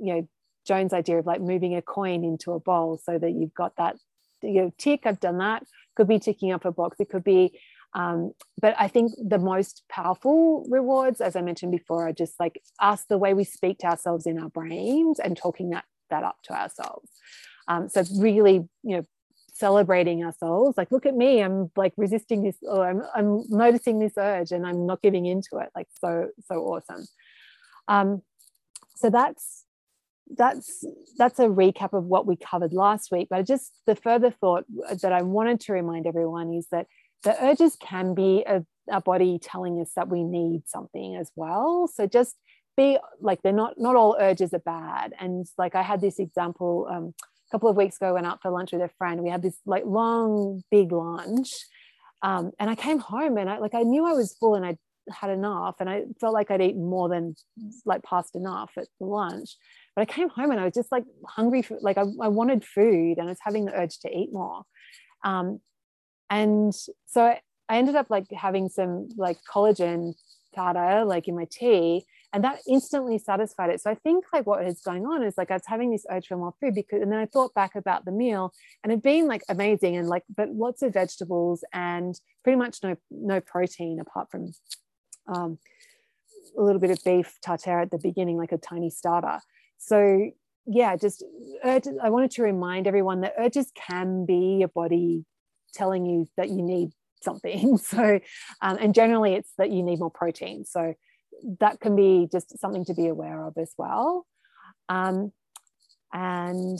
you 0.00 0.14
know 0.14 0.28
joan's 0.66 0.92
idea 0.92 1.18
of 1.18 1.26
like 1.26 1.40
moving 1.40 1.76
a 1.76 1.82
coin 1.82 2.24
into 2.24 2.52
a 2.52 2.60
bowl 2.60 2.98
so 3.02 3.18
that 3.18 3.32
you've 3.32 3.54
got 3.54 3.76
that 3.76 3.96
you 4.42 4.62
know 4.62 4.72
tick 4.78 5.00
i've 5.04 5.20
done 5.20 5.38
that. 5.38 5.62
Could 5.96 6.08
be 6.08 6.18
ticking 6.18 6.52
up 6.52 6.64
a 6.64 6.72
box. 6.72 6.98
It 7.00 7.10
could 7.10 7.24
be 7.24 7.58
um, 7.94 8.32
but 8.60 8.74
I 8.78 8.88
think 8.88 9.12
the 9.18 9.38
most 9.38 9.82
powerful 9.88 10.64
rewards, 10.68 11.20
as 11.20 11.34
I 11.34 11.40
mentioned 11.40 11.72
before, 11.72 12.08
are 12.08 12.12
just 12.12 12.38
like 12.38 12.62
us 12.78 13.04
the 13.08 13.18
way 13.18 13.34
we 13.34 13.44
speak 13.44 13.78
to 13.78 13.88
ourselves 13.88 14.26
in 14.26 14.38
our 14.38 14.48
brains 14.48 15.18
and 15.18 15.36
talking 15.36 15.70
that 15.70 15.84
that 16.10 16.24
up 16.24 16.36
to 16.44 16.52
ourselves. 16.52 17.08
Um, 17.68 17.88
so 17.88 18.02
really, 18.18 18.68
you 18.82 18.96
know, 18.96 19.06
celebrating 19.52 20.24
ourselves 20.24 20.78
like 20.78 20.90
look 20.90 21.04
at 21.04 21.14
me 21.14 21.42
i'm 21.42 21.70
like 21.76 21.92
resisting 21.98 22.42
this 22.42 22.56
or 22.62 22.88
I'm, 22.88 23.02
I'm 23.14 23.42
noticing 23.50 23.98
this 23.98 24.14
urge 24.16 24.52
and 24.52 24.66
i'm 24.66 24.86
not 24.86 25.02
giving 25.02 25.26
into 25.26 25.58
it 25.58 25.68
like 25.76 25.88
so 26.00 26.28
so 26.46 26.54
awesome 26.62 27.04
um 27.86 28.22
so 28.96 29.10
that's 29.10 29.66
that's 30.34 30.84
that's 31.18 31.38
a 31.38 31.44
recap 31.44 31.92
of 31.92 32.04
what 32.04 32.26
we 32.26 32.36
covered 32.36 32.72
last 32.72 33.10
week 33.12 33.28
but 33.28 33.46
just 33.46 33.72
the 33.86 33.96
further 33.96 34.30
thought 34.30 34.64
that 35.02 35.12
i 35.12 35.20
wanted 35.20 35.60
to 35.60 35.72
remind 35.74 36.06
everyone 36.06 36.54
is 36.54 36.66
that 36.70 36.86
the 37.22 37.44
urges 37.44 37.76
can 37.80 38.14
be 38.14 38.44
a, 38.46 38.64
our 38.90 39.00
body 39.00 39.38
telling 39.40 39.80
us 39.80 39.92
that 39.96 40.08
we 40.08 40.24
need 40.24 40.62
something 40.66 41.16
as 41.16 41.30
well 41.36 41.88
so 41.92 42.06
just 42.06 42.36
be 42.76 42.98
like 43.20 43.42
they're 43.42 43.52
not 43.52 43.74
not 43.78 43.96
all 43.96 44.16
urges 44.18 44.54
are 44.54 44.60
bad 44.60 45.12
and 45.18 45.46
like 45.58 45.74
i 45.74 45.82
had 45.82 46.00
this 46.00 46.18
example 46.18 46.88
um, 46.90 47.14
couple 47.50 47.68
of 47.68 47.76
weeks 47.76 47.96
ago, 47.96 48.08
I 48.08 48.12
went 48.12 48.26
out 48.26 48.40
for 48.40 48.50
lunch 48.50 48.72
with 48.72 48.80
a 48.80 48.90
friend. 48.98 49.22
We 49.22 49.30
had 49.30 49.42
this 49.42 49.58
like 49.66 49.84
long, 49.84 50.62
big 50.70 50.92
lunch. 50.92 51.48
Um, 52.22 52.52
and 52.58 52.70
I 52.70 52.74
came 52.74 52.98
home 52.98 53.36
and 53.36 53.48
I 53.48 53.58
like 53.58 53.74
I 53.74 53.82
knew 53.82 54.06
I 54.06 54.12
was 54.12 54.36
full 54.38 54.54
and 54.54 54.64
I 54.64 54.76
had 55.10 55.30
enough 55.30 55.76
and 55.80 55.88
I 55.88 56.04
felt 56.20 56.34
like 56.34 56.50
I'd 56.50 56.60
eaten 56.60 56.88
more 56.88 57.08
than 57.08 57.34
like 57.84 58.02
past 58.02 58.36
enough 58.36 58.72
at 58.76 58.88
lunch. 59.00 59.56
But 59.96 60.02
I 60.02 60.04
came 60.04 60.28
home 60.28 60.50
and 60.50 60.60
I 60.60 60.64
was 60.64 60.74
just 60.74 60.92
like 60.92 61.04
hungry 61.26 61.62
for 61.62 61.78
like 61.80 61.98
I, 61.98 62.04
I 62.20 62.28
wanted 62.28 62.64
food 62.64 63.18
and 63.18 63.22
I 63.22 63.30
was 63.30 63.38
having 63.40 63.64
the 63.64 63.74
urge 63.74 63.98
to 64.00 64.10
eat 64.10 64.30
more. 64.32 64.62
Um, 65.24 65.60
and 66.30 66.72
so 67.06 67.24
I, 67.24 67.40
I 67.68 67.78
ended 67.78 67.96
up 67.96 68.08
like 68.08 68.30
having 68.32 68.68
some 68.68 69.08
like 69.16 69.38
collagen 69.52 70.14
powder 70.54 71.04
like 71.04 71.28
in 71.28 71.36
my 71.36 71.46
tea 71.50 72.04
and 72.32 72.44
that 72.44 72.60
instantly 72.68 73.18
satisfied 73.18 73.70
it. 73.70 73.80
So 73.80 73.90
i 73.90 73.94
think 73.94 74.24
like 74.32 74.46
what 74.46 74.64
is 74.64 74.80
going 74.80 75.04
on 75.04 75.22
is 75.22 75.34
like 75.36 75.50
i 75.50 75.54
was 75.54 75.62
having 75.66 75.90
this 75.90 76.06
more 76.30 76.54
food 76.60 76.74
because 76.74 77.02
and 77.02 77.12
then 77.12 77.18
i 77.18 77.26
thought 77.26 77.54
back 77.54 77.74
about 77.76 78.04
the 78.04 78.12
meal 78.12 78.52
and 78.82 78.92
it 78.92 79.02
being 79.02 79.26
like 79.26 79.42
amazing 79.48 79.96
and 79.96 80.08
like 80.08 80.24
but 80.34 80.50
lots 80.50 80.82
of 80.82 80.92
vegetables 80.92 81.64
and 81.72 82.20
pretty 82.42 82.56
much 82.56 82.78
no 82.82 82.96
no 83.10 83.40
protein 83.40 84.00
apart 84.00 84.28
from 84.30 84.52
um, 85.28 85.58
a 86.58 86.62
little 86.62 86.80
bit 86.80 86.90
of 86.90 86.98
beef 87.04 87.38
tartare 87.44 87.80
at 87.80 87.90
the 87.90 87.98
beginning 87.98 88.36
like 88.36 88.52
a 88.52 88.58
tiny 88.58 88.90
starter. 88.90 89.40
So 89.78 90.30
yeah 90.66 90.94
just 90.94 91.24
urges, 91.64 91.94
i 92.02 92.10
wanted 92.10 92.30
to 92.30 92.42
remind 92.42 92.86
everyone 92.86 93.22
that 93.22 93.32
urges 93.38 93.72
can 93.74 94.26
be 94.26 94.58
your 94.60 94.68
body 94.68 95.24
telling 95.70 96.06
you 96.06 96.28
that 96.36 96.48
you 96.48 96.62
need 96.62 96.90
something 97.22 97.76
so 97.78 98.18
um, 98.62 98.78
and 98.80 98.94
generally 98.94 99.34
it's 99.34 99.52
that 99.58 99.70
you 99.70 99.82
need 99.82 99.98
more 99.98 100.10
protein 100.10 100.64
so 100.64 100.94
that 101.60 101.80
can 101.80 101.96
be 101.96 102.28
just 102.30 102.58
something 102.58 102.84
to 102.84 102.94
be 102.94 103.06
aware 103.06 103.44
of 103.44 103.56
as 103.58 103.72
well. 103.76 104.26
Um, 104.88 105.32
and 106.12 106.78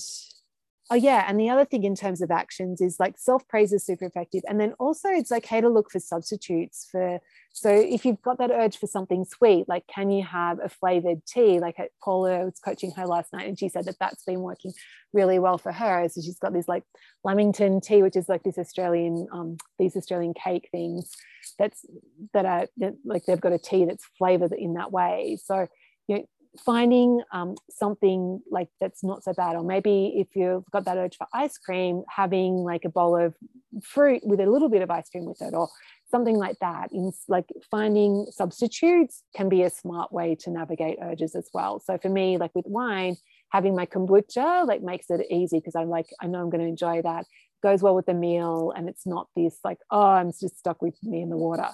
oh 0.91 0.97
yeah 0.97 1.25
and 1.29 1.39
the 1.39 1.49
other 1.49 1.65
thing 1.65 1.85
in 1.85 1.95
terms 1.95 2.21
of 2.21 2.31
actions 2.31 2.81
is 2.81 2.99
like 2.99 3.17
self 3.19 3.47
praise 3.49 3.73
is 3.73 3.85
super 3.85 4.05
effective 4.05 4.43
and 4.49 4.61
then 4.61 4.73
also 4.79 5.09
it's 5.09 5.33
okay 5.33 5.61
to 5.61 5.69
look 5.69 5.91
for 5.91 6.01
substitutes 6.01 6.89
for 6.91 7.21
so 7.53 7.71
if 7.71 8.05
you've 8.05 8.23
got 8.23 8.39
that 8.39 8.51
urge 8.51 8.77
for 8.77 8.87
something 8.87 9.25
sweet 9.25 9.69
like 9.69 9.87
can 9.87 10.11
you 10.11 10.25
have 10.25 10.59
a 10.63 10.69
flavored 10.69 11.25
tea? 11.27 11.59
Like 11.59 11.77
paula 12.03 12.45
was 12.45 12.61
coaching 12.65 12.93
her 12.93 13.07
last 13.07 13.33
night 13.33 13.49
and 13.49 13.59
she 13.59 13.69
said 13.69 13.87
that 13.87 13.99
that's 13.99 14.25
been 14.25 14.41
working 14.41 14.73
really 15.13 15.39
well 15.39 15.59
for 15.59 15.73
her 15.73 16.09
so 16.09 16.21
she's 16.21 16.39
got 16.39 16.53
this 16.53 16.69
like 16.69 16.85
lamington 17.25 17.81
tea 17.81 18.03
which 18.03 18.17
is 18.17 18.29
like 18.29 18.43
this 18.45 18.59
australian 18.59 19.27
um, 19.33 19.57
these 19.79 19.97
australian 19.97 20.35
cake 20.35 20.69
things 20.71 21.11
that's 21.59 21.85
that 22.33 22.45
are 22.47 22.67
like 23.05 23.25
they've 23.27 23.41
got 23.41 23.53
a 23.53 23.59
tea 23.59 23.85
that's 23.85 24.05
flavored 24.19 24.53
in 24.53 24.75
that 24.75 24.93
way. 24.93 25.39
So 25.43 25.67
you 26.09 26.17
know 26.17 26.25
finding 26.59 27.23
um, 27.33 27.55
something 27.71 28.41
like 28.51 28.69
that's 28.81 29.05
not 29.05 29.23
so 29.23 29.33
bad 29.33 29.55
or 29.55 29.63
maybe 29.63 30.15
if 30.17 30.35
you've 30.35 30.65
got 30.73 30.85
that 30.85 30.97
urge 30.97 31.17
for 31.17 31.27
ice 31.33 31.57
cream 31.59 32.03
having 32.09 32.57
like 32.57 32.85
a 32.85 32.89
bowl 32.89 33.17
of 33.17 33.35
fruit 33.83 34.21
with 34.25 34.41
a 34.41 34.47
little 34.47 34.69
bit 34.69 34.83
of 34.83 34.91
ice 34.91 35.09
cream 35.11 35.27
with 35.27 35.41
it 35.41 35.55
or 35.55 35.69
something 36.11 36.37
like 36.37 36.59
that 36.61 36.91
in 36.93 37.13
like 37.29 37.47
finding 37.71 38.27
substitutes 38.31 39.23
can 39.35 39.49
be 39.49 39.63
a 39.63 39.71
smart 39.71 40.13
way 40.13 40.35
to 40.35 40.51
navigate 40.51 40.99
urges 41.01 41.37
as 41.37 41.49
well. 41.55 41.79
So 41.79 41.99
for 41.99 42.09
me 42.09 42.37
like 42.37 42.55
with 42.55 42.67
wine 42.67 43.17
having 43.51 43.77
my 43.77 43.87
kombucha 43.87 44.67
like 44.67 44.83
makes 44.83 45.07
it 45.11 45.27
easy 45.31 45.59
because 45.59 45.75
i'm 45.75 45.89
like 45.89 46.07
i 46.21 46.27
know 46.27 46.41
i'm 46.41 46.51
going 46.51 46.63
to 46.63 46.69
enjoy 46.69 47.01
that. 47.03 47.27
Goes 47.63 47.83
well 47.83 47.95
with 47.95 48.07
the 48.07 48.15
meal 48.15 48.73
and 48.77 48.89
it's 48.89 49.07
not 49.07 49.29
this 49.37 49.59
like 49.63 49.79
oh 49.91 50.01
i'm 50.01 50.33
just 50.33 50.59
stuck 50.59 50.83
with 50.83 50.97
me 51.05 51.23
in 51.23 51.31
the 51.31 51.37
water. 51.37 51.69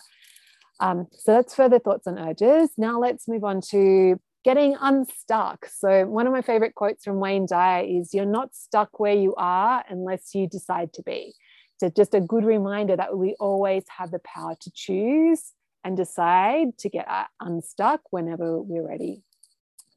Um, 0.78 1.06
so 1.12 1.32
that's 1.32 1.54
further 1.54 1.78
thoughts 1.78 2.06
on 2.06 2.18
urges. 2.18 2.70
Now 2.76 3.00
let's 3.00 3.26
move 3.26 3.44
on 3.44 3.60
to 3.70 4.20
getting 4.46 4.76
unstuck. 4.80 5.66
So, 5.66 6.06
one 6.06 6.28
of 6.28 6.32
my 6.32 6.40
favorite 6.40 6.76
quotes 6.76 7.02
from 7.02 7.18
Wayne 7.18 7.46
Dyer 7.46 7.84
is 7.84 8.14
You're 8.14 8.24
not 8.24 8.54
stuck 8.54 9.00
where 9.00 9.12
you 9.12 9.34
are 9.34 9.84
unless 9.88 10.36
you 10.36 10.48
decide 10.48 10.92
to 10.94 11.02
be. 11.02 11.34
So, 11.78 11.90
just 11.90 12.14
a 12.14 12.20
good 12.20 12.44
reminder 12.44 12.94
that 12.94 13.18
we 13.18 13.34
always 13.40 13.84
have 13.98 14.12
the 14.12 14.20
power 14.20 14.54
to 14.60 14.70
choose 14.72 15.52
and 15.82 15.96
decide 15.96 16.78
to 16.78 16.88
get 16.88 17.08
unstuck 17.40 18.02
whenever 18.10 18.62
we're 18.62 18.86
ready. 18.86 19.24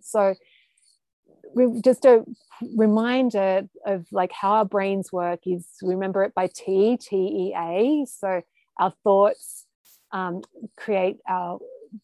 So, 0.02 0.34
just 1.84 2.06
a 2.06 2.26
reminder 2.76 3.70
of 3.86 4.08
like 4.12 4.32
how 4.32 4.54
our 4.54 4.66
brains 4.66 5.12
work 5.12 5.42
is 5.46 5.68
remember 5.84 6.24
it 6.24 6.34
by 6.34 6.48
T, 6.48 6.98
T 7.00 7.16
E 7.16 7.54
A. 7.56 8.06
So, 8.08 8.42
our 8.80 8.94
thoughts 9.04 9.68
um, 10.12 10.42
create 10.76 11.18
our 11.28 11.60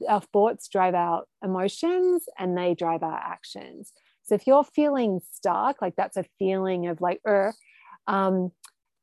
our 0.08 0.22
thoughts 0.22 0.68
drive 0.68 0.96
our 0.96 1.24
emotions 1.44 2.26
and 2.38 2.58
they 2.58 2.74
drive 2.74 3.04
our 3.04 3.18
actions. 3.18 3.94
So 4.24 4.36
if 4.36 4.48
you're 4.48 4.64
feeling 4.64 5.22
stuck, 5.34 5.82
like 5.82 5.96
that's 5.96 6.18
a 6.18 6.26
feeling 6.40 6.88
of 6.88 7.02
like, 7.02 7.22
um, 8.08 8.52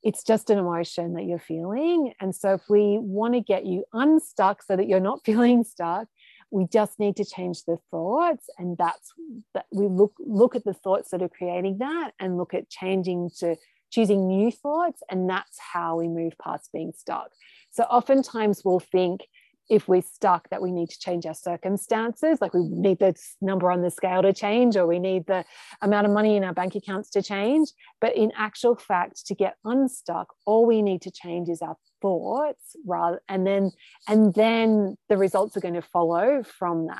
it's 0.02 0.24
just 0.24 0.50
an 0.50 0.58
emotion 0.58 1.14
that 1.14 1.24
you're 1.24 1.38
feeling. 1.38 2.12
And 2.20 2.34
so 2.34 2.54
if 2.54 2.62
we 2.68 2.98
want 3.00 3.34
to 3.34 3.40
get 3.40 3.64
you 3.64 3.84
unstuck 3.92 4.62
so 4.62 4.76
that 4.76 4.88
you're 4.88 5.00
not 5.00 5.20
feeling 5.24 5.64
stuck, 5.64 6.08
we 6.52 6.66
just 6.66 7.00
need 7.00 7.16
to 7.16 7.24
change 7.24 7.64
the 7.64 7.78
thoughts 7.90 8.48
and 8.58 8.76
that's 8.76 9.12
that 9.54 9.64
we 9.72 9.88
look 9.88 10.12
look 10.20 10.54
at 10.54 10.64
the 10.64 10.74
thoughts 10.74 11.10
that 11.10 11.22
are 11.22 11.28
creating 11.28 11.78
that 11.78 12.12
and 12.20 12.36
look 12.36 12.52
at 12.52 12.68
changing 12.68 13.30
to 13.38 13.56
choosing 13.90 14.28
new 14.28 14.52
thoughts 14.52 15.02
and 15.10 15.28
that's 15.28 15.58
how 15.72 15.96
we 15.96 16.08
move 16.08 16.34
past 16.42 16.68
being 16.70 16.92
stuck 16.96 17.30
so 17.70 17.84
oftentimes 17.84 18.62
we'll 18.64 18.80
think 18.80 19.22
if 19.70 19.88
we're 19.88 20.02
stuck 20.02 20.48
that 20.50 20.60
we 20.60 20.70
need 20.70 20.90
to 20.90 20.98
change 20.98 21.26
our 21.26 21.34
circumstances. 21.34 22.38
Like 22.40 22.54
we 22.54 22.68
need 22.68 22.98
the 22.98 23.14
number 23.40 23.70
on 23.70 23.82
the 23.82 23.90
scale 23.90 24.22
to 24.22 24.32
change 24.32 24.76
or 24.76 24.86
we 24.86 24.98
need 24.98 25.26
the 25.26 25.44
amount 25.80 26.06
of 26.06 26.12
money 26.12 26.36
in 26.36 26.44
our 26.44 26.52
bank 26.52 26.74
accounts 26.74 27.10
to 27.10 27.22
change. 27.22 27.70
But 28.00 28.16
in 28.16 28.32
actual 28.36 28.76
fact 28.76 29.26
to 29.26 29.34
get 29.34 29.56
unstuck 29.64 30.34
all 30.46 30.66
we 30.66 30.82
need 30.82 31.02
to 31.02 31.10
change 31.10 31.48
is 31.48 31.62
our 31.62 31.76
thoughts 32.00 32.76
rather 32.84 33.22
and 33.28 33.46
then 33.46 33.70
and 34.08 34.34
then 34.34 34.96
the 35.08 35.16
results 35.16 35.56
are 35.56 35.60
going 35.60 35.74
to 35.74 35.82
follow 35.82 36.42
from 36.42 36.86
that. 36.88 36.98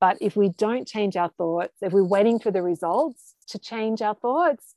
But 0.00 0.18
if 0.20 0.36
we 0.36 0.50
don't 0.50 0.86
change 0.86 1.16
our 1.16 1.30
thoughts 1.30 1.74
if 1.80 1.92
we're 1.92 2.04
waiting 2.04 2.38
for 2.38 2.50
the 2.50 2.62
results 2.62 3.34
to 3.48 3.58
change 3.58 4.02
our 4.02 4.14
thoughts 4.14 4.74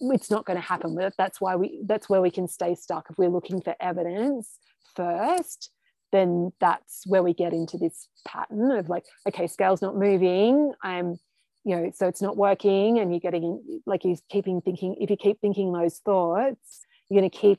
it's 0.00 0.30
not 0.30 0.44
going 0.44 0.56
to 0.56 0.66
happen 0.66 0.98
that's 1.16 1.40
why 1.40 1.54
we 1.54 1.80
that's 1.86 2.08
where 2.08 2.20
we 2.20 2.30
can 2.30 2.48
stay 2.48 2.74
stuck 2.74 3.06
if 3.08 3.16
we're 3.16 3.28
looking 3.28 3.60
for 3.60 3.76
evidence 3.80 4.58
first 4.96 5.70
then 6.12 6.52
that's 6.60 7.02
where 7.06 7.22
we 7.22 7.34
get 7.34 7.52
into 7.52 7.78
this 7.78 8.08
pattern 8.26 8.70
of 8.70 8.88
like, 8.88 9.04
okay, 9.26 9.46
scale's 9.46 9.82
not 9.82 9.96
moving. 9.96 10.72
I'm, 10.82 11.18
you 11.64 11.76
know, 11.76 11.90
so 11.94 12.06
it's 12.06 12.22
not 12.22 12.36
working. 12.36 12.98
And 12.98 13.10
you're 13.10 13.20
getting 13.20 13.80
like 13.86 14.04
you're 14.04 14.16
keeping 14.30 14.60
thinking, 14.60 14.96
if 15.00 15.10
you 15.10 15.16
keep 15.16 15.40
thinking 15.40 15.72
those 15.72 15.98
thoughts, 15.98 16.82
you're 17.08 17.20
going 17.20 17.30
to 17.30 17.36
keep 17.36 17.58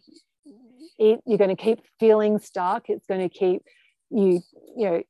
it, 0.99 1.21
you're 1.25 1.37
going 1.37 1.55
to 1.55 1.61
keep 1.61 1.79
feeling 1.99 2.39
stuck. 2.39 2.89
It's 2.89 3.07
going 3.07 3.27
to 3.27 3.29
keep 3.29 3.63
you, 4.09 4.41
you 4.77 4.89
know, 4.89 5.03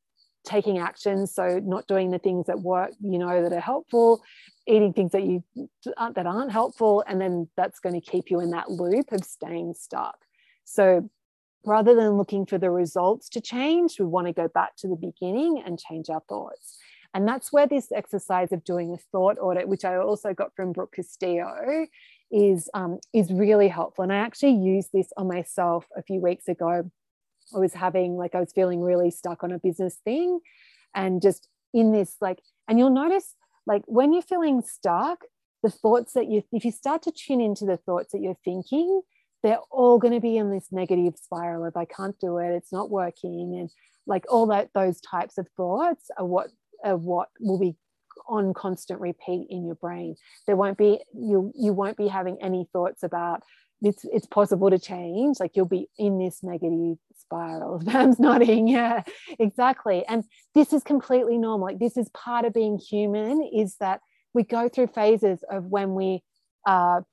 taking 0.45 0.77
action. 0.77 1.27
So 1.27 1.59
not 1.63 1.87
doing 1.87 2.11
the 2.11 2.19
things 2.19 2.47
that 2.47 2.59
work, 2.59 2.91
you 3.01 3.19
know, 3.19 3.41
that 3.43 3.53
are 3.53 3.59
helpful, 3.59 4.21
eating 4.67 4.93
things 4.93 5.11
that 5.11 5.23
you 5.23 5.43
that 5.85 6.25
aren't 6.25 6.51
helpful. 6.51 7.03
And 7.07 7.19
then 7.19 7.49
that's 7.57 7.79
going 7.79 7.99
to 7.99 8.01
keep 8.01 8.29
you 8.29 8.39
in 8.39 8.51
that 8.51 8.69
loop 8.69 9.11
of 9.11 9.23
staying 9.23 9.73
stuck. 9.77 10.17
So 10.65 11.09
rather 11.65 11.95
than 11.95 12.17
looking 12.17 12.45
for 12.45 12.57
the 12.57 12.71
results 12.71 13.29
to 13.29 13.41
change, 13.41 13.99
we 13.99 14.05
want 14.05 14.27
to 14.27 14.33
go 14.33 14.47
back 14.47 14.75
to 14.77 14.87
the 14.87 14.95
beginning 14.95 15.61
and 15.65 15.79
change 15.79 16.09
our 16.09 16.21
thoughts. 16.27 16.77
And 17.13 17.27
that's 17.27 17.53
where 17.53 17.67
this 17.67 17.91
exercise 17.91 18.51
of 18.51 18.63
doing 18.63 18.91
a 18.91 18.97
thought 19.11 19.37
audit, 19.39 19.67
which 19.67 19.85
I 19.85 19.97
also 19.97 20.33
got 20.33 20.55
from 20.55 20.71
Brooke 20.71 20.93
Castillo, 20.95 21.85
is, 22.31 22.69
um, 22.73 22.99
is 23.13 23.31
really 23.31 23.67
helpful. 23.67 24.03
And 24.03 24.11
I 24.11 24.17
actually 24.17 24.55
used 24.55 24.89
this 24.91 25.09
on 25.15 25.27
myself 25.27 25.85
a 25.95 26.01
few 26.01 26.19
weeks 26.19 26.47
ago. 26.47 26.89
I 27.55 27.59
was 27.59 27.73
having, 27.73 28.17
like, 28.17 28.33
I 28.33 28.39
was 28.39 28.51
feeling 28.51 28.81
really 28.81 29.11
stuck 29.11 29.43
on 29.43 29.51
a 29.51 29.59
business 29.59 29.97
thing 30.03 30.39
and 30.95 31.21
just 31.21 31.47
in 31.73 31.91
this, 31.91 32.15
like, 32.19 32.39
and 32.67 32.79
you'll 32.79 32.89
notice, 32.89 33.35
like, 33.67 33.83
when 33.85 34.11
you're 34.11 34.23
feeling 34.23 34.61
stuck, 34.61 35.19
the 35.61 35.69
thoughts 35.69 36.13
that 36.13 36.27
you, 36.27 36.43
if 36.51 36.65
you 36.65 36.71
start 36.71 37.03
to 37.03 37.11
tune 37.11 37.41
into 37.41 37.65
the 37.65 37.77
thoughts 37.77 38.11
that 38.11 38.21
you're 38.21 38.37
thinking, 38.43 39.01
they're 39.43 39.59
all 39.69 39.99
going 39.99 40.13
to 40.13 40.21
be 40.21 40.37
in 40.37 40.51
this 40.51 40.67
negative 40.71 41.15
spiral 41.21 41.65
of 41.65 41.75
I 41.75 41.85
can't 41.85 42.17
do 42.19 42.37
it, 42.37 42.55
it's 42.55 42.71
not 42.71 42.89
working, 42.89 43.57
and 43.59 43.69
like 44.07 44.25
all 44.29 44.47
that 44.47 44.69
those 44.73 44.99
types 45.01 45.37
of 45.37 45.47
thoughts 45.55 46.09
are 46.17 46.25
what 46.25 46.49
are 46.83 46.97
what 46.97 47.29
will 47.39 47.59
be 47.59 47.75
on 48.27 48.53
constant 48.53 48.99
repeat 48.99 49.47
in 49.49 49.65
your 49.65 49.75
brain. 49.75 50.15
There 50.47 50.55
won't 50.55 50.77
be 50.77 51.01
you 51.13 51.51
you 51.55 51.73
won't 51.73 51.97
be 51.97 52.07
having 52.07 52.37
any 52.41 52.67
thoughts 52.71 53.03
about 53.03 53.43
it's 53.81 54.05
it's 54.05 54.25
possible 54.25 54.69
to 54.69 54.79
change. 54.79 55.39
Like 55.39 55.51
you'll 55.55 55.65
be 55.65 55.89
in 55.97 56.17
this 56.17 56.41
negative 56.41 56.97
spiral. 57.17 57.81
Pam's 57.85 58.19
nodding. 58.19 58.67
Yeah, 58.67 59.03
exactly. 59.39 60.05
And 60.07 60.23
this 60.55 60.73
is 60.73 60.83
completely 60.83 61.37
normal. 61.37 61.67
Like 61.67 61.79
this 61.79 61.97
is 61.97 62.09
part 62.09 62.45
of 62.45 62.53
being 62.53 62.77
human. 62.77 63.43
Is 63.53 63.75
that 63.79 64.01
we 64.33 64.43
go 64.43 64.69
through 64.69 64.87
phases 64.87 65.43
of 65.49 65.65
when 65.65 65.95
we 65.95 66.23
are 66.65 67.05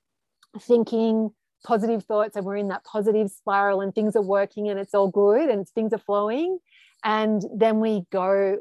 thinking 0.61 1.31
positive 1.64 2.04
thoughts 2.04 2.36
and 2.36 2.44
we're 2.44 2.56
in 2.56 2.68
that 2.68 2.84
positive 2.84 3.30
spiral 3.30 3.80
and 3.80 3.94
things 3.94 4.16
are 4.16 4.22
working 4.22 4.68
and 4.68 4.78
it's 4.78 4.94
all 4.94 5.08
good 5.08 5.48
and 5.48 5.68
things 5.68 5.92
are 5.92 5.98
flowing. 5.98 6.58
And 7.04 7.42
then 7.54 7.80
we 7.80 8.02
go 8.11 8.58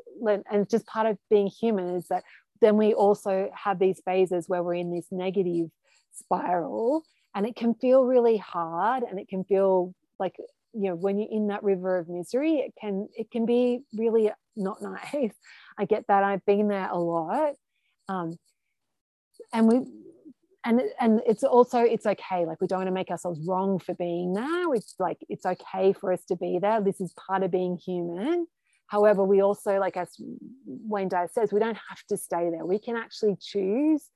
and 0.49 0.69
just 0.69 0.85
part 0.85 1.07
of 1.07 1.17
being 1.29 1.47
human 1.47 1.95
is 1.95 2.07
that 2.07 2.23
then 2.61 2.77
we 2.77 2.93
also 2.93 3.49
have 3.53 3.79
these 3.79 4.01
phases 4.03 4.47
where 4.47 4.63
we're 4.63 4.75
in 4.75 4.93
this 4.93 5.07
negative 5.11 5.69
spiral 6.13 7.03
and 7.35 7.45
it 7.45 7.55
can 7.55 7.73
feel 7.75 8.03
really 8.03 8.37
hard 8.37 9.03
and 9.03 9.19
it 9.19 9.27
can 9.27 9.43
feel 9.43 9.93
like 10.19 10.35
you 10.73 10.89
know 10.89 10.95
when 10.95 11.17
you're 11.17 11.31
in 11.31 11.47
that 11.47 11.63
river 11.63 11.97
of 11.97 12.09
misery 12.09 12.55
it 12.55 12.73
can 12.79 13.07
it 13.15 13.31
can 13.31 13.45
be 13.45 13.81
really 13.93 14.29
not 14.59 14.81
nice. 14.81 15.33
I 15.77 15.85
get 15.85 16.05
that. 16.07 16.23
I've 16.23 16.45
been 16.45 16.67
there 16.67 16.89
a 16.89 16.99
lot. 16.99 17.53
Um, 18.07 18.33
and 19.53 19.67
we 19.67 19.81
and 20.65 20.81
and 20.99 21.21
it's 21.25 21.43
also 21.43 21.79
it's 21.79 22.05
okay 22.05 22.45
like 22.45 22.59
we 22.59 22.67
don't 22.67 22.79
want 22.79 22.87
to 22.87 22.93
make 22.93 23.09
ourselves 23.09 23.39
wrong 23.47 23.79
for 23.79 23.93
being 23.95 24.33
there 24.33 24.73
it's 24.73 24.95
like 24.99 25.17
it's 25.29 25.45
okay 25.45 25.93
for 25.93 26.11
us 26.11 26.23
to 26.25 26.35
be 26.35 26.59
there. 26.61 26.81
This 26.81 26.99
is 26.99 27.13
part 27.13 27.43
of 27.43 27.51
being 27.51 27.77
human. 27.77 28.47
However 28.87 29.23
we 29.23 29.41
also 29.41 29.79
like 29.79 29.97
as 29.97 30.15
wayne 30.65 31.09
dyer 31.09 31.29
says 31.31 31.53
we 31.53 31.59
don't 31.59 31.77
have 31.89 32.03
to 32.09 32.17
stay 32.17 32.49
there. 32.49 32.65
We 32.65 32.79
can 32.79 32.95
actually 32.95 33.37
choose 33.39 34.09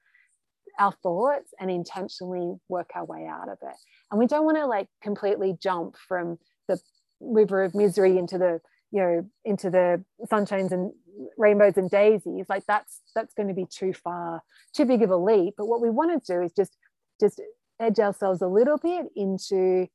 our 0.79 0.93
thoughts 1.03 1.53
and 1.59 1.69
intentionally 1.69 2.55
work 2.67 2.91
our 2.95 3.05
way 3.05 3.27
out 3.29 3.49
of 3.49 3.59
it. 3.61 3.75
And 4.11 4.19
we 4.19 4.27
don't 4.27 4.45
want 4.45 4.57
to 4.57 4.65
like 4.65 4.87
completely 5.01 5.55
jump 5.61 5.95
from 6.07 6.39
the 6.67 6.79
river 7.19 7.63
of 7.63 7.75
misery 7.75 8.17
into 8.17 8.37
the 8.37 8.59
you 8.91 9.01
know 9.01 9.29
into 9.45 9.69
the 9.69 10.03
sunshines 10.31 10.71
and 10.71 10.91
rainbows 11.37 11.77
and 11.77 11.89
daisies 11.89 12.45
like 12.49 12.65
that's 12.67 13.01
that's 13.15 13.33
going 13.33 13.47
to 13.47 13.53
be 13.53 13.65
too 13.65 13.93
far 13.93 14.41
too 14.75 14.85
big 14.85 15.01
of 15.01 15.09
a 15.09 15.17
leap. 15.17 15.55
But 15.57 15.67
what 15.67 15.81
we 15.81 15.89
want 15.89 16.23
to 16.23 16.33
do 16.33 16.41
is 16.41 16.51
just 16.53 16.75
just 17.19 17.41
edge 17.79 17.99
ourselves 17.99 18.41
a 18.41 18.47
little 18.47 18.77
bit 18.77 19.07
into 19.15 19.87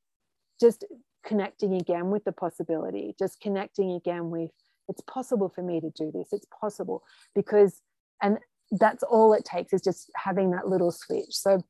just 0.60 0.84
connecting 1.24 1.74
again 1.74 2.10
with 2.10 2.24
the 2.24 2.32
possibility 2.32 3.14
just 3.18 3.40
connecting 3.40 3.92
again 3.92 4.30
with 4.30 4.50
it's 4.88 5.02
possible 5.02 5.50
for 5.54 5.62
me 5.62 5.80
to 5.80 5.90
do 5.90 6.10
this 6.12 6.28
it's 6.32 6.46
possible. 6.60 7.02
Because 7.34 7.80
and 8.22 8.38
that's 8.72 9.02
all 9.02 9.32
it 9.32 9.44
takes 9.44 9.72
is 9.72 9.82
just 9.82 10.10
having 10.16 10.50
that 10.50 10.68
little 10.68 10.90
switch. 10.90 11.30
So 11.30 11.62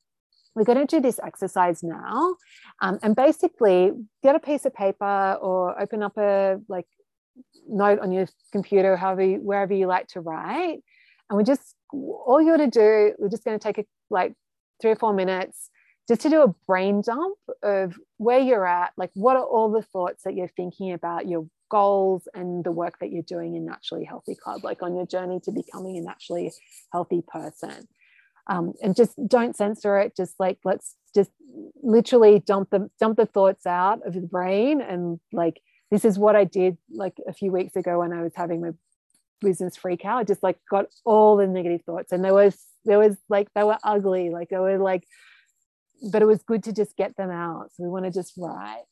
we're 0.54 0.64
going 0.64 0.84
to 0.84 0.96
do 0.96 1.00
this 1.00 1.20
exercise 1.24 1.82
now 1.82 2.36
um, 2.82 2.98
and 3.02 3.14
basically 3.14 3.92
get 4.22 4.34
a 4.34 4.40
piece 4.40 4.64
of 4.64 4.74
paper 4.74 5.38
or 5.40 5.80
open 5.80 6.02
up 6.02 6.16
a 6.18 6.58
like 6.68 6.86
note 7.68 7.98
on 8.00 8.12
your 8.12 8.26
computer 8.52 8.96
however 8.96 9.24
you, 9.24 9.36
wherever 9.38 9.74
you 9.74 9.86
like 9.86 10.08
to 10.08 10.20
write. 10.20 10.78
And 11.28 11.36
we 11.36 11.44
just 11.44 11.74
all 11.92 12.40
you're 12.42 12.58
to 12.58 12.66
do 12.66 13.14
we're 13.18 13.28
just 13.28 13.44
going 13.44 13.58
to 13.58 13.62
take 13.62 13.78
a, 13.78 13.84
like 14.10 14.34
three 14.80 14.90
or 14.90 14.96
four 14.96 15.12
minutes 15.12 15.70
just 16.06 16.22
to 16.22 16.30
do 16.30 16.42
a 16.42 16.54
brain 16.66 17.02
dump 17.02 17.36
of 17.62 17.98
where 18.16 18.38
you're 18.38 18.66
at 18.66 18.92
like 18.96 19.10
what 19.14 19.36
are 19.36 19.44
all 19.44 19.70
the 19.70 19.82
thoughts 19.82 20.22
that 20.24 20.34
you're 20.34 20.48
thinking 20.48 20.92
about 20.92 21.28
your 21.28 21.46
goals 21.70 22.26
and 22.34 22.64
the 22.64 22.72
work 22.72 22.98
that 23.00 23.10
you're 23.10 23.22
doing 23.22 23.54
in 23.54 23.64
naturally 23.64 24.04
healthy 24.04 24.34
club 24.34 24.64
like 24.64 24.82
on 24.82 24.94
your 24.94 25.06
journey 25.06 25.40
to 25.40 25.52
becoming 25.52 25.96
a 25.96 26.00
naturally 26.00 26.52
healthy 26.92 27.22
person. 27.26 27.88
Um, 28.50 28.72
and 28.82 28.96
just 28.96 29.14
don't 29.28 29.54
censor 29.54 29.98
it 29.98 30.16
just 30.16 30.34
like 30.38 30.58
let's 30.64 30.96
just 31.14 31.30
literally 31.82 32.38
dump 32.38 32.70
the 32.70 32.88
dump 32.98 33.18
the 33.18 33.26
thoughts 33.26 33.66
out 33.66 34.06
of 34.06 34.14
the 34.14 34.20
brain 34.22 34.80
and 34.80 35.20
like 35.32 35.60
this 35.90 36.04
is 36.04 36.18
what 36.18 36.36
i 36.36 36.44
did 36.44 36.76
like 36.90 37.16
a 37.26 37.32
few 37.32 37.50
weeks 37.50 37.76
ago 37.76 38.00
when 38.00 38.12
i 38.12 38.22
was 38.22 38.32
having 38.34 38.60
my 38.60 38.70
business 39.40 39.76
freak 39.76 40.04
out. 40.04 40.18
I 40.18 40.24
just 40.24 40.42
like 40.42 40.58
got 40.70 40.86
all 41.04 41.36
the 41.36 41.46
negative 41.46 41.82
thoughts. 41.82 42.12
And 42.12 42.24
there 42.24 42.34
was 42.34 42.56
there 42.84 42.98
was 42.98 43.16
like 43.28 43.48
they 43.54 43.64
were 43.64 43.78
ugly. 43.84 44.30
Like 44.30 44.48
they 44.50 44.58
were 44.58 44.78
like 44.78 45.04
but 46.12 46.22
it 46.22 46.26
was 46.26 46.42
good 46.44 46.62
to 46.62 46.72
just 46.72 46.96
get 46.96 47.16
them 47.16 47.30
out. 47.30 47.70
So 47.74 47.82
we 47.82 47.88
want 47.88 48.04
to 48.04 48.12
just 48.12 48.34
write 48.36 48.84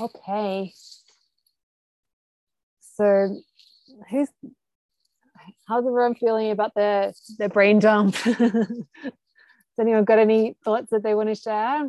Okay. 0.00 0.72
So 2.80 3.36
who's 4.10 4.28
how's 5.68 5.86
everyone 5.86 6.14
feeling 6.14 6.50
about 6.50 6.74
their 6.74 7.12
their 7.38 7.48
brain 7.50 7.78
dump? 7.80 8.14
Has 9.76 9.86
anyone 9.86 10.04
got 10.04 10.18
any 10.18 10.56
thoughts 10.64 10.90
that 10.90 11.02
they 11.02 11.14
want 11.14 11.28
to 11.28 11.34
share? 11.34 11.84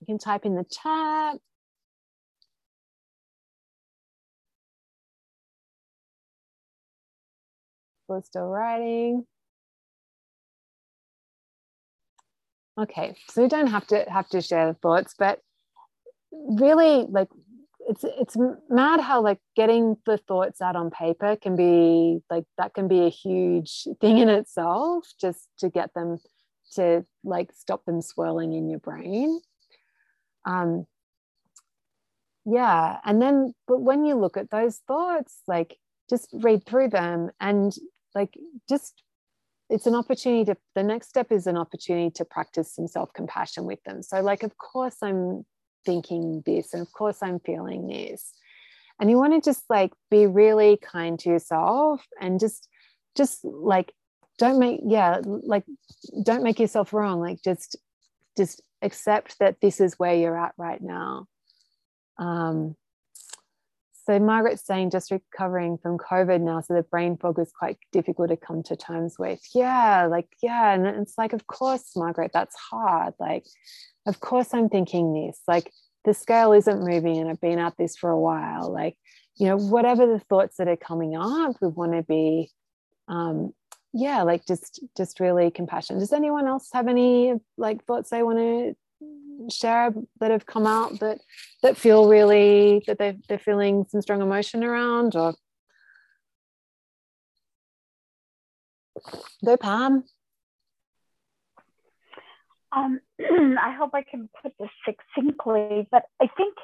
You 0.00 0.06
can 0.06 0.18
type 0.18 0.44
in 0.44 0.56
the 0.56 0.64
chat. 0.64 1.38
We're 8.08 8.22
still 8.22 8.46
writing. 8.46 9.24
Okay 12.78 13.14
so 13.28 13.42
you 13.42 13.48
don't 13.48 13.68
have 13.68 13.86
to 13.86 14.04
have 14.08 14.28
to 14.28 14.40
share 14.40 14.66
the 14.68 14.78
thoughts 14.80 15.14
but 15.18 15.40
really 16.32 17.06
like 17.08 17.28
it's 17.88 18.04
it's 18.04 18.36
mad 18.68 19.00
how 19.00 19.20
like 19.20 19.38
getting 19.56 19.96
the 20.06 20.16
thoughts 20.16 20.60
out 20.60 20.76
on 20.76 20.90
paper 20.90 21.36
can 21.36 21.56
be 21.56 22.20
like 22.30 22.44
that 22.58 22.74
can 22.74 22.88
be 22.88 23.00
a 23.00 23.08
huge 23.08 23.86
thing 24.00 24.18
in 24.18 24.28
itself 24.28 25.06
just 25.20 25.48
to 25.58 25.68
get 25.68 25.92
them 25.94 26.18
to 26.72 27.04
like 27.24 27.50
stop 27.52 27.84
them 27.84 28.00
swirling 28.00 28.52
in 28.52 28.70
your 28.70 28.78
brain. 28.78 29.40
Um 30.44 30.86
yeah 32.46 32.98
and 33.04 33.20
then 33.20 33.52
but 33.66 33.80
when 33.80 34.04
you 34.04 34.14
look 34.14 34.36
at 34.36 34.50
those 34.50 34.78
thoughts 34.86 35.42
like 35.46 35.76
just 36.08 36.28
read 36.32 36.64
through 36.64 36.88
them 36.88 37.30
and 37.40 37.74
like 38.14 38.34
just 38.68 39.02
it's 39.70 39.86
an 39.86 39.94
opportunity 39.94 40.44
to 40.44 40.56
the 40.74 40.82
next 40.82 41.08
step 41.08 41.30
is 41.30 41.46
an 41.46 41.56
opportunity 41.56 42.10
to 42.10 42.24
practice 42.24 42.74
some 42.74 42.88
self-compassion 42.88 43.64
with 43.64 43.82
them. 43.84 44.02
So 44.02 44.20
like 44.20 44.42
of 44.42 44.58
course 44.58 44.96
i'm 45.02 45.46
thinking 45.86 46.42
this 46.44 46.74
and 46.74 46.82
of 46.82 46.92
course 46.92 47.22
i'm 47.22 47.40
feeling 47.40 47.86
this. 47.86 48.32
And 48.98 49.08
you 49.08 49.16
want 49.16 49.32
to 49.32 49.40
just 49.40 49.64
like 49.70 49.92
be 50.10 50.26
really 50.26 50.76
kind 50.76 51.18
to 51.20 51.30
yourself 51.30 52.04
and 52.20 52.38
just 52.38 52.68
just 53.16 53.44
like 53.44 53.92
don't 54.38 54.58
make 54.58 54.80
yeah 54.84 55.20
like 55.24 55.64
don't 56.22 56.42
make 56.42 56.58
yourself 56.58 56.92
wrong 56.92 57.20
like 57.20 57.38
just 57.42 57.76
just 58.36 58.62
accept 58.82 59.38
that 59.38 59.56
this 59.60 59.80
is 59.80 59.98
where 59.98 60.14
you're 60.14 60.38
at 60.38 60.52
right 60.58 60.82
now. 60.82 61.26
Um 62.18 62.76
so 64.06 64.18
Margaret's 64.18 64.64
saying 64.64 64.90
just 64.90 65.10
recovering 65.10 65.78
from 65.78 65.98
COVID 65.98 66.40
now, 66.40 66.60
so 66.60 66.74
the 66.74 66.82
brain 66.82 67.16
fog 67.16 67.38
is 67.38 67.52
quite 67.52 67.78
difficult 67.92 68.30
to 68.30 68.36
come 68.36 68.62
to 68.64 68.76
terms 68.76 69.16
with. 69.18 69.40
Yeah, 69.54 70.06
like 70.06 70.28
yeah, 70.42 70.72
and 70.72 70.86
it's 70.86 71.18
like, 71.18 71.32
of 71.32 71.46
course, 71.46 71.96
Margaret, 71.96 72.30
that's 72.32 72.56
hard. 72.56 73.14
Like, 73.18 73.44
of 74.06 74.20
course, 74.20 74.54
I'm 74.54 74.68
thinking 74.68 75.12
this. 75.12 75.40
Like, 75.46 75.70
the 76.04 76.14
scale 76.14 76.52
isn't 76.52 76.82
moving, 76.82 77.18
and 77.18 77.28
I've 77.30 77.40
been 77.40 77.58
at 77.58 77.76
this 77.76 77.96
for 77.96 78.10
a 78.10 78.18
while. 78.18 78.72
Like, 78.72 78.96
you 79.36 79.46
know, 79.46 79.58
whatever 79.58 80.06
the 80.06 80.20
thoughts 80.20 80.56
that 80.56 80.68
are 80.68 80.76
coming 80.76 81.16
up, 81.16 81.56
we 81.60 81.68
want 81.68 81.92
to 81.92 82.02
be, 82.02 82.50
um, 83.08 83.52
yeah, 83.92 84.22
like 84.22 84.46
just 84.46 84.82
just 84.96 85.20
really 85.20 85.50
compassionate. 85.50 86.00
Does 86.00 86.12
anyone 86.12 86.46
else 86.46 86.68
have 86.72 86.88
any 86.88 87.34
like 87.58 87.84
thoughts 87.84 88.10
they 88.10 88.22
want 88.22 88.38
to 88.38 88.76
share 89.48 89.92
that 90.20 90.30
have 90.30 90.46
come 90.46 90.66
out 90.66 91.00
that 91.00 91.18
that 91.62 91.76
feel 91.76 92.08
really 92.08 92.82
that 92.86 92.98
they 92.98 93.16
they're 93.28 93.38
feeling 93.38 93.86
some 93.88 94.02
strong 94.02 94.20
emotion 94.20 94.64
around 94.64 95.14
or 95.16 95.34
go 99.44 99.56
Pam. 99.56 100.04
Um, 102.72 103.00
I 103.20 103.74
hope 103.76 103.90
I 103.94 104.02
can 104.02 104.28
put 104.42 104.52
this 104.58 104.70
succinctly, 104.84 105.88
but 105.90 106.04
I 106.20 106.28
think 106.36 106.54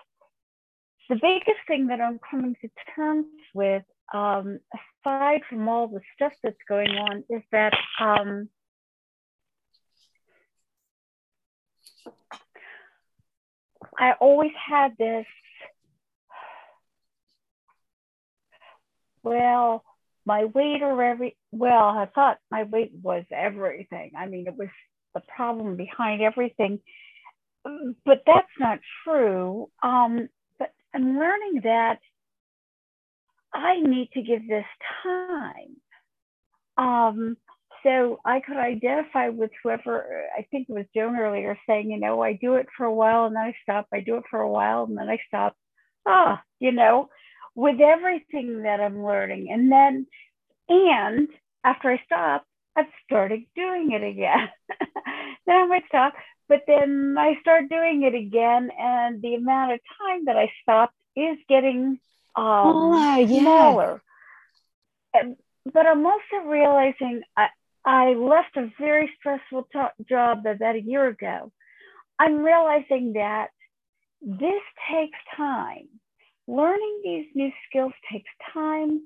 the 1.08 1.16
biggest 1.16 1.60
thing 1.66 1.88
that 1.88 2.00
I'm 2.00 2.18
coming 2.30 2.56
to 2.60 2.68
terms 2.94 3.26
with, 3.54 3.84
um, 4.12 4.60
aside 5.04 5.40
from 5.48 5.68
all 5.68 5.88
the 5.88 6.00
stuff 6.14 6.32
that's 6.42 6.56
going 6.68 6.90
on, 6.90 7.24
is 7.30 7.42
that 7.52 7.74
um, 8.00 8.48
I 13.98 14.12
always 14.20 14.52
had 14.68 14.96
this, 14.98 15.26
well, 19.22 19.84
my 20.24 20.44
weight 20.44 20.82
or 20.82 21.02
every, 21.02 21.36
well, 21.52 21.84
I 21.88 22.06
thought 22.14 22.38
my 22.50 22.64
weight 22.64 22.92
was 23.02 23.24
everything. 23.30 24.12
I 24.18 24.26
mean, 24.26 24.46
it 24.46 24.56
was 24.56 24.68
the 25.14 25.22
problem 25.34 25.76
behind 25.76 26.20
everything, 26.22 26.80
but 27.64 28.22
that's 28.26 28.46
not 28.58 28.78
true. 29.04 29.70
Um, 29.82 30.28
but 30.58 30.72
I'm 30.94 31.18
learning 31.18 31.60
that 31.64 31.98
I 33.54 33.80
need 33.80 34.10
to 34.12 34.22
give 34.22 34.46
this 34.48 34.66
time. 35.02 35.76
Um, 36.76 37.36
so 37.86 38.18
I 38.24 38.40
could 38.40 38.56
identify 38.56 39.28
with 39.28 39.52
whoever, 39.62 40.24
I 40.36 40.42
think 40.50 40.68
it 40.68 40.72
was 40.72 40.86
Joan 40.92 41.16
earlier 41.16 41.56
saying, 41.68 41.92
you 41.92 42.00
know, 42.00 42.20
I 42.20 42.32
do 42.32 42.54
it 42.56 42.66
for 42.76 42.84
a 42.84 42.92
while 42.92 43.26
and 43.26 43.36
then 43.36 43.44
I 43.44 43.54
stop. 43.62 43.86
I 43.92 44.00
do 44.00 44.16
it 44.16 44.24
for 44.28 44.40
a 44.40 44.50
while 44.50 44.84
and 44.84 44.98
then 44.98 45.08
I 45.08 45.18
stop. 45.28 45.54
Ah, 46.04 46.42
you 46.58 46.72
know, 46.72 47.08
with 47.54 47.80
everything 47.80 48.64
that 48.64 48.80
I'm 48.80 49.04
learning. 49.04 49.52
And 49.52 49.70
then, 49.70 50.06
and 50.68 51.28
after 51.62 51.92
I 51.92 52.02
stop, 52.04 52.44
I've 52.76 52.86
started 53.04 53.42
doing 53.54 53.92
it 53.92 54.02
again. 54.02 54.48
then 55.46 55.56
I 55.56 55.66
might 55.66 55.84
stop, 55.86 56.14
but 56.48 56.62
then 56.66 57.14
I 57.16 57.34
start 57.40 57.68
doing 57.68 58.02
it 58.02 58.16
again. 58.16 58.68
And 58.76 59.22
the 59.22 59.34
amount 59.34 59.74
of 59.74 59.80
time 60.00 60.24
that 60.24 60.36
I 60.36 60.50
stopped 60.62 60.94
is 61.14 61.38
getting 61.48 62.00
um, 62.34 62.72
smaller. 62.72 63.20
Yeah. 63.20 63.40
smaller. 63.42 64.02
And, 65.14 65.36
but 65.72 65.86
I'm 65.86 66.04
also 66.04 66.46
realizing 66.46 67.22
I, 67.36 67.46
I 67.86 68.14
left 68.14 68.56
a 68.56 68.68
very 68.80 69.08
stressful 69.18 69.68
t- 69.72 70.04
job 70.08 70.44
about 70.44 70.74
a 70.74 70.82
year 70.82 71.06
ago. 71.06 71.52
I'm 72.18 72.38
realizing 72.38 73.12
that 73.12 73.48
this 74.20 74.62
takes 74.90 75.18
time. 75.36 75.88
Learning 76.48 77.00
these 77.04 77.26
new 77.34 77.50
skills 77.68 77.92
takes 78.10 78.30
time 78.52 79.02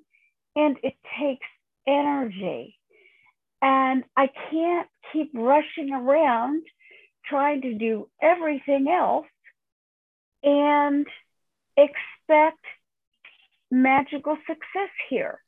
and 0.56 0.78
it 0.82 0.94
takes 1.20 1.46
energy. 1.86 2.78
And 3.60 4.04
I 4.16 4.28
can't 4.50 4.88
keep 5.12 5.30
rushing 5.34 5.92
around 5.92 6.62
trying 7.26 7.60
to 7.62 7.74
do 7.74 8.08
everything 8.22 8.88
else 8.88 9.26
and 10.42 11.06
expect 11.76 12.64
magical 13.70 14.36
success 14.46 14.90
here 15.10 15.38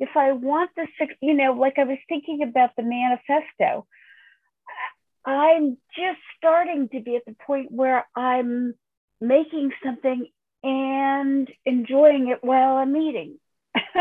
if 0.00 0.10
I 0.16 0.32
want 0.32 0.70
the, 0.76 0.86
you 1.20 1.34
know, 1.34 1.52
like 1.52 1.78
I 1.78 1.84
was 1.84 1.98
thinking 2.08 2.42
about 2.42 2.70
the 2.76 2.82
manifesto, 2.82 3.86
I'm 5.24 5.76
just 5.94 6.20
starting 6.36 6.88
to 6.90 7.00
be 7.00 7.16
at 7.16 7.24
the 7.26 7.36
point 7.46 7.70
where 7.70 8.06
I'm 8.14 8.74
making 9.20 9.72
something 9.84 10.26
and 10.62 11.50
enjoying 11.64 12.28
it 12.28 12.38
while 12.42 12.76
I'm 12.76 12.96
eating. 12.96 13.38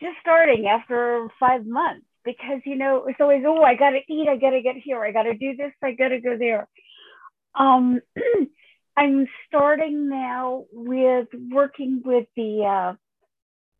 just 0.00 0.16
starting 0.20 0.66
after 0.66 1.28
five 1.38 1.66
months 1.66 2.06
because, 2.24 2.60
you 2.64 2.76
know, 2.76 3.06
it's 3.06 3.20
always, 3.20 3.44
oh, 3.46 3.62
I 3.62 3.74
got 3.74 3.90
to 3.90 4.00
eat, 4.08 4.28
I 4.28 4.36
got 4.36 4.50
to 4.50 4.62
get 4.62 4.76
here, 4.76 5.02
I 5.02 5.12
got 5.12 5.24
to 5.24 5.34
do 5.34 5.56
this, 5.56 5.72
I 5.82 5.92
got 5.92 6.08
to 6.08 6.20
go 6.20 6.36
there. 6.36 6.68
Um, 7.54 8.00
I'm 8.96 9.26
starting 9.46 10.08
now 10.08 10.64
with 10.72 11.28
working 11.50 12.02
with 12.04 12.26
the 12.34 12.64
uh, 12.64 12.94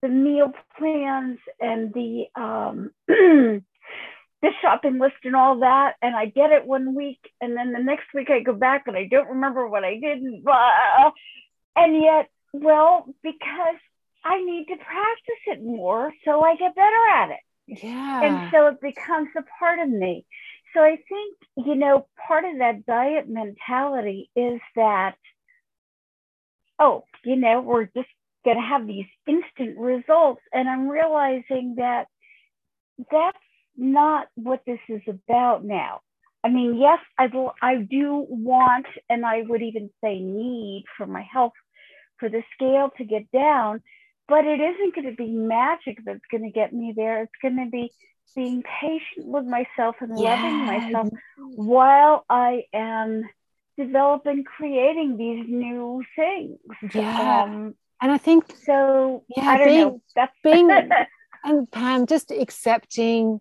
the 0.03 0.09
meal 0.09 0.53
plans 0.79 1.39
and 1.61 1.93
the 1.93 2.27
um, 2.41 2.91
the 3.09 4.51
shopping 4.61 4.99
list 4.99 5.17
and 5.25 5.35
all 5.35 5.61
that, 5.61 5.95
and 6.03 6.15
I 6.15 6.27
get 6.27 6.53
it 6.53 6.67
one 6.67 6.95
week, 6.95 7.21
and 7.41 7.57
then 7.57 7.73
the 7.73 7.83
next 7.83 8.07
week 8.15 8.31
I 8.31 8.41
go 8.41 8.53
back 8.53 8.85
and 8.87 8.97
I 8.97 9.07
don't 9.11 9.29
remember 9.29 9.67
what 9.69 9.85
I 9.85 9.99
did, 9.99 10.19
and, 10.19 10.45
blah. 10.45 11.13
and 11.75 12.03
yet, 12.03 12.29
well, 12.53 13.07
because 13.23 13.77
I 14.25 14.43
need 14.43 14.67
to 14.67 14.77
practice 14.77 15.43
it 15.47 15.63
more, 15.63 16.13
so 16.25 16.43
I 16.43 16.57
get 16.57 16.75
better 16.75 17.09
at 17.15 17.31
it. 17.31 17.83
Yeah. 17.83 18.23
And 18.23 18.51
so 18.53 18.67
it 18.69 18.81
becomes 18.81 19.29
a 19.37 19.43
part 19.59 19.81
of 19.81 19.89
me. 19.89 20.27
So 20.75 20.81
I 20.81 20.99
think, 21.09 21.67
you 21.67 21.75
know, 21.75 22.07
part 22.27 22.45
of 22.45 22.59
that 22.59 22.87
diet 22.87 23.29
mentality 23.29 24.31
is 24.37 24.61
that, 24.75 25.15
oh, 26.79 27.05
you 27.25 27.37
know, 27.37 27.61
we're 27.61 27.87
just 27.87 28.09
going 28.47 28.57
to 28.57 28.63
have 28.63 28.87
these 28.87 29.07
instant 29.27 29.77
results. 29.77 30.41
And 30.53 30.69
I'm 30.69 30.89
realizing 30.89 31.75
that 31.77 32.07
that's 33.11 33.37
not 33.77 34.29
what 34.37 34.63
this 34.67 34.79
is 34.89 35.03
about 35.07 35.65
now. 35.65 36.01
I 36.43 36.49
mean, 36.49 36.77
yes, 36.77 37.01
I, 37.19 37.27
will, 37.27 37.53
I 37.61 37.77
do 37.77 38.25
want, 38.29 38.87
and 39.11 39.27
I 39.27 39.43
would 39.43 39.63
even 39.63 39.91
say 40.03 40.21
need 40.21 40.85
for 40.97 41.07
my 41.07 41.23
health 41.23 41.53
for 42.21 42.29
the 42.29 42.43
scale 42.55 42.91
to 42.99 43.05
get 43.05 43.31
down, 43.33 43.83
but 44.29 44.45
it 44.45 44.61
isn't 44.61 44.95
going 44.95 45.11
to 45.11 45.17
be 45.17 45.31
magic 45.31 45.99
that's 46.07 46.25
going 46.31 46.45
to 46.45 46.51
get 46.51 46.73
me 46.73 46.95
there. 46.97 47.23
It's 47.23 47.33
going 47.43 47.57
to 47.57 47.71
be 47.71 47.91
being 48.35 48.63
patient 48.81 49.27
with 49.27 49.45
myself 49.45 49.97
and 50.01 50.19
yeah. 50.19 50.41
loving 50.41 50.67
myself 50.67 51.09
while 51.57 52.25
I 52.31 52.63
am 52.73 53.25
developing, 53.77 54.45
creating 54.45 55.17
these 55.17 55.47
new 55.49 56.03
things. 56.15 56.59
Yeah. 56.95 57.43
Um, 57.43 57.75
and 58.01 58.13
I 58.13 58.19
think 58.19 58.45
so. 58.65 59.25
Yeah, 59.35 59.49
I 59.49 59.59
don't 59.59 60.03
being, 60.43 60.69
being 60.69 60.91
and 61.45 61.71
Pam 61.71 62.07
just 62.07 62.31
accepting 62.31 63.41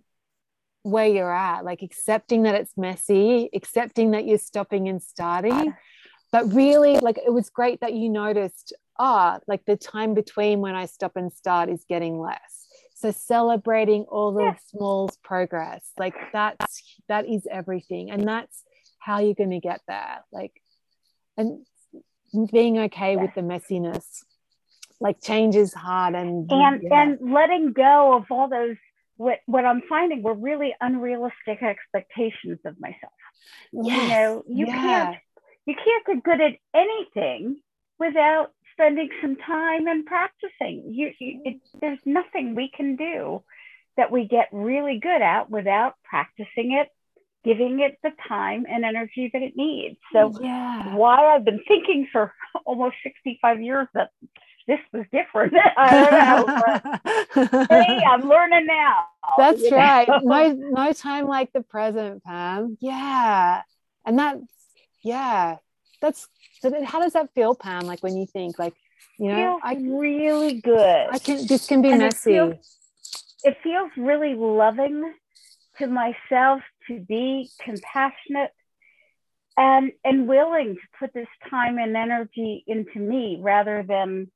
where 0.84 1.08
you're 1.08 1.34
at, 1.34 1.66
like 1.66 1.82
accepting 1.82 2.44
that 2.44 2.56
it's 2.56 2.78
messy, 2.78 3.50
accepting 3.54 4.12
that 4.12 4.26
you're 4.26 4.38
stopping 4.38 4.88
and 4.88 5.02
starting. 5.02 5.74
But 6.32 6.54
really, 6.54 7.00
like 7.00 7.18
it 7.18 7.34
was 7.34 7.50
great 7.50 7.80
that 7.82 7.94
you 7.94 8.10
noticed, 8.10 8.74
ah, 9.00 9.40
like 9.48 9.66
the 9.66 9.78
time 9.78 10.14
between 10.14 10.60
when 10.60 10.76
I 10.76 10.86
stop 10.86 11.14
and 11.16 11.32
start 11.34 11.70
is 11.70 11.86
getting 11.90 12.20
less. 12.20 12.68
So 12.94 13.12
celebrating 13.12 14.04
all 14.04 14.32
the 14.34 14.44
yeah. 14.44 14.56
small 14.68 15.10
progress, 15.24 15.90
like 15.98 16.16
that's 16.32 16.82
that 17.08 17.28
is 17.28 17.48
everything. 17.50 18.12
And 18.12 18.28
that's 18.28 18.64
how 19.00 19.20
you're 19.20 19.34
gonna 19.34 19.60
get 19.60 19.82
there. 19.88 20.24
Like 20.32 20.54
and 21.38 21.66
being 22.52 22.80
okay 22.80 23.18
with 23.18 23.34
the 23.34 23.42
messiness 23.42 24.24
like 25.00 25.22
change 25.22 25.56
is 25.56 25.74
hard 25.74 26.16
and 26.16 26.52
and 26.52 26.82
yeah. 26.84 27.02
and 27.02 27.34
letting 27.34 27.74
go 27.74 28.16
of 28.16 28.26
all 28.32 28.48
those 28.48 28.78
what 29.18 29.40
what 29.46 29.66
I'm 29.66 29.82
finding 29.88 30.24
were 30.24 30.34
really 30.34 30.76
unrealistic 30.82 31.62
expectations 31.62 32.60
of 32.66 32.80
myself. 32.80 33.14
Yes. 33.72 34.02
You 34.02 34.10
know, 34.10 34.44
you 34.48 34.68
yeah. 34.68 34.74
can't 34.74 35.18
you 35.66 35.76
can't 35.76 36.06
get 36.06 36.24
good 36.24 36.42
at 36.42 36.54
anything 36.74 37.62
without 38.00 38.52
spending 38.74 39.10
some 39.22 39.36
time 39.38 39.88
and 39.88 40.06
practicing. 40.06 40.94
You, 40.94 41.12
you 41.20 41.42
it, 41.46 41.62
there's 41.82 42.00
nothing 42.06 42.56
we 42.56 42.70
can 42.76 42.96
do 42.96 43.44
that 43.98 44.12
we 44.12 44.28
get 44.28 44.50
really 44.52 45.00
good 45.00 45.22
at 45.22 45.50
without 45.50 45.94
practicing 46.04 46.74
it, 46.74 46.90
giving 47.44 47.80
it 47.80 47.98
the 48.04 48.12
time 48.28 48.66
and 48.70 48.84
energy 48.84 49.30
that 49.32 49.42
it 49.42 49.54
needs. 49.56 49.98
So, 50.12 50.34
yeah. 50.42 50.96
why 50.96 51.34
I've 51.34 51.46
been 51.46 51.62
thinking 51.68 52.08
for 52.12 52.34
almost 52.66 52.96
65 53.04 53.62
years 53.62 53.88
that 53.94 54.10
this 54.68 54.80
was 54.92 55.06
different. 55.12 55.54
I 55.78 56.42
don't 56.42 56.48
know. 56.48 57.66
hey, 57.70 58.00
I'm 58.10 58.28
learning 58.28 58.66
now. 58.66 59.06
That's 59.38 59.62
you 59.62 59.72
right. 59.72 60.08
Know? 60.08 60.20
No, 60.24 60.52
no 60.54 60.94
time 60.94 61.28
like 61.28 61.54
the 61.54 61.62
present, 61.62 62.24
Pam. 62.24 62.78
Yeah. 62.80 63.62
And 64.06 64.20
that's 64.20 64.42
yeah. 65.04 65.58
That's 66.02 66.28
so 66.62 66.84
how 66.84 67.00
does 67.00 67.14
that 67.14 67.34
feel, 67.34 67.56
Pam? 67.56 67.86
Like 67.86 68.02
when 68.02 68.18
you 68.18 68.26
think 68.26 68.58
like, 68.60 68.74
you 69.18 69.30
know, 69.30 69.60
I 69.64 69.76
really 69.76 70.60
good. 70.62 71.08
I 71.12 71.20
can 71.20 71.46
this 71.48 71.68
can 71.68 71.82
be 71.82 71.90
and 71.90 72.00
messy. 72.00 72.32
It 72.32 72.34
feels, 72.34 72.78
it 73.44 73.58
feels 73.64 73.92
really 73.98 74.36
loving 74.36 75.14
to 75.78 75.88
myself 75.88 76.62
to 76.88 77.00
be 77.00 77.50
compassionate 77.62 78.52
and 79.58 79.92
and 80.04 80.28
willing 80.28 80.76
to 80.76 80.82
put 81.00 81.14
this 81.14 81.28
time 81.50 81.78
and 81.78 81.96
energy 81.96 82.64
into 82.68 83.00
me 83.00 83.40
rather 83.42 83.84
than 83.88 84.30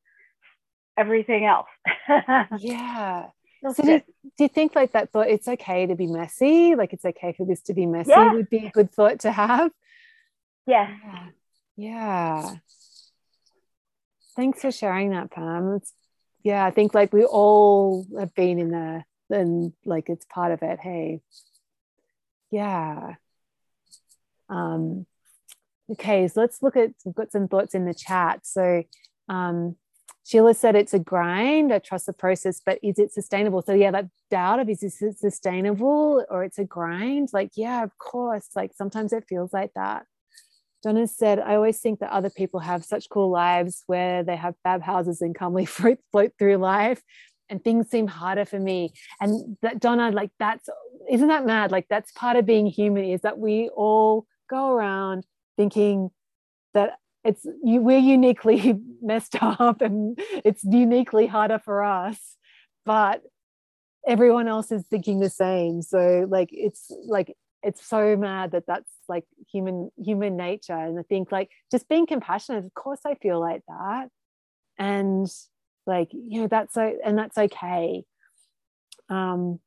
everything 0.99 1.45
else. 1.45 1.67
yeah. 2.59 3.27
So 3.73 3.83
do 3.83 3.91
you, 3.91 4.01
do 4.37 4.43
you, 4.45 4.47
think 4.47 4.75
like 4.75 4.93
that 4.93 5.11
thought 5.11 5.27
it's 5.27 5.47
okay 5.47 5.85
to 5.85 5.95
be 5.95 6.07
messy? 6.07 6.75
Like 6.75 6.93
it's 6.93 7.05
okay 7.05 7.33
for 7.33 7.45
this 7.45 7.61
to 7.63 7.73
be 7.73 7.85
messy 7.85 8.11
yeah. 8.11 8.33
would 8.33 8.49
be 8.49 8.67
a 8.67 8.71
good 8.71 8.91
thought 8.91 9.19
to 9.21 9.31
have? 9.31 9.71
Yeah. 10.65 10.95
Yeah. 11.75 12.55
Thanks 14.35 14.61
for 14.61 14.71
sharing 14.71 15.09
that, 15.11 15.31
Pam. 15.31 15.75
It's, 15.75 15.93
yeah, 16.43 16.65
I 16.65 16.71
think 16.71 16.93
like 16.93 17.11
we 17.11 17.25
all 17.25 18.05
have 18.17 18.33
been 18.33 18.59
in 18.59 18.71
there 18.71 19.05
and 19.29 19.73
like 19.85 20.09
it's 20.09 20.25
part 20.25 20.51
of 20.53 20.61
it. 20.61 20.79
Hey. 20.79 21.21
Yeah. 22.51 23.15
Um 24.49 25.05
okay, 25.91 26.27
so 26.27 26.39
let's 26.39 26.61
look 26.61 26.77
at 26.77 26.91
we've 27.03 27.15
got 27.15 27.31
some 27.31 27.47
thoughts 27.49 27.75
in 27.75 27.85
the 27.85 27.93
chat. 27.93 28.45
So 28.45 28.83
um 29.27 29.75
Sheila 30.29 30.53
said 30.53 30.75
it's 30.75 30.93
a 30.93 30.99
grind. 30.99 31.73
I 31.73 31.79
trust 31.79 32.05
the 32.05 32.13
process, 32.13 32.61
but 32.63 32.77
is 32.83 32.99
it 32.99 33.11
sustainable? 33.11 33.63
So 33.63 33.73
yeah, 33.73 33.89
that 33.89 34.09
doubt 34.29 34.59
of 34.59 34.69
is 34.69 34.81
this 34.81 35.01
sustainable 35.19 36.23
or 36.29 36.43
it's 36.43 36.59
a 36.59 36.65
grind? 36.65 37.29
Like, 37.33 37.53
yeah, 37.55 37.83
of 37.83 37.97
course. 37.97 38.49
Like 38.55 38.73
sometimes 38.75 39.11
it 39.11 39.23
feels 39.27 39.51
like 39.53 39.71
that. 39.75 40.05
Donna 40.83 41.07
said, 41.07 41.39
I 41.39 41.55
always 41.55 41.79
think 41.79 41.99
that 42.01 42.11
other 42.11 42.29
people 42.29 42.59
have 42.59 42.85
such 42.85 43.09
cool 43.09 43.31
lives 43.31 43.83
where 43.87 44.23
they 44.23 44.35
have 44.35 44.53
fab 44.61 44.83
houses 44.83 45.19
and 45.21 45.33
calmly 45.33 45.65
float, 45.77 45.97
float 46.11 46.33
through 46.37 46.57
life 46.57 47.01
and 47.49 47.63
things 47.63 47.89
seem 47.89 48.05
harder 48.05 48.45
for 48.45 48.59
me. 48.59 48.93
And 49.19 49.57
that 49.63 49.79
Donna, 49.79 50.11
like 50.11 50.29
that's 50.37 50.69
isn't 51.09 51.29
that 51.29 51.47
mad? 51.47 51.71
Like 51.71 51.87
that's 51.89 52.11
part 52.11 52.37
of 52.37 52.45
being 52.45 52.67
human 52.67 53.05
is 53.05 53.21
that 53.21 53.39
we 53.39 53.69
all 53.75 54.27
go 54.47 54.69
around 54.73 55.25
thinking 55.57 56.11
that 56.75 56.99
it's 57.23 57.45
you, 57.63 57.81
we're 57.81 57.99
uniquely 57.99 58.75
messed 59.01 59.41
up 59.41 59.81
and 59.81 60.19
it's 60.45 60.63
uniquely 60.63 61.27
harder 61.27 61.59
for 61.59 61.83
us 61.83 62.37
but 62.85 63.21
everyone 64.07 64.47
else 64.47 64.71
is 64.71 64.83
thinking 64.89 65.19
the 65.19 65.29
same. 65.29 65.81
So 65.81 66.25
like 66.29 66.49
it's 66.51 66.91
like 67.05 67.35
it's 67.61 67.85
so 67.85 68.15
mad 68.15 68.51
that 68.51 68.65
that's 68.65 68.89
like 69.07 69.25
human 69.51 69.91
human 69.97 70.35
nature. 70.37 70.73
And 70.73 70.97
i 70.99 71.03
think 71.03 71.31
like 71.31 71.49
just 71.71 71.87
being 71.87 72.05
compassionate 72.07 72.65
of 72.65 72.73
course 72.73 73.01
i 73.05 73.15
feel 73.15 73.39
like 73.39 73.61
that. 73.67 74.09
And 74.77 75.27
like 75.85 76.09
you 76.11 76.41
know 76.41 76.47
that's 76.47 76.73
so 76.73 76.97
and 77.03 77.17
that's 77.17 77.37
okay. 77.37 78.03
Um 79.09 79.59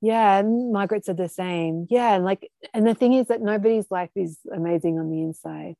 yeah 0.00 0.38
and 0.38 0.72
margaret 0.72 1.04
said 1.04 1.16
the 1.16 1.28
same. 1.28 1.86
Yeah 1.88 2.14
and 2.14 2.24
like 2.24 2.50
and 2.74 2.86
the 2.86 2.94
thing 2.94 3.14
is 3.14 3.28
that 3.28 3.40
nobody's 3.40 3.90
life 3.90 4.10
is 4.16 4.38
amazing 4.52 4.98
on 4.98 5.10
the 5.10 5.22
inside 5.22 5.76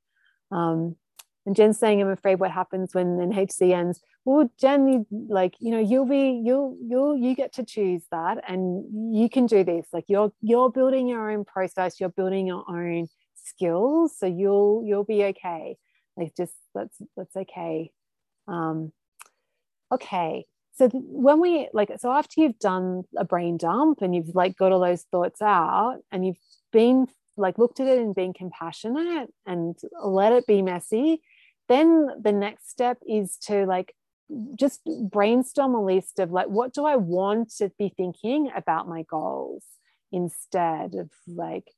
um, 0.53 0.97
and 1.45 1.57
Jen's 1.57 1.79
saying, 1.79 2.01
I'm 2.01 2.09
afraid 2.09 2.39
what 2.39 2.53
happens 2.53 2.95
when 2.95 3.17
NHC 3.19 3.73
ends. 3.73 4.01
Well, 4.25 4.49
Jen, 4.61 4.87
you, 4.87 5.07
like, 5.11 5.57
you 5.59 5.73
know, 5.73 5.81
you'll 5.81 6.07
be, 6.07 6.41
you'll, 6.45 6.77
you'll, 6.81 7.17
you 7.17 7.35
get 7.35 7.53
to 7.55 7.65
choose 7.65 8.03
that 8.13 8.39
and 8.47 9.17
you 9.17 9.29
can 9.29 9.47
do 9.47 9.65
this. 9.65 9.87
Like 9.93 10.05
you're, 10.07 10.33
you're 10.41 10.71
building 10.71 11.09
your 11.09 11.31
own 11.33 11.45
process, 11.45 11.99
you're 11.99 12.11
building 12.11 12.47
your 12.47 12.65
own 12.69 13.09
skills. 13.35 14.17
So 14.17 14.27
you'll, 14.27 14.85
you'll 14.87 15.05
be 15.05 15.25
okay. 15.25 15.77
Like 16.17 16.37
just, 16.37 16.55
that's, 16.75 16.97
that's 17.17 17.35
okay. 17.35 17.91
Um, 18.47 18.93
okay. 19.91 20.47
So 20.75 20.89
when 20.93 21.41
we 21.41 21.69
like, 21.73 21.91
so 21.99 22.13
after 22.13 22.41
you've 22.41 22.59
done 22.61 23.03
a 23.17 23.25
brain 23.25 23.57
dump 23.57 24.01
and 24.01 24.15
you've 24.15 24.35
like 24.35 24.57
got 24.57 24.71
all 24.71 24.81
those 24.81 25.03
thoughts 25.11 25.43
out 25.43 25.99
and 26.13 26.25
you've 26.25 26.39
been 26.73 27.09
like 27.37 27.59
looked 27.59 27.81
at 27.81 27.87
it 27.87 27.99
and 27.99 28.15
been 28.15 28.33
compassionate 28.33 29.33
and 29.47 29.77
let 30.03 30.33
it 30.33 30.47
be 30.47 30.63
messy 30.63 31.21
then 31.69 32.09
the 32.21 32.33
next 32.33 32.71
step 32.71 32.99
is 33.09 33.37
to 33.39 33.65
like 33.67 33.95
just 34.59 34.81
brainstorm 35.11 35.75
a 35.75 35.85
list 35.85 36.19
of 36.19 36.31
like 36.31 36.49
what 36.49 36.73
do 36.73 36.85
i 36.85 36.97
want 36.97 37.51
to 37.51 37.71
be 37.79 37.93
thinking 37.97 38.51
about 38.57 38.89
my 38.89 39.03
goals 39.03 39.65
instead 40.11 40.95
of 40.95 41.11
like 41.27 41.71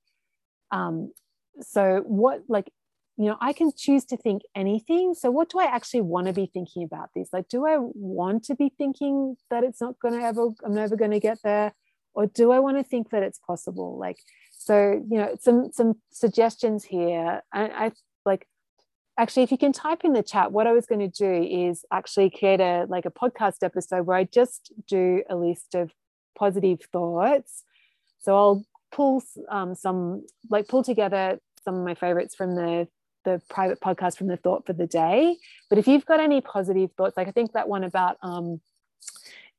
um 0.70 1.12
so 1.60 2.02
what 2.06 2.42
like 2.48 2.70
you 3.16 3.26
know 3.26 3.36
i 3.40 3.52
can 3.52 3.70
choose 3.76 4.04
to 4.04 4.16
think 4.16 4.42
anything 4.54 5.14
so 5.14 5.30
what 5.30 5.48
do 5.48 5.58
i 5.58 5.64
actually 5.64 6.00
want 6.00 6.26
to 6.26 6.32
be 6.32 6.50
thinking 6.52 6.82
about 6.82 7.10
this? 7.14 7.28
Like 7.32 7.48
do 7.48 7.66
i 7.66 7.76
want 7.78 8.44
to 8.44 8.54
be 8.54 8.72
thinking 8.76 9.36
that 9.50 9.64
it's 9.64 9.80
not 9.80 9.98
going 10.00 10.18
to 10.18 10.26
ever 10.26 10.48
i'm 10.64 10.74
never 10.74 10.96
going 10.96 11.12
to 11.12 11.20
get 11.20 11.38
there 11.44 11.72
or 12.14 12.26
do 12.26 12.50
i 12.50 12.58
want 12.58 12.76
to 12.76 12.82
think 12.82 13.10
that 13.10 13.22
it's 13.22 13.38
possible? 13.38 13.98
Like 13.98 14.18
so 14.64 15.02
you 15.10 15.18
know 15.18 15.36
some 15.40 15.70
some 15.72 15.94
suggestions 16.10 16.84
here 16.84 17.42
I, 17.52 17.62
I 17.62 17.92
like 18.24 18.46
actually 19.18 19.42
if 19.42 19.52
you 19.52 19.58
can 19.58 19.72
type 19.72 20.04
in 20.04 20.12
the 20.12 20.22
chat 20.22 20.52
what 20.52 20.66
i 20.66 20.72
was 20.72 20.86
going 20.86 21.00
to 21.00 21.08
do 21.08 21.32
is 21.68 21.84
actually 21.92 22.30
create 22.30 22.60
a 22.60 22.86
like 22.88 23.04
a 23.04 23.10
podcast 23.10 23.62
episode 23.62 24.06
where 24.06 24.16
i 24.16 24.24
just 24.24 24.72
do 24.88 25.22
a 25.28 25.36
list 25.36 25.74
of 25.74 25.92
positive 26.34 26.80
thoughts. 26.92 27.62
So 28.20 28.36
i'll 28.36 28.64
pull 28.92 29.22
um, 29.48 29.74
some 29.74 30.24
like 30.50 30.68
pull 30.68 30.82
together 30.82 31.38
some 31.64 31.76
of 31.76 31.84
my 31.84 31.94
favorites 31.94 32.34
from 32.34 32.54
the 32.54 32.88
the 33.24 33.40
private 33.48 33.80
podcast 33.80 34.18
from 34.18 34.26
the 34.26 34.36
thought 34.36 34.66
for 34.66 34.74
the 34.74 34.86
day. 34.86 35.38
But 35.70 35.78
if 35.78 35.88
you've 35.88 36.04
got 36.04 36.20
any 36.20 36.40
positive 36.40 36.90
thoughts 36.96 37.16
like 37.16 37.28
i 37.28 37.32
think 37.32 37.52
that 37.52 37.68
one 37.68 37.84
about 37.84 38.18
um 38.22 38.60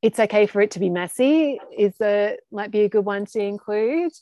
it's 0.02 0.20
okay 0.20 0.46
for 0.46 0.60
it 0.60 0.70
to 0.72 0.78
be 0.78 0.90
messy 0.90 1.58
is 1.76 1.94
a 2.00 2.36
might 2.52 2.70
be 2.70 2.82
a 2.82 2.88
good 2.88 3.04
one 3.04 3.24
to 3.26 3.40
include 3.40 4.12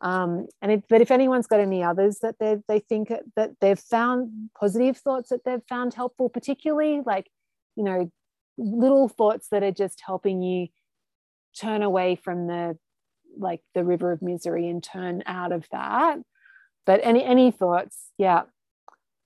um, 0.00 0.46
and 0.62 0.72
it, 0.72 0.84
but 0.88 1.00
if 1.00 1.10
anyone's 1.10 1.46
got 1.46 1.60
any 1.60 1.82
others 1.82 2.18
that 2.20 2.36
they 2.38 2.58
they 2.68 2.78
think 2.78 3.12
that 3.36 3.50
they've 3.60 3.78
found 3.78 4.50
positive 4.58 4.96
thoughts 4.96 5.30
that 5.30 5.44
they've 5.44 5.62
found 5.68 5.94
helpful, 5.94 6.28
particularly 6.28 7.02
like 7.04 7.28
you 7.74 7.82
know 7.82 8.10
little 8.56 9.08
thoughts 9.08 9.48
that 9.50 9.62
are 9.62 9.72
just 9.72 10.00
helping 10.04 10.42
you 10.42 10.68
turn 11.58 11.82
away 11.82 12.14
from 12.14 12.46
the 12.46 12.78
like 13.36 13.60
the 13.74 13.84
river 13.84 14.12
of 14.12 14.22
misery 14.22 14.68
and 14.68 14.82
turn 14.82 15.22
out 15.26 15.52
of 15.52 15.66
that. 15.72 16.18
But 16.86 17.00
any 17.02 17.24
any 17.24 17.50
thoughts, 17.50 18.10
yeah, 18.18 18.42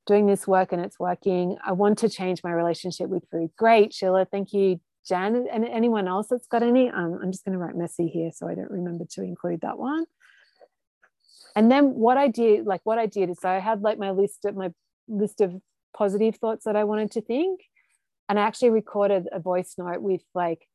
doing 0.06 0.26
this 0.26 0.46
work 0.46 0.72
and 0.72 0.82
it's 0.82 0.98
working. 0.98 1.58
I 1.64 1.72
want 1.72 1.98
to 1.98 2.08
change 2.08 2.42
my 2.42 2.50
relationship 2.50 3.10
with 3.10 3.24
food. 3.30 3.50
Great, 3.58 3.92
Sheila. 3.92 4.24
Thank 4.24 4.54
you, 4.54 4.80
Jan. 5.06 5.46
And 5.52 5.66
anyone 5.66 6.08
else 6.08 6.28
that's 6.30 6.46
got 6.46 6.62
any? 6.62 6.88
Um, 6.88 7.18
I'm 7.22 7.30
just 7.30 7.44
going 7.44 7.52
to 7.52 7.58
write 7.58 7.76
messy 7.76 8.08
here 8.08 8.30
so 8.32 8.48
I 8.48 8.54
don't 8.54 8.70
remember 8.70 9.04
to 9.10 9.22
include 9.22 9.60
that 9.60 9.76
one 9.76 10.06
and 11.54 11.70
then 11.70 11.94
what 11.94 12.16
i 12.16 12.28
did 12.28 12.66
like 12.66 12.80
what 12.84 12.98
i 12.98 13.06
did 13.06 13.30
is 13.30 13.44
i 13.44 13.58
had 13.58 13.82
like 13.82 13.98
my 13.98 14.10
list 14.10 14.44
of 14.44 14.56
my 14.56 14.70
list 15.08 15.40
of 15.40 15.54
positive 15.96 16.36
thoughts 16.36 16.64
that 16.64 16.76
i 16.76 16.84
wanted 16.84 17.10
to 17.10 17.20
think. 17.20 17.60
And 18.28 18.38
i 18.38 18.42
actually 18.42 18.70
recorded 18.70 19.28
a 19.32 19.40
voice 19.40 19.74
note 19.78 20.02
with 20.02 20.22
like 20.34 20.66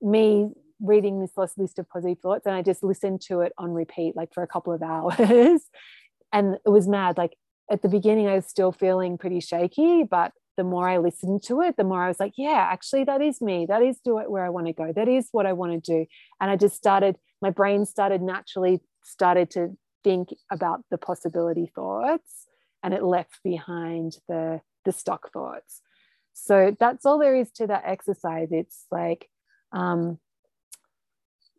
me 0.00 0.50
reading 0.80 1.20
this 1.20 1.32
list 1.56 1.78
of 1.78 1.88
positive 1.88 2.18
thoughts. 2.20 2.46
And 2.46 2.54
i 2.54 2.62
just 2.62 2.82
listened 2.82 3.22
to 3.22 3.40
it 3.40 3.52
on 3.58 3.70
repeat 3.72 4.14
like 4.16 4.32
for 4.34 4.42
a 4.42 4.46
couple 4.46 4.72
of 4.72 4.82
hours. 4.92 5.62
And 6.32 6.56
it 6.66 6.70
was 6.70 6.88
mad. 6.88 7.16
Like 7.16 7.36
at 7.70 7.82
the 7.82 7.88
beginning 7.88 8.28
i 8.28 8.34
was 8.34 8.46
still 8.46 8.70
feeling 8.70 9.18
pretty 9.18 9.40
shaky 9.40 10.04
but 10.04 10.30
the 10.56 10.62
more 10.62 10.88
i 10.88 10.98
listened 10.98 11.42
to 11.42 11.62
it 11.62 11.76
the 11.76 11.82
more 11.82 12.04
i 12.04 12.06
was 12.06 12.20
like 12.20 12.32
yeah 12.36 12.68
actually 12.70 13.04
that 13.04 13.20
is 13.20 13.40
me. 13.40 13.66
That 13.66 13.82
is 13.82 13.98
do 14.04 14.18
it 14.18 14.30
where 14.30 14.44
i 14.44 14.50
want 14.50 14.66
to 14.66 14.72
go. 14.72 14.92
That 14.92 15.08
is 15.08 15.28
what 15.32 15.46
i 15.46 15.52
want 15.52 15.72
to 15.72 15.92
do. 15.92 16.06
And 16.40 16.50
i 16.50 16.56
just 16.56 16.76
started 16.76 17.16
my 17.42 17.50
brain 17.50 17.84
started 17.86 18.22
naturally 18.22 18.80
started 19.04 19.50
to 19.50 19.76
think 20.06 20.28
about 20.52 20.84
the 20.90 20.98
possibility 20.98 21.68
thoughts 21.74 22.46
and 22.84 22.94
it 22.94 23.02
left 23.02 23.40
behind 23.42 24.16
the 24.28 24.60
the 24.84 24.92
stock 24.92 25.32
thoughts 25.32 25.80
so 26.32 26.76
that's 26.78 27.04
all 27.04 27.18
there 27.18 27.34
is 27.34 27.50
to 27.50 27.66
that 27.66 27.82
exercise 27.84 28.48
it's 28.52 28.86
like 28.92 29.28
um 29.72 30.16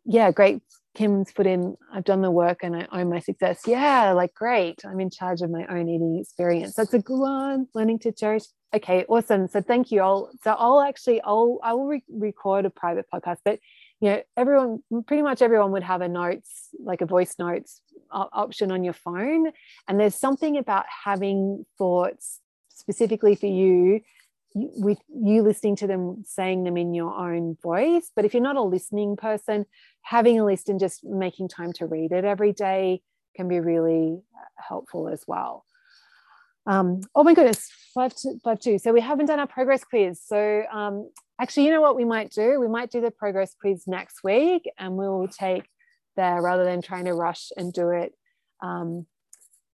yeah 0.06 0.30
great 0.30 0.62
Kim's 0.98 1.30
put 1.30 1.46
in, 1.46 1.76
I've 1.92 2.02
done 2.02 2.22
the 2.22 2.30
work 2.30 2.64
and 2.64 2.74
I 2.74 2.88
own 2.90 3.08
my 3.08 3.20
success. 3.20 3.60
Yeah, 3.64 4.10
like 4.14 4.34
great. 4.34 4.84
I'm 4.84 4.98
in 4.98 5.10
charge 5.10 5.42
of 5.42 5.50
my 5.50 5.64
own 5.66 5.88
eating 5.88 6.18
experience. 6.20 6.74
That's 6.74 6.92
a 6.92 6.98
good 6.98 7.20
one. 7.20 7.68
Learning 7.72 8.00
to 8.00 8.10
cherish. 8.10 8.42
Okay, 8.74 9.04
awesome. 9.08 9.46
So 9.46 9.60
thank 9.60 9.92
you. 9.92 10.00
I'll 10.00 10.28
so 10.42 10.56
I'll 10.58 10.80
actually 10.80 11.20
I'll 11.22 11.60
I 11.62 11.72
will 11.74 11.86
re- 11.86 12.04
record 12.08 12.64
a 12.64 12.70
private 12.70 13.06
podcast, 13.14 13.38
but 13.44 13.60
you 14.00 14.10
know 14.10 14.22
everyone 14.36 14.82
pretty 15.06 15.22
much 15.22 15.40
everyone 15.40 15.70
would 15.70 15.84
have 15.84 16.00
a 16.00 16.08
notes 16.08 16.68
like 16.80 17.00
a 17.00 17.06
voice 17.06 17.36
notes 17.38 17.80
option 18.10 18.70
on 18.70 18.84
your 18.84 18.92
phone, 18.94 19.52
and 19.86 20.00
there's 20.00 20.14
something 20.14 20.56
about 20.56 20.84
having 21.04 21.64
thoughts 21.76 22.40
specifically 22.68 23.34
for 23.34 23.46
you 23.46 24.00
with 24.54 24.98
you 25.08 25.42
listening 25.42 25.76
to 25.76 25.86
them 25.86 26.22
saying 26.26 26.64
them 26.64 26.76
in 26.76 26.94
your 26.94 27.14
own 27.14 27.56
voice. 27.62 28.10
But 28.14 28.24
if 28.24 28.34
you're 28.34 28.42
not 28.42 28.56
a 28.56 28.62
listening 28.62 29.16
person 29.16 29.66
having 30.02 30.38
a 30.40 30.44
list 30.44 30.68
and 30.68 30.80
just 30.80 31.04
making 31.04 31.48
time 31.48 31.72
to 31.74 31.86
read 31.86 32.12
it 32.12 32.24
every 32.24 32.52
day 32.52 33.02
can 33.36 33.48
be 33.48 33.60
really 33.60 34.20
uh, 34.34 34.62
helpful 34.68 35.08
as 35.08 35.24
well. 35.26 35.64
Um, 36.66 37.02
oh 37.14 37.24
my 37.24 37.34
goodness 37.34 37.70
five 37.94 38.14
two, 38.14 38.38
five 38.44 38.60
two 38.60 38.78
so 38.78 38.92
we 38.92 39.00
haven't 39.00 39.26
done 39.26 39.38
our 39.38 39.46
progress 39.46 39.84
quiz. 39.84 40.20
So 40.24 40.64
um, 40.72 41.10
actually 41.38 41.66
you 41.66 41.72
know 41.72 41.80
what 41.80 41.96
we 41.96 42.04
might 42.04 42.30
do? 42.30 42.58
We 42.58 42.68
might 42.68 42.90
do 42.90 43.00
the 43.00 43.10
progress 43.10 43.54
quiz 43.60 43.86
next 43.86 44.24
week 44.24 44.68
and 44.78 44.96
we'll 44.96 45.28
take 45.28 45.68
there 46.18 46.42
rather 46.42 46.64
than 46.64 46.82
trying 46.82 47.06
to 47.06 47.14
rush 47.14 47.50
and 47.56 47.72
do 47.72 47.90
it 47.90 48.12
um, 48.62 49.06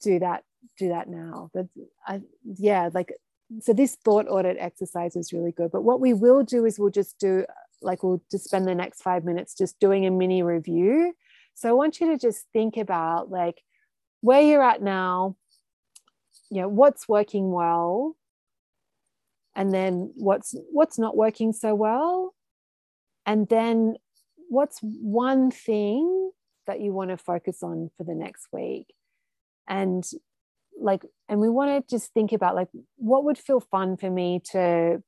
do 0.03 0.19
that 0.19 0.43
do 0.77 0.89
that 0.89 1.07
now. 1.07 1.49
But 1.53 1.67
I, 2.05 2.21
yeah 2.43 2.89
like 2.93 3.13
so 3.61 3.73
this 3.73 3.95
thought 4.03 4.27
audit 4.27 4.57
exercise 4.59 5.15
is 5.15 5.33
really 5.33 5.51
good. 5.51 5.71
But 5.71 5.83
what 5.83 5.99
we 5.99 6.13
will 6.13 6.43
do 6.43 6.65
is 6.65 6.79
we'll 6.79 6.89
just 6.89 7.17
do 7.19 7.45
like 7.81 8.03
we'll 8.03 8.23
just 8.31 8.45
spend 8.45 8.67
the 8.67 8.75
next 8.75 9.01
five 9.01 9.23
minutes 9.23 9.55
just 9.55 9.79
doing 9.79 10.05
a 10.05 10.11
mini 10.11 10.43
review. 10.43 11.13
So 11.53 11.69
i 11.69 11.73
want 11.73 11.99
you 11.99 12.07
to 12.11 12.17
just 12.17 12.45
think 12.53 12.77
about 12.77 13.29
like 13.29 13.61
where 14.21 14.41
you're 14.41 14.63
at 14.63 14.81
now 14.81 15.35
you 16.49 16.61
know 16.61 16.67
what's 16.67 17.07
working 17.07 17.51
well 17.51 18.15
and 19.55 19.73
then 19.73 20.11
what's 20.15 20.55
what's 20.71 20.99
not 20.99 21.15
working 21.15 21.53
so 21.53 21.73
well 21.75 22.33
and 23.25 23.47
then 23.49 23.95
what's 24.49 24.79
one 24.81 25.49
thing 25.49 26.20
that 26.67 26.81
you 26.81 26.93
want 26.93 27.09
to 27.09 27.17
focus 27.17 27.63
on 27.63 27.89
for 27.97 28.03
the 28.03 28.15
next 28.15 28.47
week. 28.51 28.87
And 29.67 30.03
like 30.79 31.05
and 31.29 31.39
we 31.39 31.49
want 31.49 31.87
to 31.87 31.95
just 31.95 32.13
think 32.13 32.31
about 32.31 32.55
like 32.55 32.69
what 32.97 33.23
would 33.23 33.37
feel 33.37 33.59
fun 33.59 33.97
for 33.97 34.09
me 34.09 34.41
to 34.51 35.01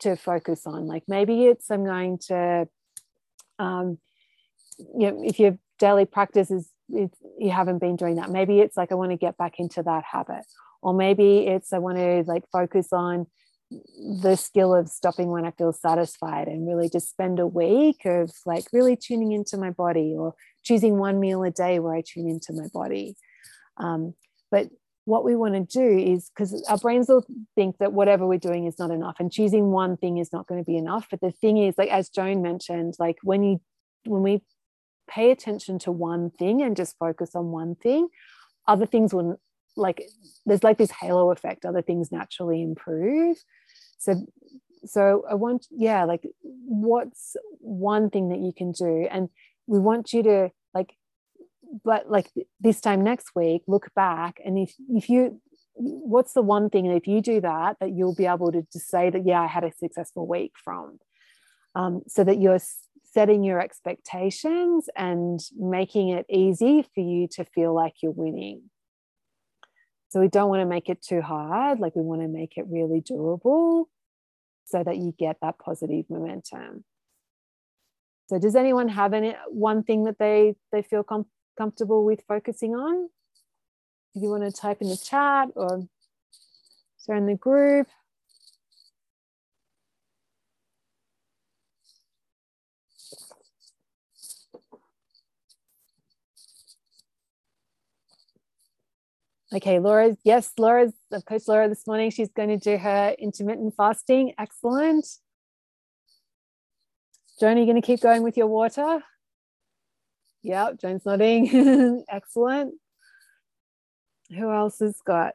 to 0.00 0.16
focus 0.16 0.66
on? 0.66 0.86
Like 0.86 1.04
maybe 1.06 1.46
it's 1.46 1.70
i'm 1.70 1.84
going 1.84 2.18
to 2.28 2.68
um 3.58 3.98
you 4.98 5.10
know 5.10 5.22
if 5.24 5.38
your 5.38 5.58
daily 5.78 6.04
practice 6.04 6.50
is 6.50 6.70
you 6.88 7.50
haven't 7.50 7.78
been 7.78 7.96
doing 7.96 8.16
that 8.16 8.30
maybe 8.30 8.60
it's 8.60 8.76
like 8.76 8.92
i 8.92 8.94
want 8.94 9.10
to 9.10 9.16
get 9.16 9.36
back 9.36 9.54
into 9.58 9.82
that 9.82 10.04
habit. 10.04 10.44
Or 10.82 10.92
maybe 10.92 11.46
it's 11.46 11.72
i 11.72 11.78
want 11.78 11.98
to 11.98 12.24
like 12.26 12.44
focus 12.50 12.88
on 12.92 13.26
the 14.20 14.36
skill 14.36 14.74
of 14.74 14.88
stopping 14.88 15.28
when 15.28 15.46
i 15.46 15.50
feel 15.52 15.72
satisfied 15.72 16.46
and 16.46 16.66
really 16.66 16.90
just 16.90 17.08
spend 17.08 17.38
a 17.38 17.46
week 17.46 18.04
of 18.04 18.30
like 18.44 18.64
really 18.72 18.96
tuning 18.96 19.32
into 19.32 19.56
my 19.56 19.70
body 19.70 20.14
or 20.18 20.34
choosing 20.62 20.98
one 20.98 21.20
meal 21.20 21.42
a 21.42 21.50
day 21.50 21.78
where 21.78 21.94
i 21.94 22.02
tune 22.02 22.28
into 22.28 22.52
my 22.52 22.68
body. 22.72 23.16
Um, 23.78 24.14
but 24.50 24.68
what 25.04 25.24
we 25.24 25.34
want 25.34 25.54
to 25.54 25.60
do 25.60 25.98
is 25.98 26.30
because 26.30 26.64
our 26.68 26.78
brains 26.78 27.08
will 27.08 27.26
think 27.56 27.78
that 27.78 27.92
whatever 27.92 28.26
we're 28.26 28.38
doing 28.38 28.66
is 28.66 28.78
not 28.78 28.90
enough 28.90 29.16
and 29.18 29.32
choosing 29.32 29.70
one 29.72 29.96
thing 29.96 30.18
is 30.18 30.32
not 30.32 30.46
going 30.46 30.60
to 30.60 30.64
be 30.64 30.76
enough. 30.76 31.08
But 31.10 31.20
the 31.20 31.32
thing 31.32 31.58
is 31.58 31.74
like 31.76 31.90
as 31.90 32.08
joan 32.08 32.42
mentioned 32.42 32.94
like 32.98 33.18
when 33.22 33.42
you 33.42 33.60
when 34.04 34.22
we 34.22 34.42
pay 35.08 35.30
attention 35.30 35.78
to 35.80 35.90
one 35.90 36.30
thing 36.30 36.62
and 36.62 36.76
just 36.76 36.96
focus 36.98 37.30
on 37.34 37.46
one 37.46 37.74
thing 37.74 38.08
other 38.66 38.86
things 38.86 39.12
will 39.12 39.40
like 39.76 40.06
there's 40.46 40.62
like 40.62 40.78
this 40.78 40.90
halo 40.90 41.30
effect 41.30 41.64
other 41.64 41.82
things 41.82 42.12
naturally 42.12 42.62
improve. 42.62 43.36
So 43.98 44.26
so 44.84 45.22
i 45.30 45.34
want 45.34 45.64
yeah 45.70 46.02
like 46.04 46.26
what's 46.42 47.36
one 47.60 48.10
thing 48.10 48.28
that 48.30 48.40
you 48.40 48.52
can 48.52 48.72
do? 48.72 49.08
And 49.10 49.28
we 49.66 49.78
want 49.78 50.12
you 50.12 50.22
to 50.22 50.50
like 50.74 50.94
but 51.84 52.10
like 52.10 52.30
this 52.60 52.80
time 52.80 53.02
next 53.02 53.34
week 53.34 53.62
look 53.66 53.88
back 53.94 54.40
and 54.44 54.58
if 54.58 54.74
if 54.90 55.08
you 55.08 55.40
what's 55.74 56.34
the 56.34 56.42
one 56.42 56.68
thing 56.68 56.86
if 56.86 57.06
you 57.06 57.20
do 57.20 57.40
that 57.40 57.76
that 57.80 57.92
you'll 57.92 58.14
be 58.14 58.26
able 58.26 58.52
to 58.52 58.66
just 58.72 58.88
say 58.88 59.08
that 59.08 59.24
yeah 59.24 59.40
i 59.40 59.46
had 59.46 59.64
a 59.64 59.72
successful 59.72 60.26
week 60.26 60.52
from 60.62 60.98
um, 61.74 62.02
so 62.06 62.24
that 62.24 62.40
you're 62.40 62.58
setting 63.12 63.44
your 63.44 63.60
expectations 63.60 64.88
and 64.96 65.40
making 65.58 66.10
it 66.10 66.26
easy 66.28 66.86
for 66.94 67.00
you 67.00 67.28
to 67.28 67.44
feel 67.44 67.74
like 67.74 67.94
you're 68.02 68.12
winning. 68.12 68.62
So 70.08 70.20
we 70.20 70.28
don't 70.28 70.48
want 70.48 70.60
to 70.60 70.66
make 70.66 70.88
it 70.88 71.02
too 71.02 71.22
hard 71.22 71.78
like 71.80 71.96
we 71.96 72.02
want 72.02 72.20
to 72.22 72.28
make 72.28 72.56
it 72.56 72.66
really 72.68 73.00
doable 73.00 73.84
so 74.64 74.82
that 74.82 74.98
you 74.98 75.14
get 75.18 75.36
that 75.42 75.58
positive 75.58 76.04
momentum 76.10 76.84
so 78.32 78.38
does 78.38 78.56
anyone 78.56 78.88
have 78.88 79.12
any 79.12 79.36
one 79.48 79.82
thing 79.82 80.04
that 80.04 80.18
they 80.18 80.54
they 80.72 80.80
feel 80.80 81.02
com- 81.02 81.26
comfortable 81.58 82.02
with 82.02 82.22
focusing 82.26 82.74
on. 82.74 83.10
If 84.14 84.22
you 84.22 84.30
want 84.30 84.44
to 84.44 84.50
type 84.50 84.80
in 84.80 84.88
the 84.88 84.96
chat 84.96 85.48
or 85.54 85.86
share 87.04 87.16
in 87.16 87.26
the 87.26 87.34
group. 87.34 87.88
Okay, 99.54 99.78
Laura, 99.78 100.16
yes, 100.24 100.50
Laura's, 100.56 100.94
I've 101.12 101.26
coached 101.26 101.46
Laura 101.48 101.68
this 101.68 101.86
morning. 101.86 102.10
She's 102.10 102.30
going 102.32 102.48
to 102.48 102.56
do 102.56 102.78
her 102.78 103.14
intermittent 103.18 103.74
fasting. 103.76 104.32
Excellent. 104.38 105.06
Joan, 107.42 107.56
are 107.56 107.60
you 107.60 107.66
going 107.66 107.74
to 107.74 107.84
keep 107.84 108.00
going 108.00 108.22
with 108.22 108.36
your 108.36 108.46
water? 108.46 109.00
Yep, 110.44 110.80
Joan's 110.80 111.04
nodding. 111.04 112.04
Excellent. 112.08 112.74
Who 114.30 114.48
else 114.48 114.78
has 114.78 115.00
got? 115.04 115.34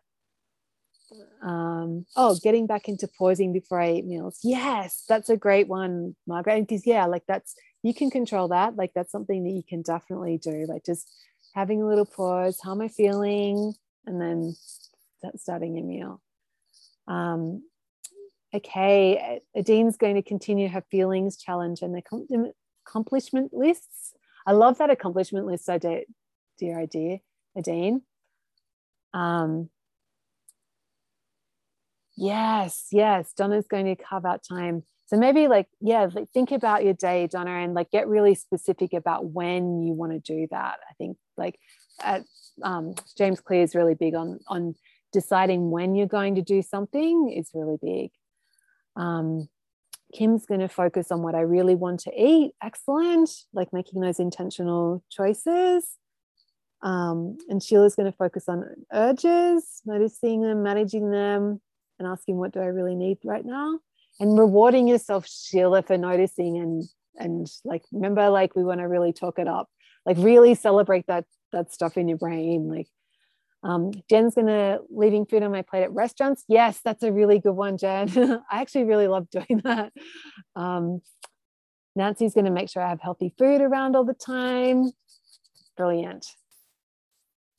Um, 1.43 2.05
oh, 2.16 2.39
getting 2.41 2.66
back 2.66 2.88
into 2.88 3.10
pausing 3.10 3.51
before 3.51 3.82
I 3.82 3.91
eat 3.91 4.05
meals. 4.05 4.39
Yes, 4.41 5.03
that's 5.10 5.30
a 5.30 5.36
great 5.36 5.68
one, 5.68 6.16
Margaret. 6.26 6.62
Because 6.62 6.88
yeah, 6.88 7.08
like 7.08 7.24
that's 7.28 7.55
you 7.84 7.93
can 7.93 8.10
control 8.10 8.47
that. 8.47 8.78
Like 8.78 8.93
that's 8.95 9.12
something 9.12 9.43
that 9.43 9.51
you 9.51 9.64
can 9.68 9.82
definitely 9.82 10.38
do. 10.38 10.66
Like 10.66 10.86
just 10.86 11.14
having 11.55 11.82
a 11.82 11.88
little 11.88 12.05
pause. 12.05 12.58
How 12.64 12.72
am 12.72 12.80
I 12.80 12.88
feeling? 12.88 13.74
And 14.05 14.22
then 14.22 14.55
starting 15.36 15.76
your 15.76 15.86
meal. 15.86 16.22
Um, 17.05 17.64
okay, 18.58 19.41
Adine's 19.55 19.97
going 19.97 20.16
to 20.16 20.22
continue 20.22 20.70
her 20.70 20.84
feelings 20.91 21.38
challenge 21.38 21.82
and 21.82 21.95
the 21.95 22.53
accomplishment 22.86 23.53
lists. 23.53 24.14
I 24.45 24.51
love 24.51 24.78
that 24.78 24.89
accomplishment 24.89 25.45
list 25.45 25.70
idea, 25.70 26.01
dear 26.58 26.80
idea, 26.80 27.20
Adine. 27.55 28.01
Um, 29.14 29.70
yes, 32.16 32.88
yes, 32.91 33.34
Donna's 33.34 33.68
going 33.68 33.86
to 33.86 33.95
carve 33.95 34.26
out 34.26 34.41
time. 34.47 34.84
So 35.08 35.18
maybe 35.18 35.47
like, 35.47 35.68
yeah, 35.80 36.08
like 36.14 36.30
think 36.34 36.51
about 36.51 36.84
your 36.84 36.93
day, 36.93 37.28
Donna, 37.28 37.51
and 37.51 37.74
like 37.74 37.91
get 37.91 38.08
really 38.08 38.36
specific 38.36 38.93
about 38.93 39.26
when 39.26 39.82
you 39.82 39.93
want 39.93 40.12
to 40.12 40.20
do 40.20 40.47
that. 40.51 40.80
I 40.89 40.93
think 40.97 41.18
like 41.38 41.58
at, 42.01 42.24
um, 42.62 42.93
James 43.18 43.39
Clear 43.39 43.64
is 43.64 43.76
really 43.76 43.95
big 43.95 44.16
on 44.16 44.39
on 44.47 44.76
deciding 45.14 45.72
when 45.72 45.95
you're 45.95 46.08
going 46.08 46.36
to 46.36 46.41
do 46.41 46.62
something 46.62 47.34
is 47.36 47.51
really 47.53 47.78
big. 47.82 48.12
Um, 48.98 49.48
Kim's 50.14 50.45
going 50.45 50.62
to 50.62 50.70
focus 50.70 51.12
on 51.12 51.22
what 51.22 51.36
I 51.36 51.41
really 51.41 51.76
want 51.76 52.02
to 52.02 52.12
eat. 52.16 52.52
Excellent. 52.64 53.30
Like 53.54 53.74
making 53.74 54.02
those 54.02 54.20
intentional 54.20 55.04
choices. 55.10 55.86
Um, 56.82 57.38
and 57.50 57.62
Sheila's 57.62 57.95
going 57.95 58.12
to 58.12 58.18
focus 58.18 58.45
on 58.48 58.64
urges, 58.93 59.82
noticing 59.86 60.41
them, 60.41 60.64
managing 60.64 61.12
them, 61.12 61.60
and 62.00 62.08
asking, 62.08 62.38
what 62.38 62.54
do 62.54 62.60
I 62.60 62.66
really 62.66 62.95
need 62.95 63.18
right 63.24 63.45
now? 63.45 63.80
And 64.20 64.38
rewarding 64.38 64.88
yourself, 64.88 65.28
Sheila, 65.28 65.84
for 65.84 65.98
noticing 65.98 66.58
and 66.58 66.84
and 67.20 67.48
like 67.66 67.84
remember, 67.91 68.30
like 68.30 68.56
we 68.56 68.64
want 68.64 68.80
to 68.80 68.88
really 68.88 69.12
talk 69.12 69.39
it 69.39 69.48
up, 69.48 69.70
like 70.06 70.18
really 70.20 70.54
celebrate 70.54 71.08
that 71.08 71.26
that 71.52 71.74
stuff 71.74 71.98
in 71.98 72.08
your 72.08 72.18
brain. 72.18 72.68
Like 72.68 72.88
um, 73.68 73.91
Jen's 74.09 74.36
gonna 74.36 74.80
leaving 74.89 75.26
food 75.26 75.43
on 75.43 75.51
my 75.51 75.61
plate 75.61 75.84
at 75.84 75.91
restaurants. 75.91 76.43
Yes, 76.47 76.80
that's 76.84 77.03
a 77.03 77.11
really 77.11 77.39
good 77.39 77.53
one, 77.55 77.78
Jen. 77.78 78.09
I 78.51 78.61
actually 78.61 78.86
really 78.86 79.07
love 79.07 79.30
doing 79.30 79.61
that. 79.63 79.91
Um, 80.55 81.01
Nancy's 81.95 82.34
gonna 82.34 82.51
make 82.51 82.70
sure 82.70 82.82
I 82.82 82.89
have 82.89 83.01
healthy 83.01 83.34
food 83.38 83.61
around 83.61 83.95
all 83.95 84.05
the 84.05 84.13
time. 84.13 84.91
Brilliant. 85.76 86.26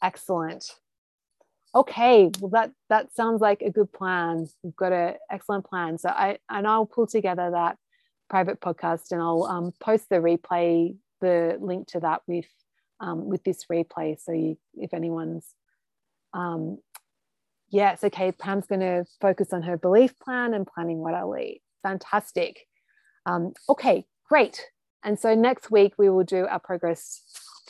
Excellent. 0.02 0.64
Okay, 1.74 2.30
well 2.40 2.50
that 2.50 2.72
that 2.88 3.14
sounds 3.14 3.42
like 3.42 3.60
a 3.60 3.70
good 3.70 3.92
plan. 3.92 4.48
We've 4.62 4.74
got 4.76 4.92
an 4.92 5.14
excellent 5.30 5.66
plan. 5.66 5.98
So 5.98 6.08
I 6.08 6.38
and 6.48 6.66
I'll 6.66 6.86
pull 6.86 7.06
together 7.06 7.50
that 7.52 7.76
private 8.30 8.60
podcast 8.60 9.10
and 9.10 9.20
I'll 9.20 9.44
um, 9.44 9.72
post 9.80 10.08
the 10.08 10.16
replay, 10.16 10.96
the 11.20 11.58
link 11.60 11.88
to 11.88 12.00
that 12.00 12.22
with 12.26 12.46
um, 13.00 13.28
with 13.28 13.44
this 13.44 13.64
replay. 13.70 14.18
So 14.18 14.32
you, 14.32 14.56
if 14.74 14.94
anyone's, 14.94 15.54
um, 16.34 16.78
yes, 17.70 18.04
okay, 18.04 18.32
Pam's 18.32 18.66
going 18.66 18.80
to 18.80 19.04
focus 19.20 19.52
on 19.52 19.62
her 19.62 19.76
belief 19.76 20.18
plan 20.18 20.54
and 20.54 20.66
planning 20.66 20.98
what 20.98 21.14
I'll 21.14 21.36
eat. 21.36 21.62
Fantastic. 21.82 22.66
Um, 23.26 23.52
okay, 23.68 24.06
great. 24.28 24.64
And 25.04 25.18
so 25.18 25.34
next 25.34 25.70
week 25.70 25.94
we 25.98 26.08
will 26.08 26.24
do 26.24 26.46
our 26.46 26.58
progress 26.58 27.22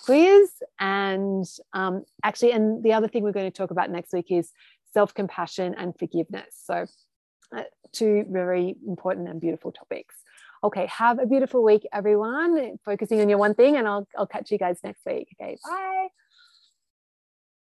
quiz. 0.04 0.50
And 0.80 1.44
um, 1.72 2.04
actually, 2.24 2.52
and 2.52 2.82
the 2.82 2.92
other 2.92 3.08
thing 3.08 3.22
we're 3.22 3.32
going 3.32 3.50
to 3.50 3.56
talk 3.56 3.70
about 3.70 3.90
next 3.90 4.12
week 4.12 4.26
is 4.30 4.50
self 4.92 5.14
compassion 5.14 5.74
and 5.76 5.94
forgiveness. 5.98 6.54
So, 6.64 6.86
uh, 7.56 7.62
two 7.92 8.24
very 8.28 8.76
important 8.86 9.28
and 9.28 9.40
beautiful 9.40 9.72
topics. 9.72 10.14
Okay, 10.64 10.86
have 10.86 11.18
a 11.18 11.26
beautiful 11.26 11.62
week, 11.62 11.86
everyone. 11.92 12.78
Focusing 12.84 13.20
on 13.20 13.28
your 13.28 13.38
one 13.38 13.54
thing, 13.54 13.76
and 13.76 13.86
I'll, 13.86 14.08
I'll 14.16 14.26
catch 14.26 14.50
you 14.50 14.58
guys 14.58 14.78
next 14.82 15.04
week. 15.06 15.28
Okay, 15.40 15.56
bye. 15.64 16.08